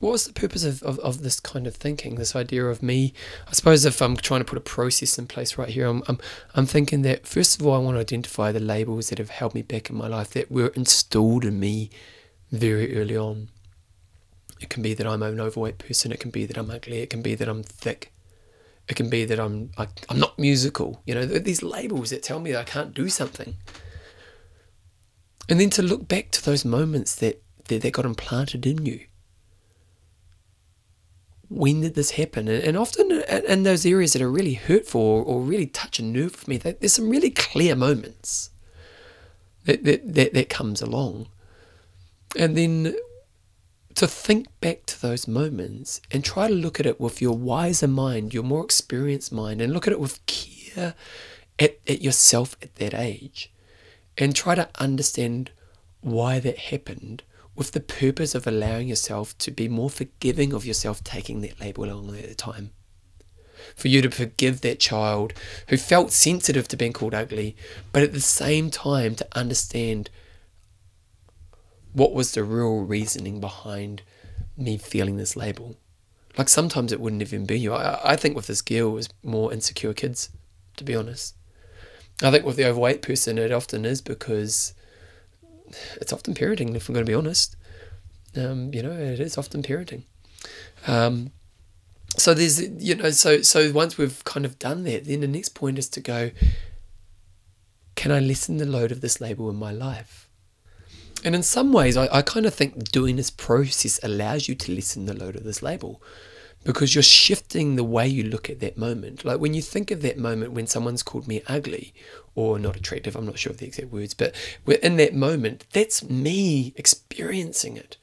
What 0.00 0.12
was 0.12 0.24
the 0.24 0.32
purpose 0.32 0.64
of, 0.64 0.82
of, 0.82 0.98
of 1.00 1.22
this 1.22 1.38
kind 1.38 1.66
of 1.66 1.76
thinking, 1.76 2.14
this 2.14 2.34
idea 2.34 2.64
of 2.64 2.82
me? 2.82 3.12
I 3.46 3.52
suppose 3.52 3.84
if 3.84 4.00
I'm 4.00 4.16
trying 4.16 4.40
to 4.40 4.46
put 4.46 4.56
a 4.56 4.62
process 4.62 5.18
in 5.18 5.26
place 5.26 5.58
right 5.58 5.68
here, 5.68 5.86
I'm, 5.86 6.02
I'm, 6.08 6.18
I'm 6.54 6.64
thinking 6.64 7.02
that 7.02 7.26
first 7.26 7.60
of 7.60 7.66
all, 7.66 7.74
I 7.74 7.78
want 7.78 7.96
to 7.96 8.00
identify 8.00 8.50
the 8.50 8.60
labels 8.60 9.10
that 9.10 9.18
have 9.18 9.28
held 9.28 9.54
me 9.54 9.60
back 9.60 9.90
in 9.90 9.96
my 9.96 10.08
life 10.08 10.30
that 10.30 10.50
were 10.50 10.68
installed 10.68 11.44
in 11.44 11.60
me 11.60 11.90
very 12.50 12.96
early 12.96 13.16
on. 13.16 13.50
It 14.58 14.70
can 14.70 14.82
be 14.82 14.94
that 14.94 15.06
I'm 15.06 15.22
an 15.22 15.38
overweight 15.38 15.78
person, 15.78 16.12
it 16.12 16.20
can 16.20 16.30
be 16.30 16.46
that 16.46 16.56
I'm 16.56 16.70
ugly, 16.70 17.00
it 17.00 17.10
can 17.10 17.20
be 17.20 17.34
that 17.34 17.48
I'm 17.48 17.62
thick, 17.62 18.10
it 18.88 18.96
can 18.96 19.10
be 19.10 19.26
that 19.26 19.38
I'm 19.38 19.70
I, 19.76 19.88
I'm 20.08 20.18
not 20.18 20.38
musical. 20.38 21.02
You 21.04 21.14
know, 21.14 21.26
these 21.26 21.62
labels 21.62 22.08
that 22.08 22.22
tell 22.22 22.40
me 22.40 22.52
that 22.52 22.60
I 22.60 22.64
can't 22.64 22.94
do 22.94 23.10
something. 23.10 23.56
And 25.46 25.60
then 25.60 25.70
to 25.70 25.82
look 25.82 26.08
back 26.08 26.30
to 26.30 26.44
those 26.44 26.64
moments 26.64 27.14
that, 27.16 27.42
that, 27.68 27.82
that 27.82 27.92
got 27.92 28.06
implanted 28.06 28.64
in 28.64 28.86
you 28.86 29.00
when 31.50 31.80
did 31.80 31.94
this 31.96 32.12
happen? 32.12 32.48
And 32.48 32.76
often 32.76 33.10
uh, 33.10 33.40
in 33.46 33.64
those 33.64 33.84
areas 33.84 34.12
that 34.12 34.22
are 34.22 34.30
really 34.30 34.54
hurtful 34.54 35.00
or 35.00 35.42
really 35.42 35.66
touch 35.66 35.98
a 35.98 36.02
nerve 36.02 36.32
for 36.32 36.48
me, 36.48 36.56
there's 36.56 36.92
some 36.92 37.10
really 37.10 37.30
clear 37.30 37.74
moments 37.74 38.50
that, 39.64 39.84
that, 39.84 40.14
that, 40.14 40.32
that 40.32 40.48
comes 40.48 40.80
along. 40.80 41.26
And 42.36 42.56
then 42.56 42.94
to 43.96 44.06
think 44.06 44.46
back 44.60 44.86
to 44.86 45.02
those 45.02 45.26
moments 45.26 46.00
and 46.12 46.24
try 46.24 46.46
to 46.46 46.54
look 46.54 46.78
at 46.78 46.86
it 46.86 47.00
with 47.00 47.20
your 47.20 47.36
wiser 47.36 47.88
mind, 47.88 48.32
your 48.32 48.44
more 48.44 48.64
experienced 48.64 49.32
mind, 49.32 49.60
and 49.60 49.72
look 49.72 49.88
at 49.88 49.92
it 49.92 50.00
with 50.00 50.24
care 50.26 50.94
at, 51.58 51.80
at 51.88 52.00
yourself 52.00 52.56
at 52.62 52.76
that 52.76 52.94
age. 52.94 53.52
And 54.16 54.36
try 54.36 54.54
to 54.54 54.68
understand 54.78 55.50
why 56.00 56.38
that 56.38 56.58
happened 56.58 57.24
with 57.54 57.72
the 57.72 57.80
purpose 57.80 58.34
of 58.34 58.46
allowing 58.46 58.88
yourself 58.88 59.36
to 59.38 59.50
be 59.50 59.68
more 59.68 59.90
forgiving 59.90 60.52
of 60.52 60.64
yourself 60.64 61.02
taking 61.04 61.40
that 61.40 61.60
label 61.60 61.84
along 61.84 62.16
at 62.16 62.28
the 62.28 62.34
time. 62.34 62.70
For 63.76 63.88
you 63.88 64.00
to 64.02 64.10
forgive 64.10 64.62
that 64.62 64.80
child 64.80 65.34
who 65.68 65.76
felt 65.76 66.12
sensitive 66.12 66.66
to 66.68 66.76
being 66.76 66.92
called 66.92 67.14
ugly, 67.14 67.56
but 67.92 68.02
at 68.02 68.12
the 68.12 68.20
same 68.20 68.70
time 68.70 69.14
to 69.16 69.28
understand 69.32 70.10
what 71.92 72.14
was 72.14 72.32
the 72.32 72.44
real 72.44 72.80
reasoning 72.80 73.40
behind 73.40 74.02
me 74.56 74.78
feeling 74.78 75.16
this 75.16 75.36
label. 75.36 75.76
Like 76.38 76.48
sometimes 76.48 76.92
it 76.92 77.00
wouldn't 77.00 77.22
even 77.22 77.44
be 77.44 77.58
you. 77.58 77.72
I, 77.72 78.12
I 78.12 78.16
think 78.16 78.36
with 78.36 78.46
this 78.46 78.62
girl, 78.62 78.88
it 78.90 78.92
was 78.92 79.08
more 79.22 79.52
insecure 79.52 79.92
kids, 79.92 80.30
to 80.76 80.84
be 80.84 80.94
honest. 80.94 81.34
I 82.22 82.30
think 82.30 82.44
with 82.44 82.56
the 82.56 82.66
overweight 82.66 83.02
person, 83.02 83.38
it 83.38 83.52
often 83.52 83.84
is 83.84 84.00
because 84.00 84.74
it's 86.00 86.12
often 86.12 86.34
parenting, 86.34 86.74
if 86.74 86.88
I'm 86.88 86.94
going 86.94 87.06
to 87.06 87.10
be 87.10 87.14
honest. 87.14 87.56
Um, 88.36 88.72
you 88.72 88.82
know, 88.82 88.92
it 88.92 89.20
is 89.20 89.36
often 89.36 89.62
parenting. 89.62 90.04
Um, 90.86 91.32
so 92.16 92.34
there's, 92.34 92.60
you 92.60 92.94
know, 92.94 93.10
so 93.10 93.42
so 93.42 93.72
once 93.72 93.98
we've 93.98 94.22
kind 94.24 94.44
of 94.44 94.58
done 94.58 94.84
that, 94.84 95.04
then 95.04 95.20
the 95.20 95.28
next 95.28 95.50
point 95.50 95.78
is 95.78 95.88
to 95.90 96.00
go, 96.00 96.30
can 97.94 98.12
I 98.12 98.20
lessen 98.20 98.56
the 98.56 98.66
load 98.66 98.92
of 98.92 99.00
this 99.00 99.20
label 99.20 99.50
in 99.50 99.56
my 99.56 99.72
life? 99.72 100.28
And 101.24 101.34
in 101.34 101.42
some 101.42 101.72
ways, 101.72 101.96
I, 101.96 102.08
I 102.12 102.22
kind 102.22 102.46
of 102.46 102.54
think 102.54 102.90
doing 102.90 103.16
this 103.16 103.30
process 103.30 104.00
allows 104.02 104.48
you 104.48 104.54
to 104.54 104.72
lessen 104.72 105.06
the 105.06 105.14
load 105.14 105.36
of 105.36 105.44
this 105.44 105.62
label 105.62 106.02
because 106.64 106.94
you're 106.94 107.02
shifting 107.02 107.76
the 107.76 107.84
way 107.84 108.06
you 108.06 108.22
look 108.22 108.50
at 108.50 108.60
that 108.60 108.76
moment. 108.76 109.24
Like 109.24 109.40
when 109.40 109.54
you 109.54 109.62
think 109.62 109.90
of 109.90 110.02
that 110.02 110.18
moment 110.18 110.52
when 110.52 110.66
someone's 110.66 111.02
called 111.02 111.26
me 111.26 111.42
ugly 111.46 111.94
or 112.34 112.58
not 112.58 112.76
attractive, 112.76 113.16
I'm 113.16 113.26
not 113.26 113.38
sure 113.38 113.52
of 113.52 113.58
the 113.58 113.66
exact 113.66 113.90
words, 113.90 114.14
but 114.14 114.34
we're 114.66 114.78
in 114.78 114.96
that 114.96 115.14
moment, 115.14 115.64
that's 115.72 116.08
me 116.08 116.74
experiencing 116.76 117.76
it. 117.76 117.96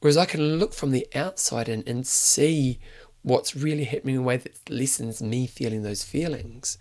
Whereas 0.00 0.16
I 0.16 0.24
can 0.24 0.58
look 0.58 0.72
from 0.72 0.92
the 0.92 1.06
outside 1.14 1.68
and, 1.68 1.86
and 1.86 2.06
see 2.06 2.78
what's 3.22 3.56
really 3.56 3.84
happening 3.84 4.14
in 4.14 4.20
a 4.22 4.24
way 4.24 4.36
that 4.38 4.70
lessens 4.70 5.20
me 5.20 5.46
feeling 5.46 5.82
those 5.82 6.04
feelings. 6.04 6.78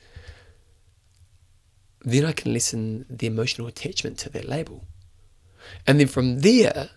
Then 2.02 2.24
I 2.24 2.32
can 2.32 2.54
lessen 2.54 3.06
the 3.10 3.28
emotional 3.28 3.68
attachment 3.68 4.20
to 4.20 4.30
that 4.30 4.48
label. 4.48 4.86
And 5.86 6.00
then 6.00 6.08
from 6.08 6.40
there, 6.40 6.92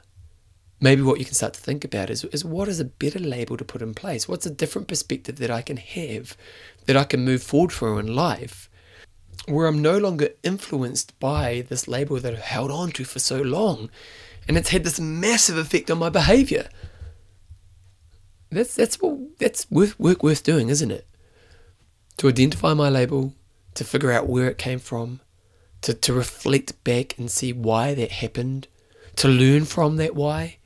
maybe 0.83 1.01
what 1.01 1.21
you 1.21 1.25
can 1.25 1.35
start 1.35 1.55
to 1.55 1.61
think 1.61 1.85
about 1.85 2.11
is, 2.11 2.25
is 2.25 2.45
what 2.45 2.69
is 2.69 2.81
a 2.81 2.85
better 2.85 3.21
label 3.21 3.57
to 3.57 3.65
put 3.65 3.81
in 3.81 3.95
place? 3.95 4.29
What's 4.29 4.47
a 4.47 4.51
different 4.51 4.89
perspective 4.89 5.37
that 5.37 5.51
I 5.51 5.63
can 5.63 5.77
have 5.77 6.37
that 6.87 6.97
I 6.97 7.05
can 7.05 7.25
move 7.25 7.43
forward 7.43 7.71
through 7.71 7.99
in 7.99 8.15
life 8.15 8.69
where 9.47 9.67
I'm 9.67 9.81
no 9.81 9.97
longer 9.97 10.31
influenced 10.43 11.19
by 11.19 11.65
this 11.69 11.89
label 11.89 12.19
that 12.19 12.35
I've 12.35 12.41
held 12.41 12.71
on 12.71 12.91
to 12.93 13.05
for 13.05 13.21
so 13.21 13.41
long 13.41 13.91
and 14.49 14.57
it's 14.57 14.71
had 14.71 14.83
this 14.83 14.99
massive 14.99 15.57
effect 15.57 15.91
on 15.91 15.99
my 15.99 16.09
behavior. 16.09 16.69
That's 18.51 18.75
that's 18.75 19.01
what 19.01 19.39
that's 19.39 19.71
worth 19.71 19.99
work 19.99 20.23
worth 20.23 20.43
doing, 20.43 20.69
isn't 20.69 20.91
it? 20.91 21.07
To 22.19 22.29
identify 22.29 22.75
my 22.75 22.89
label, 22.89 23.35
to 23.75 23.85
figure 23.85 24.13
out 24.13 24.29
where 24.29 24.51
it 24.51 24.59
came 24.59 24.79
from, 24.79 25.21
to, 25.83 25.95
to 25.95 26.13
reflect 26.13 26.83
back 26.85 27.17
and 27.19 27.31
see 27.31 27.53
why 27.53 27.95
that 27.95 28.11
happened, 28.11 28.69
to 29.17 29.29
learn 29.29 29.65
from 29.65 29.97
that 29.97 30.15
why, 30.15 30.59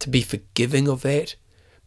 to 0.00 0.08
be 0.08 0.22
forgiving 0.22 0.88
of 0.88 1.02
that, 1.02 1.36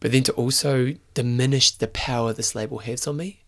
but 0.00 0.12
then 0.12 0.22
to 0.24 0.32
also 0.32 0.94
diminish 1.12 1.70
the 1.70 1.88
power 1.88 2.32
this 2.32 2.54
label 2.54 2.78
has 2.78 3.06
on 3.06 3.18
me. 3.18 3.44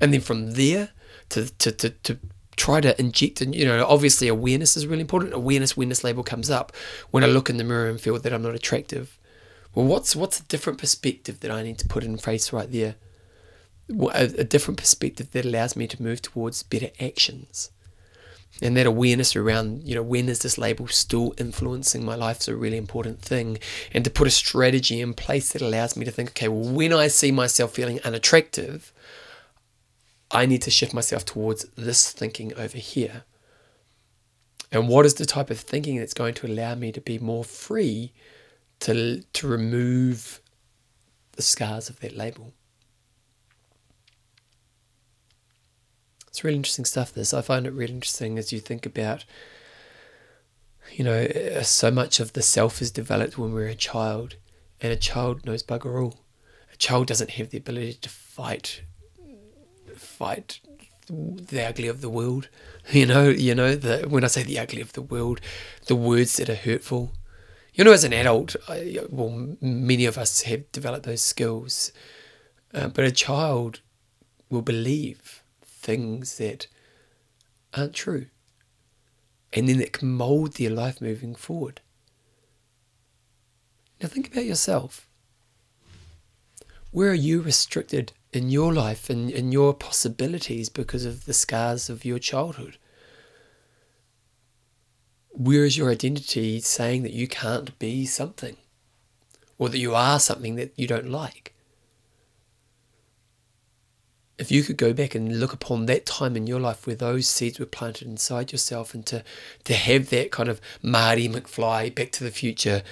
And 0.00 0.12
then 0.12 0.20
from 0.20 0.52
there, 0.52 0.90
to, 1.30 1.50
to, 1.58 1.72
to, 1.72 1.90
to 1.90 2.18
try 2.56 2.80
to 2.80 2.98
inject, 3.00 3.40
and 3.40 3.54
you 3.54 3.64
know, 3.64 3.86
obviously 3.86 4.28
awareness 4.28 4.76
is 4.76 4.86
really 4.86 5.02
important. 5.02 5.34
Awareness 5.34 5.76
when 5.76 5.88
this 5.88 6.04
label 6.04 6.22
comes 6.22 6.50
up, 6.50 6.72
when 7.10 7.24
I 7.24 7.26
look 7.26 7.50
in 7.50 7.56
the 7.56 7.64
mirror 7.64 7.88
and 7.88 8.00
feel 8.00 8.18
that 8.18 8.32
I'm 8.32 8.42
not 8.42 8.54
attractive. 8.54 9.18
Well, 9.74 9.86
what's 9.86 10.16
what's 10.16 10.40
a 10.40 10.44
different 10.44 10.78
perspective 10.78 11.40
that 11.40 11.50
I 11.50 11.62
need 11.62 11.78
to 11.78 11.88
put 11.88 12.04
in 12.04 12.16
place 12.18 12.52
right 12.52 12.70
there? 12.70 12.96
A, 13.90 14.24
a 14.24 14.44
different 14.44 14.78
perspective 14.78 15.30
that 15.32 15.44
allows 15.44 15.76
me 15.76 15.86
to 15.86 16.02
move 16.02 16.20
towards 16.20 16.62
better 16.62 16.90
actions 17.00 17.70
and 18.60 18.76
that 18.76 18.86
awareness 18.86 19.36
around 19.36 19.84
you 19.84 19.94
know 19.94 20.02
when 20.02 20.28
is 20.28 20.40
this 20.40 20.58
label 20.58 20.88
still 20.88 21.34
influencing 21.38 22.04
my 22.04 22.14
life 22.14 22.40
is 22.40 22.48
a 22.48 22.56
really 22.56 22.76
important 22.76 23.20
thing. 23.20 23.58
And 23.92 24.04
to 24.04 24.10
put 24.10 24.26
a 24.26 24.30
strategy 24.30 25.00
in 25.00 25.14
place 25.14 25.52
that 25.52 25.62
allows 25.62 25.96
me 25.96 26.04
to 26.04 26.10
think 26.10 26.30
okay 26.30 26.48
well 26.48 26.72
when 26.72 26.92
i 26.92 27.08
see 27.08 27.32
myself 27.32 27.72
feeling 27.72 28.00
unattractive 28.04 28.92
i 30.30 30.46
need 30.46 30.62
to 30.62 30.70
shift 30.70 30.94
myself 30.94 31.24
towards 31.24 31.64
this 31.76 32.10
thinking 32.12 32.52
over 32.54 32.78
here. 32.78 33.24
And 34.70 34.88
what 34.88 35.06
is 35.06 35.14
the 35.14 35.24
type 35.24 35.50
of 35.50 35.58
thinking 35.58 35.96
that's 35.96 36.12
going 36.12 36.34
to 36.34 36.46
allow 36.46 36.74
me 36.74 36.92
to 36.92 37.00
be 37.00 37.18
more 37.18 37.44
free 37.44 38.12
to 38.80 39.22
to 39.32 39.48
remove 39.48 40.40
the 41.32 41.42
scars 41.42 41.88
of 41.88 42.00
that 42.00 42.16
label 42.16 42.52
It's 46.28 46.44
really 46.44 46.56
interesting 46.56 46.84
stuff, 46.84 47.12
this. 47.12 47.34
I 47.34 47.40
find 47.40 47.66
it 47.66 47.72
really 47.72 47.94
interesting 47.94 48.38
as 48.38 48.52
you 48.52 48.60
think 48.60 48.86
about, 48.86 49.24
you 50.92 51.04
know, 51.04 51.22
uh, 51.22 51.62
so 51.62 51.90
much 51.90 52.20
of 52.20 52.34
the 52.34 52.42
self 52.42 52.80
is 52.80 52.90
developed 52.90 53.38
when 53.38 53.52
we're 53.52 53.66
a 53.66 53.74
child, 53.74 54.36
and 54.80 54.92
a 54.92 54.96
child 54.96 55.44
knows 55.44 55.62
bugger 55.62 56.00
all. 56.00 56.20
A 56.72 56.76
child 56.76 57.06
doesn't 57.06 57.30
have 57.30 57.50
the 57.50 57.58
ability 57.58 57.94
to 57.94 58.08
fight, 58.08 58.82
fight 59.96 60.60
the 61.08 61.66
ugly 61.66 61.88
of 61.88 62.00
the 62.00 62.10
world. 62.10 62.48
You 62.90 63.04
know, 63.04 63.28
you 63.28 63.54
know, 63.54 63.76
when 64.08 64.24
I 64.24 64.28
say 64.28 64.44
the 64.44 64.58
ugly 64.58 64.80
of 64.80 64.94
the 64.94 65.02
world, 65.02 65.42
the 65.88 65.94
words 65.94 66.38
that 66.38 66.48
are 66.48 66.54
hurtful. 66.54 67.12
You 67.74 67.84
know, 67.84 67.92
as 67.92 68.02
an 68.02 68.14
adult, 68.14 68.56
I, 68.66 69.00
well, 69.10 69.56
many 69.60 70.06
of 70.06 70.16
us 70.16 70.40
have 70.42 70.72
developed 70.72 71.04
those 71.04 71.20
skills, 71.20 71.92
uh, 72.72 72.88
but 72.88 73.04
a 73.04 73.10
child 73.10 73.80
will 74.48 74.62
believe 74.62 75.42
things 75.78 76.38
that 76.38 76.66
aren't 77.74 77.94
true. 77.94 78.26
And 79.52 79.68
then 79.68 79.78
that 79.78 79.92
can 79.92 80.10
mold 80.10 80.54
their 80.54 80.70
life 80.70 81.00
moving 81.00 81.34
forward. 81.34 81.80
Now 84.00 84.08
think 84.08 84.30
about 84.30 84.44
yourself. 84.44 85.06
Where 86.90 87.10
are 87.10 87.14
you 87.14 87.40
restricted 87.40 88.12
in 88.32 88.50
your 88.50 88.72
life 88.72 89.10
and 89.10 89.30
in 89.30 89.52
your 89.52 89.74
possibilities 89.74 90.68
because 90.68 91.04
of 91.04 91.24
the 91.24 91.34
scars 91.34 91.88
of 91.88 92.04
your 92.04 92.18
childhood? 92.18 92.78
Where 95.30 95.64
is 95.64 95.76
your 95.76 95.90
identity 95.90 96.60
saying 96.60 97.02
that 97.02 97.12
you 97.12 97.28
can't 97.28 97.78
be 97.78 98.06
something? 98.06 98.56
Or 99.58 99.68
that 99.68 99.78
you 99.78 99.94
are 99.94 100.20
something 100.20 100.56
that 100.56 100.72
you 100.76 100.86
don't 100.86 101.10
like? 101.10 101.54
If 104.38 104.52
you 104.52 104.62
could 104.62 104.76
go 104.76 104.92
back 104.92 105.14
and 105.14 105.40
look 105.40 105.52
upon 105.52 105.86
that 105.86 106.06
time 106.06 106.36
in 106.36 106.46
your 106.46 106.60
life 106.60 106.86
where 106.86 106.96
those 106.96 107.26
seeds 107.26 107.58
were 107.58 107.66
planted 107.66 108.06
inside 108.06 108.52
yourself 108.52 108.94
and 108.94 109.04
to, 109.06 109.24
to 109.64 109.74
have 109.74 110.10
that 110.10 110.30
kind 110.30 110.48
of 110.48 110.60
Marty 110.80 111.28
McFly 111.28 111.92
back 111.92 112.12
to 112.12 112.24
the 112.24 112.30
future 112.30 112.82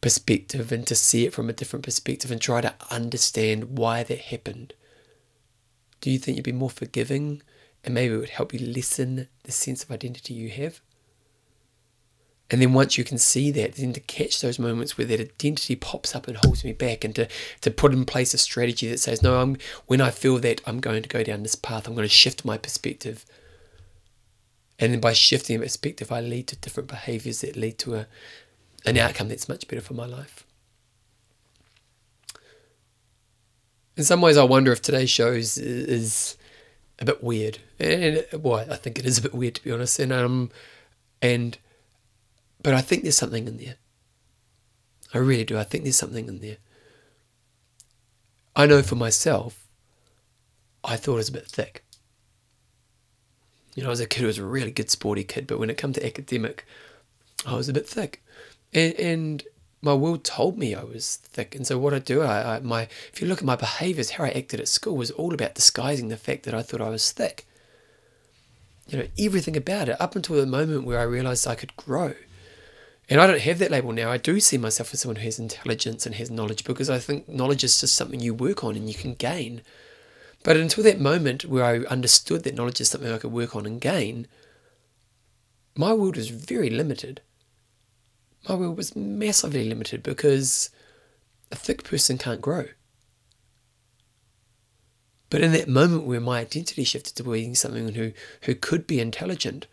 perspective 0.00 0.72
and 0.72 0.86
to 0.86 0.94
see 0.94 1.26
it 1.26 1.34
from 1.34 1.50
a 1.50 1.52
different 1.52 1.84
perspective 1.84 2.30
and 2.30 2.40
try 2.40 2.62
to 2.62 2.74
understand 2.90 3.76
why 3.76 4.02
that 4.02 4.18
happened, 4.18 4.72
do 6.00 6.10
you 6.10 6.18
think 6.18 6.36
you'd 6.36 6.44
be 6.44 6.52
more 6.52 6.70
forgiving 6.70 7.42
and 7.84 7.94
maybe 7.94 8.14
it 8.14 8.18
would 8.18 8.30
help 8.30 8.54
you 8.54 8.58
lessen 8.58 9.28
the 9.44 9.52
sense 9.52 9.84
of 9.84 9.90
identity 9.90 10.32
you 10.32 10.48
have? 10.48 10.80
And 12.50 12.62
then 12.62 12.74
once 12.74 12.96
you 12.96 13.02
can 13.02 13.18
see 13.18 13.50
that, 13.52 13.74
then 13.74 13.92
to 13.94 14.00
catch 14.00 14.40
those 14.40 14.58
moments 14.58 14.96
where 14.96 15.06
that 15.08 15.18
identity 15.18 15.74
pops 15.74 16.14
up 16.14 16.28
and 16.28 16.36
holds 16.36 16.64
me 16.64 16.72
back, 16.72 17.04
and 17.04 17.14
to, 17.16 17.28
to 17.62 17.70
put 17.70 17.92
in 17.92 18.04
place 18.04 18.34
a 18.34 18.38
strategy 18.38 18.88
that 18.88 19.00
says, 19.00 19.22
no, 19.22 19.40
I'm 19.40 19.56
when 19.86 20.00
I 20.00 20.10
feel 20.10 20.38
that 20.38 20.60
I'm 20.64 20.80
going 20.80 21.02
to 21.02 21.08
go 21.08 21.24
down 21.24 21.42
this 21.42 21.56
path, 21.56 21.88
I'm 21.88 21.94
going 21.94 22.06
to 22.06 22.14
shift 22.14 22.44
my 22.44 22.56
perspective. 22.56 23.24
And 24.78 24.92
then 24.92 25.00
by 25.00 25.12
shifting 25.12 25.60
perspective, 25.60 26.12
I 26.12 26.20
lead 26.20 26.46
to 26.48 26.56
different 26.56 26.88
behaviors 26.88 27.40
that 27.40 27.56
lead 27.56 27.78
to 27.78 27.94
a, 27.94 28.06
an 28.84 28.96
outcome 28.98 29.28
that's 29.28 29.48
much 29.48 29.66
better 29.66 29.80
for 29.80 29.94
my 29.94 30.06
life. 30.06 30.44
In 33.96 34.04
some 34.04 34.20
ways, 34.20 34.36
I 34.36 34.44
wonder 34.44 34.70
if 34.72 34.82
today's 34.82 35.08
show 35.08 35.32
is, 35.32 35.56
is 35.56 36.36
a 36.98 37.06
bit 37.06 37.24
weird, 37.24 37.58
and 37.80 38.24
well, 38.34 38.70
I 38.70 38.76
think 38.76 38.98
it 38.98 39.06
is 39.06 39.18
a 39.18 39.22
bit 39.22 39.34
weird 39.34 39.54
to 39.56 39.64
be 39.64 39.72
honest. 39.72 39.98
And 39.98 40.12
um, 40.12 40.50
and 41.22 41.56
but 42.66 42.74
I 42.74 42.80
think 42.80 43.04
there's 43.04 43.16
something 43.16 43.46
in 43.46 43.58
there. 43.58 43.76
I 45.14 45.18
really 45.18 45.44
do. 45.44 45.56
I 45.56 45.62
think 45.62 45.84
there's 45.84 45.94
something 45.94 46.26
in 46.26 46.40
there. 46.40 46.56
I 48.56 48.66
know 48.66 48.82
for 48.82 48.96
myself, 48.96 49.68
I 50.82 50.96
thought 50.96 51.12
it 51.12 51.18
was 51.18 51.28
a 51.28 51.32
bit 51.32 51.46
thick. 51.46 51.84
You 53.76 53.84
know, 53.84 53.92
as 53.92 54.00
a 54.00 54.06
kid, 54.06 54.24
I 54.24 54.26
was 54.26 54.38
a 54.38 54.44
really 54.44 54.72
good 54.72 54.90
sporty 54.90 55.22
kid, 55.22 55.46
but 55.46 55.60
when 55.60 55.70
it 55.70 55.76
came 55.76 55.92
to 55.92 56.04
academic, 56.04 56.66
I 57.46 57.54
was 57.54 57.68
a 57.68 57.72
bit 57.72 57.88
thick. 57.88 58.20
And, 58.74 58.94
and 58.94 59.44
my 59.80 59.94
world 59.94 60.24
told 60.24 60.58
me 60.58 60.74
I 60.74 60.82
was 60.82 61.18
thick. 61.22 61.54
And 61.54 61.64
so 61.64 61.78
what 61.78 61.94
I 61.94 62.00
do, 62.00 62.22
I, 62.22 62.56
I, 62.56 62.58
my 62.58 62.88
if 63.12 63.22
you 63.22 63.28
look 63.28 63.38
at 63.38 63.44
my 63.44 63.54
behaviours, 63.54 64.10
how 64.10 64.24
I 64.24 64.30
acted 64.30 64.58
at 64.58 64.66
school 64.66 64.96
was 64.96 65.12
all 65.12 65.32
about 65.32 65.54
disguising 65.54 66.08
the 66.08 66.16
fact 66.16 66.42
that 66.42 66.54
I 66.54 66.62
thought 66.62 66.80
I 66.80 66.88
was 66.88 67.12
thick. 67.12 67.46
You 68.88 68.98
know, 68.98 69.06
everything 69.16 69.56
about 69.56 69.88
it, 69.88 70.00
up 70.00 70.16
until 70.16 70.34
the 70.34 70.46
moment 70.46 70.82
where 70.82 70.98
I 70.98 71.04
realised 71.04 71.46
I 71.46 71.54
could 71.54 71.76
grow. 71.76 72.14
And 73.08 73.20
I 73.20 73.26
don't 73.26 73.40
have 73.40 73.58
that 73.60 73.70
label 73.70 73.92
now. 73.92 74.10
I 74.10 74.18
do 74.18 74.40
see 74.40 74.58
myself 74.58 74.92
as 74.92 75.00
someone 75.00 75.16
who 75.16 75.22
has 75.22 75.38
intelligence 75.38 76.06
and 76.06 76.14
has 76.16 76.30
knowledge 76.30 76.64
because 76.64 76.90
I 76.90 76.98
think 76.98 77.28
knowledge 77.28 77.62
is 77.62 77.80
just 77.80 77.94
something 77.94 78.18
you 78.18 78.34
work 78.34 78.64
on 78.64 78.74
and 78.74 78.88
you 78.88 78.94
can 78.94 79.14
gain. 79.14 79.62
But 80.42 80.56
until 80.56 80.82
that 80.84 81.00
moment 81.00 81.44
where 81.44 81.64
I 81.64 81.78
understood 81.84 82.42
that 82.44 82.54
knowledge 82.54 82.80
is 82.80 82.88
something 82.88 83.10
I 83.10 83.18
could 83.18 83.32
work 83.32 83.54
on 83.54 83.64
and 83.64 83.80
gain, 83.80 84.26
my 85.76 85.92
world 85.92 86.16
was 86.16 86.30
very 86.30 86.70
limited. 86.70 87.20
My 88.48 88.56
world 88.56 88.76
was 88.76 88.96
massively 88.96 89.68
limited 89.68 90.02
because 90.02 90.70
a 91.52 91.56
thick 91.56 91.84
person 91.84 92.18
can't 92.18 92.40
grow. 92.40 92.66
But 95.30 95.42
in 95.42 95.52
that 95.52 95.68
moment 95.68 96.06
where 96.06 96.20
my 96.20 96.40
identity 96.40 96.84
shifted 96.84 97.16
to 97.16 97.24
being 97.24 97.54
someone 97.54 97.94
who, 97.94 98.12
who 98.42 98.54
could 98.54 98.86
be 98.86 99.00
intelligent, 99.00 99.66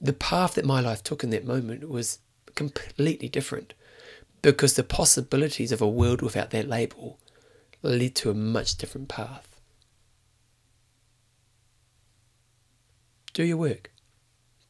the 0.00 0.12
path 0.12 0.54
that 0.54 0.64
my 0.64 0.80
life 0.80 1.02
took 1.02 1.22
in 1.22 1.30
that 1.30 1.46
moment 1.46 1.88
was 1.88 2.18
completely 2.58 3.28
different 3.28 3.72
because 4.42 4.74
the 4.74 4.82
possibilities 4.82 5.70
of 5.70 5.80
a 5.80 5.88
world 5.88 6.22
without 6.22 6.50
that 6.50 6.68
label 6.68 7.20
lead 7.82 8.16
to 8.16 8.30
a 8.30 8.34
much 8.34 8.76
different 8.76 9.08
path. 9.08 9.60
Do 13.32 13.44
your 13.44 13.56
work. 13.56 13.92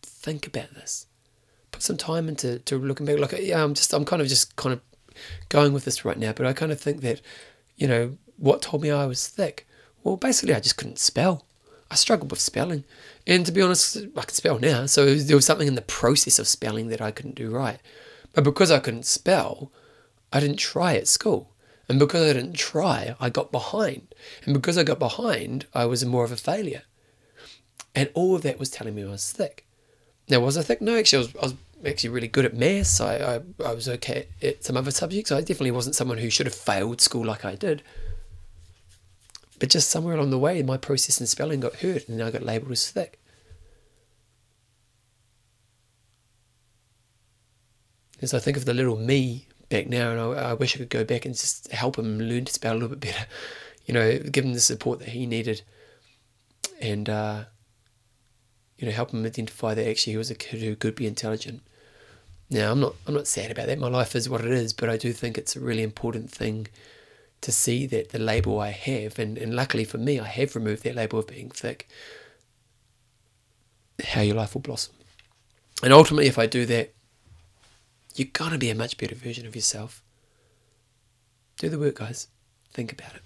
Think 0.03 0.47
about 0.47 0.74
this. 0.74 1.07
Put 1.70 1.82
some 1.82 1.97
time 1.97 2.28
into 2.28 2.59
to 2.59 2.78
looking 2.78 3.07
back. 3.07 3.18
Like 3.18 3.34
yeah, 3.41 3.64
I'm 3.64 3.72
just 3.72 3.95
I'm 3.95 4.05
kind 4.05 4.20
of 4.20 4.28
just 4.28 4.57
kind 4.57 4.74
of 4.74 4.82
going 5.49 5.72
with 5.72 5.86
this 5.86 6.05
right 6.05 6.18
now, 6.18 6.32
but 6.32 6.45
I 6.45 6.53
kind 6.53 6.70
of 6.70 6.78
think 6.78 7.01
that, 7.01 7.22
you 7.76 7.89
know, 7.89 8.18
what 8.36 8.61
told 8.61 8.82
me 8.82 8.91
I 8.91 9.07
was 9.07 9.26
thick? 9.26 9.66
Well, 10.05 10.16
basically 10.16 10.55
I 10.55 10.61
just 10.61 10.76
couldn't 10.76 10.99
spell. 10.99 11.47
I 11.91 11.95
struggled 11.95 12.30
with 12.30 12.41
spelling. 12.41 12.84
And 13.26 13.47
to 13.47 13.53
be 13.53 13.62
honest, 13.62 13.97
I 13.97 14.22
can 14.22 14.34
spell 14.34 14.59
now. 14.59 14.86
So 14.86 15.14
there 15.14 15.36
was 15.36 15.47
something 15.47 15.68
in 15.68 15.74
the 15.74 15.82
process 15.82 16.39
of 16.39 16.49
spelling 16.49 16.89
that 16.89 17.01
I 17.01 17.11
couldn't 17.11 17.34
do 17.34 17.51
right. 17.51 17.80
But 18.34 18.45
because 18.45 18.70
I 18.70 18.78
couldn't 18.78 19.07
spell, 19.07 19.72
I 20.32 20.41
didn't 20.41 20.59
try 20.59 20.95
at 20.95 21.09
school. 21.09 21.53
And 21.89 21.99
because 21.99 22.28
I 22.28 22.34
didn't 22.34 22.57
try, 22.57 23.16
I 23.18 23.30
got 23.30 23.51
behind. 23.51 24.14
And 24.45 24.53
because 24.53 24.76
I 24.76 24.82
got 24.82 24.99
behind, 24.99 25.66
I 25.72 25.86
was 25.86 26.05
more 26.05 26.24
of 26.24 26.32
a 26.32 26.36
failure. 26.36 26.82
And 27.95 28.11
all 28.12 28.34
of 28.36 28.43
that 28.43 28.59
was 28.59 28.68
telling 28.68 28.95
me 28.95 29.05
I 29.05 29.11
was 29.11 29.32
thick. 29.32 29.66
Now, 30.28 30.41
was 30.41 30.59
I 30.59 30.62
thick? 30.62 30.82
No, 30.82 30.97
actually, 30.97 31.24
I 31.24 31.26
was, 31.26 31.36
I 31.36 31.43
was 31.47 31.55
actually 31.86 32.11
really 32.11 32.28
good 32.28 32.45
at 32.45 32.55
maths. 32.55 33.01
I, 33.01 33.16
I, 33.16 33.41
I 33.64 33.72
was 33.72 33.89
okay 33.89 34.26
at 34.43 34.62
some 34.62 34.76
other 34.76 34.91
subjects. 34.91 35.32
I 35.32 35.41
definitely 35.41 35.70
wasn't 35.70 35.95
someone 35.95 36.18
who 36.18 36.28
should 36.28 36.47
have 36.47 36.55
failed 36.55 37.01
school 37.01 37.24
like 37.24 37.47
I 37.47 37.55
did. 37.55 37.82
But 39.59 39.71
just 39.71 39.91
somewhere 39.91 40.15
along 40.15 40.31
the 40.31 40.39
way, 40.39 40.63
my 40.63 40.77
process 40.77 41.21
in 41.21 41.27
spelling 41.27 41.61
got 41.61 41.77
hurt 41.77 42.09
and 42.09 42.23
I 42.23 42.31
got 42.31 42.43
labelled 42.43 42.73
as 42.73 42.91
thick. 42.91 43.21
As 48.21 48.35
I 48.35 48.39
think 48.39 48.57
of 48.57 48.65
the 48.65 48.75
little 48.75 48.97
me 48.97 49.47
back 49.69 49.89
now, 49.89 50.11
and 50.11 50.21
I, 50.21 50.51
I, 50.51 50.55
wish 50.55 50.75
I 50.75 50.79
could 50.79 50.91
go 50.91 51.05
back 51.05 51.25
and 51.25 51.35
just 51.35 51.71
help 51.73 51.99
him 51.99 52.19
learn 52.19 52.45
to 52.47 52.53
spell 52.53 52.73
a 52.73 52.75
little 52.75 52.89
bit 52.89 53.01
better, 53.01 53.27
you 53.87 53.95
know, 53.95 54.19
give 54.19 54.45
him 54.45 54.55
the 54.55 54.61
support 54.61 54.99
that 55.01 55.11
he 55.11 55.27
needed, 55.27 55.63
and 56.81 57.09
uh, 57.09 57.45
you 58.77 58.87
know, 58.87 58.93
help 58.93 59.13
him 59.13 59.25
identify 59.25 59.75
that 59.75 59.89
actually 59.89 60.15
he 60.15 60.17
was 60.17 60.31
a 60.31 60.35
kid 60.35 60.61
who 60.63 60.75
could 60.75 60.97
be 60.97 61.07
intelligent. 61.07 61.63
Now, 62.51 62.73
I'm 62.73 62.81
not, 62.81 62.95
I'm 63.07 63.15
not 63.15 63.27
sad 63.27 63.51
about 63.51 63.67
that. 63.67 63.79
My 63.79 63.89
life 63.89 64.17
is 64.17 64.29
what 64.29 64.41
it 64.41 64.51
is, 64.51 64.73
but 64.73 64.89
I 64.89 64.97
do 64.97 65.13
think 65.13 65.37
it's 65.37 65.55
a 65.55 65.61
really 65.61 65.83
important 65.83 66.31
thing 66.31 66.67
to 67.41 67.53
see 67.53 67.86
that 67.86 68.11
the 68.11 68.18
label 68.18 68.59
I 68.61 68.70
have, 68.70 69.18
and, 69.18 69.39
and 69.39 69.55
luckily 69.55 69.84
for 69.84 69.99
me, 69.99 70.18
I 70.18 70.26
have 70.26 70.57
removed 70.57 70.82
that 70.84 70.97
label 70.97 71.18
of 71.18 71.26
being 71.26 71.51
thick, 71.51 71.89
how 74.05 74.20
your 74.20 74.36
life 74.36 74.55
will 74.55 74.61
blossom. 74.61 74.95
And 75.82 75.93
ultimately, 75.93 76.26
if 76.26 76.39
I 76.39 76.47
do 76.47 76.66
that, 76.66 76.93
you're 78.14 78.28
going 78.32 78.51
to 78.51 78.59
be 78.59 78.70
a 78.70 78.74
much 78.74 78.99
better 78.99 79.14
version 79.14 79.47
of 79.47 79.55
yourself. 79.55 80.03
Do 81.59 81.68
the 81.68 81.78
work, 81.78 81.97
guys. 81.97 82.28
Think 82.72 82.93
about 82.93 83.14
it. 83.14 83.22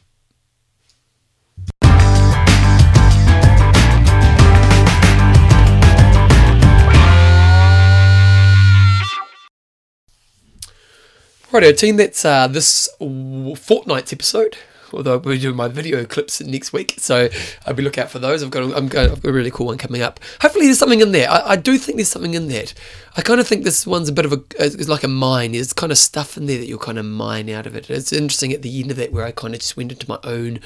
Righto, 11.53 11.71
team, 11.73 11.97
that's 11.97 12.25
uh, 12.25 12.47
this 12.47 12.89
fortnight's 12.99 14.11
episode. 14.11 14.57
Although 14.91 15.19
we're 15.19 15.37
doing 15.37 15.55
my 15.55 15.69
video 15.69 16.07
clips 16.07 16.41
next 16.41 16.73
week, 16.73 16.95
so 16.97 17.29
I'll 17.67 17.75
be 17.75 17.83
look 17.83 17.99
out 17.99 18.11
for 18.11 18.19
those. 18.19 18.43
I've 18.43 18.51
got, 18.51 18.63
a, 18.63 18.75
I'm 18.75 18.89
going, 18.89 19.11
I've 19.11 19.21
got 19.21 19.29
a 19.29 19.33
really 19.35 19.51
cool 19.51 19.67
one 19.67 19.77
coming 19.77 20.01
up. 20.01 20.19
Hopefully, 20.41 20.65
there's 20.65 20.79
something 20.79 21.03
in 21.03 21.13
there. 21.13 21.31
I, 21.31 21.51
I 21.51 21.57
do 21.57 21.77
think 21.77 21.97
there's 21.97 22.09
something 22.09 22.33
in 22.33 22.49
that. 22.49 22.73
I 23.19 23.21
kind 23.21 23.39
of 23.39 23.47
think 23.47 23.65
this 23.65 23.87
one's 23.87 24.09
a 24.09 24.15
bit 24.15 24.25
of 24.25 24.33
a, 24.33 24.43
it's 24.59 24.89
like 24.89 25.05
a 25.05 25.09
mine. 25.09 25.53
There's 25.53 25.75
kind 25.75 25.93
of 25.93 25.99
stuff 25.99 26.39
in 26.39 26.47
there 26.47 26.57
that 26.57 26.67
you'll 26.67 26.79
kind 26.79 26.99
of 26.99 27.05
mine 27.05 27.51
out 27.51 27.67
of 27.67 27.77
it. 27.77 27.91
It's 27.91 28.15
interesting 28.15 28.55
at 28.55 28.63
the 28.63 28.81
end 28.81 28.91
of 28.91 28.97
that 28.97 29.13
where 29.13 29.27
I 29.27 29.31
kind 29.31 29.53
of 29.53 29.61
just 29.61 29.77
went 29.77 29.93
into 29.93 30.09
my 30.09 30.19
own 30.25 30.59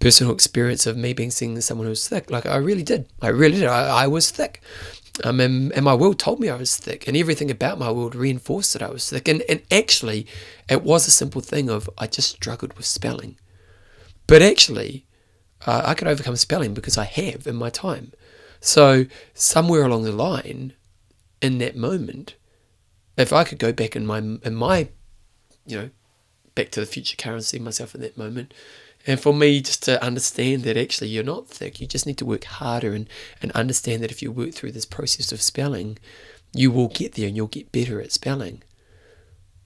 personal 0.00 0.32
experience 0.32 0.84
of 0.86 0.96
me 0.96 1.12
being 1.12 1.30
seen 1.30 1.56
as 1.56 1.64
someone 1.64 1.86
who's 1.86 2.08
thick. 2.08 2.28
Like 2.28 2.44
I 2.44 2.56
really 2.56 2.82
did. 2.82 3.06
I 3.22 3.28
really 3.28 3.60
did. 3.60 3.68
I, 3.68 4.02
I 4.02 4.06
was 4.08 4.32
thick. 4.32 4.60
Um, 5.24 5.40
and, 5.40 5.72
and, 5.72 5.84
my 5.84 5.94
world 5.94 6.18
told 6.18 6.40
me 6.40 6.50
I 6.50 6.56
was 6.56 6.76
thick, 6.76 7.08
and 7.08 7.16
everything 7.16 7.50
about 7.50 7.78
my 7.78 7.90
world 7.90 8.14
reinforced 8.14 8.74
that 8.74 8.82
I 8.82 8.90
was 8.90 9.08
thick. 9.08 9.28
And, 9.28 9.42
and 9.48 9.62
actually, 9.70 10.26
it 10.68 10.82
was 10.82 11.08
a 11.08 11.10
simple 11.10 11.40
thing 11.40 11.70
of 11.70 11.88
I 11.96 12.06
just 12.06 12.30
struggled 12.30 12.74
with 12.74 12.84
spelling. 12.84 13.38
But 14.26 14.42
actually, 14.42 15.06
uh, 15.66 15.82
I 15.86 15.94
could 15.94 16.08
overcome 16.08 16.36
spelling 16.36 16.74
because 16.74 16.98
I 16.98 17.04
have 17.04 17.46
in 17.46 17.56
my 17.56 17.70
time. 17.70 18.12
So, 18.60 19.06
somewhere 19.32 19.84
along 19.84 20.04
the 20.04 20.12
line, 20.12 20.74
in 21.40 21.58
that 21.58 21.76
moment, 21.76 22.34
if 23.16 23.32
I 23.32 23.44
could 23.44 23.58
go 23.58 23.72
back 23.72 23.96
in 23.96 24.04
my, 24.04 24.18
in 24.18 24.54
my 24.54 24.88
you 25.66 25.76
know, 25.76 25.90
back 26.54 26.70
to 26.70 26.80
the 26.80 26.86
future 26.86 27.16
currency 27.16 27.58
myself 27.58 27.94
in 27.94 28.00
that 28.00 28.16
moment, 28.16 28.54
and 29.06 29.20
for 29.20 29.32
me, 29.32 29.60
just 29.60 29.84
to 29.84 30.02
understand 30.02 30.64
that 30.64 30.76
actually 30.76 31.08
you're 31.08 31.22
not 31.22 31.48
thick, 31.48 31.80
you 31.80 31.86
just 31.86 32.06
need 32.06 32.18
to 32.18 32.26
work 32.26 32.44
harder 32.44 32.92
and, 32.92 33.08
and 33.40 33.52
understand 33.52 34.02
that 34.02 34.10
if 34.10 34.20
you 34.20 34.32
work 34.32 34.52
through 34.52 34.72
this 34.72 34.84
process 34.84 35.30
of 35.30 35.40
spelling, 35.40 35.98
you 36.52 36.70
will 36.70 36.88
get 36.88 37.14
there 37.14 37.28
and 37.28 37.36
you'll 37.36 37.46
get 37.46 37.72
better 37.72 38.00
at 38.00 38.12
spelling. 38.12 38.62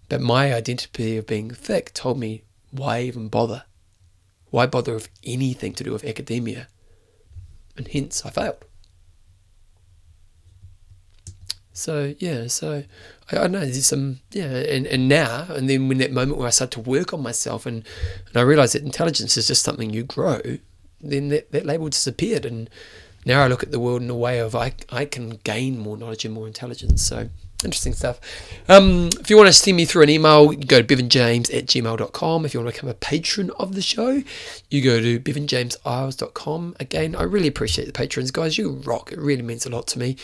But 0.09 0.20
my 0.20 0.53
identity 0.53 1.16
of 1.16 1.26
being 1.26 1.51
thick 1.51 1.95
told 1.95 2.18
me, 2.18 2.43
why 2.70 3.03
even 3.03 3.28
bother? 3.28 3.64
Why 4.51 4.66
bother 4.66 4.95
with 4.95 5.09
anything 5.24 5.72
to 5.74 5.84
do 5.84 5.93
with 5.93 6.05
academia? 6.05 6.68
And 7.76 7.88
hence 7.88 8.26
I 8.26 8.30
failed. 8.30 8.64
So 11.81 12.14
yeah, 12.18 12.47
so 12.47 12.85
I, 13.33 13.39
I 13.39 13.47
know 13.47 13.61
there's 13.61 13.87
some 13.87 14.20
yeah, 14.33 14.45
and, 14.45 14.87
and 14.87 15.09
now 15.09 15.47
and 15.49 15.68
then 15.68 15.89
when 15.89 15.99
that 15.99 16.12
moment 16.12 16.39
where 16.39 16.47
I 16.47 16.51
start 16.51 16.70
to 16.72 16.81
work 16.81 17.14
on 17.14 17.22
myself 17.22 17.64
and, 17.64 17.85
and 18.28 18.37
I 18.37 18.43
realised 18.43 18.74
that 18.74 18.83
intelligence 18.83 19.37
is 19.37 19.49
just 19.49 19.64
something 19.64 19.91
you 19.91 20.03
grow, 20.03 20.41
then 21.01 21.28
that, 21.31 21.51
that 21.53 21.64
label 21.64 21.89
disappeared 21.89 22.45
and 22.45 22.68
now 23.24 23.43
I 23.43 23.49
look 23.49 23.62
at 23.62 23.70
the 23.70 23.81
world 23.81 24.03
in 24.03 24.11
a 24.11 24.14
way 24.14 24.41
of 24.41 24.55
I 24.55 24.74
I 24.91 25.07
can 25.07 25.41
gain 25.43 25.78
more 25.78 25.97
knowledge 25.97 26.26
and 26.26 26.35
more 26.35 26.47
intelligence. 26.47 27.03
So 27.03 27.31
interesting 27.64 27.95
stuff. 27.95 28.20
Um, 28.68 29.09
if 29.18 29.31
you 29.31 29.37
want 29.37 29.49
to 29.49 29.53
send 29.53 29.76
me 29.76 29.85
through 29.87 30.03
an 30.03 30.11
email, 30.11 30.53
you 30.53 30.64
go 30.64 30.83
to 30.83 30.97
bevanjames 30.97 31.55
at 31.55 31.66
gmail.com. 31.66 32.45
If 32.45 32.55
you 32.55 32.61
want 32.61 32.74
to 32.74 32.78
become 32.78 32.91
a 32.91 32.95
patron 32.95 33.51
of 33.59 33.74
the 33.74 33.83
show, 33.83 34.22
you 34.70 34.83
go 34.83 35.01
to 35.01 35.18
bevanjameseyles.com. 35.20 36.76
Again, 36.78 37.16
I 37.16 37.22
really 37.22 37.49
appreciate 37.49 37.87
the 37.87 37.93
patrons, 37.93 38.31
guys. 38.31 38.59
You 38.59 38.70
rock. 38.85 39.12
It 39.12 39.18
really 39.18 39.43
means 39.43 39.66
a 39.66 39.70
lot 39.70 39.87
to 39.89 39.99
me. 39.99 40.16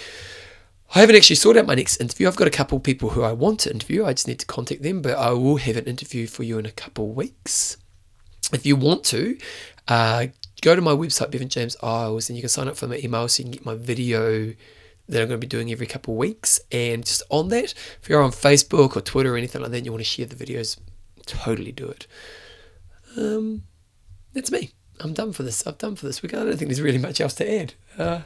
I 0.94 1.00
haven't 1.00 1.16
actually 1.16 1.36
sorted 1.36 1.60
out 1.60 1.66
my 1.66 1.74
next 1.74 2.00
interview. 2.00 2.28
I've 2.28 2.36
got 2.36 2.46
a 2.46 2.50
couple 2.50 2.78
people 2.80 3.10
who 3.10 3.22
I 3.22 3.32
want 3.32 3.60
to 3.60 3.70
interview. 3.70 4.04
I 4.04 4.12
just 4.12 4.28
need 4.28 4.38
to 4.38 4.46
contact 4.46 4.82
them, 4.82 5.02
but 5.02 5.18
I 5.18 5.30
will 5.30 5.56
have 5.56 5.76
an 5.76 5.84
interview 5.84 6.26
for 6.26 6.42
you 6.42 6.58
in 6.58 6.66
a 6.66 6.70
couple 6.70 7.08
weeks. 7.08 7.76
If 8.52 8.64
you 8.64 8.76
want 8.76 9.04
to, 9.04 9.36
uh, 9.88 10.26
go 10.62 10.76
to 10.76 10.80
my 10.80 10.92
website, 10.92 11.30
Bevan 11.30 11.48
James 11.48 11.76
Eyles, 11.82 12.28
and 12.28 12.36
you 12.36 12.42
can 12.42 12.48
sign 12.48 12.68
up 12.68 12.76
for 12.76 12.86
my 12.86 12.98
email 12.98 13.28
so 13.28 13.40
you 13.40 13.44
can 13.44 13.52
get 13.52 13.66
my 13.66 13.74
video 13.74 14.54
that 15.08 15.22
I'm 15.22 15.28
going 15.28 15.40
to 15.40 15.44
be 15.44 15.46
doing 15.46 15.70
every 15.70 15.86
couple 15.86 16.14
of 16.14 16.18
weeks. 16.18 16.60
And 16.72 17.04
just 17.04 17.22
on 17.30 17.48
that, 17.48 17.74
if 18.00 18.08
you're 18.08 18.22
on 18.22 18.30
Facebook 18.30 18.96
or 18.96 19.00
Twitter 19.00 19.34
or 19.34 19.36
anything 19.36 19.62
like 19.62 19.70
that, 19.70 19.76
and 19.76 19.86
you 19.86 19.92
want 19.92 20.00
to 20.00 20.08
share 20.08 20.26
the 20.26 20.34
videos, 20.34 20.78
totally 21.26 21.72
do 21.72 21.88
it. 21.88 22.06
Um, 23.16 23.64
that's 24.32 24.50
me. 24.50 24.70
I'm 25.00 25.12
done 25.12 25.32
for 25.32 25.42
this. 25.42 25.66
I've 25.66 25.78
done 25.78 25.96
for 25.96 26.06
this 26.06 26.22
week. 26.22 26.32
I 26.32 26.38
don't 26.38 26.56
think 26.56 26.68
there's 26.68 26.80
really 26.80 26.98
much 26.98 27.20
else 27.20 27.34
to 27.34 27.60
add. 27.60 27.74
Uh, 27.98 28.20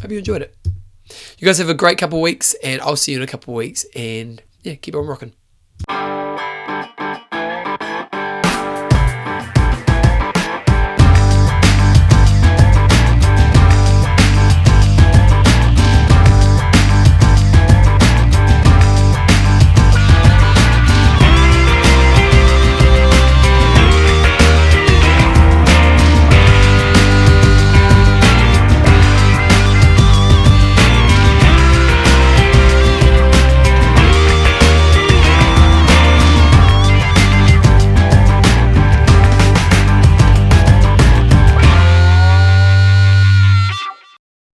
hope 0.00 0.10
you 0.10 0.18
enjoyed 0.18 0.42
it. 0.42 0.56
You 1.38 1.46
guys 1.46 1.58
have 1.58 1.68
a 1.68 1.74
great 1.74 1.98
couple 1.98 2.18
of 2.18 2.22
weeks, 2.22 2.54
and 2.62 2.80
I'll 2.80 2.96
see 2.96 3.12
you 3.12 3.18
in 3.18 3.24
a 3.24 3.26
couple 3.26 3.54
of 3.54 3.58
weeks. 3.58 3.84
And 3.94 4.42
yeah, 4.62 4.74
keep 4.74 4.94
on 4.94 5.06
rocking. 5.06 5.32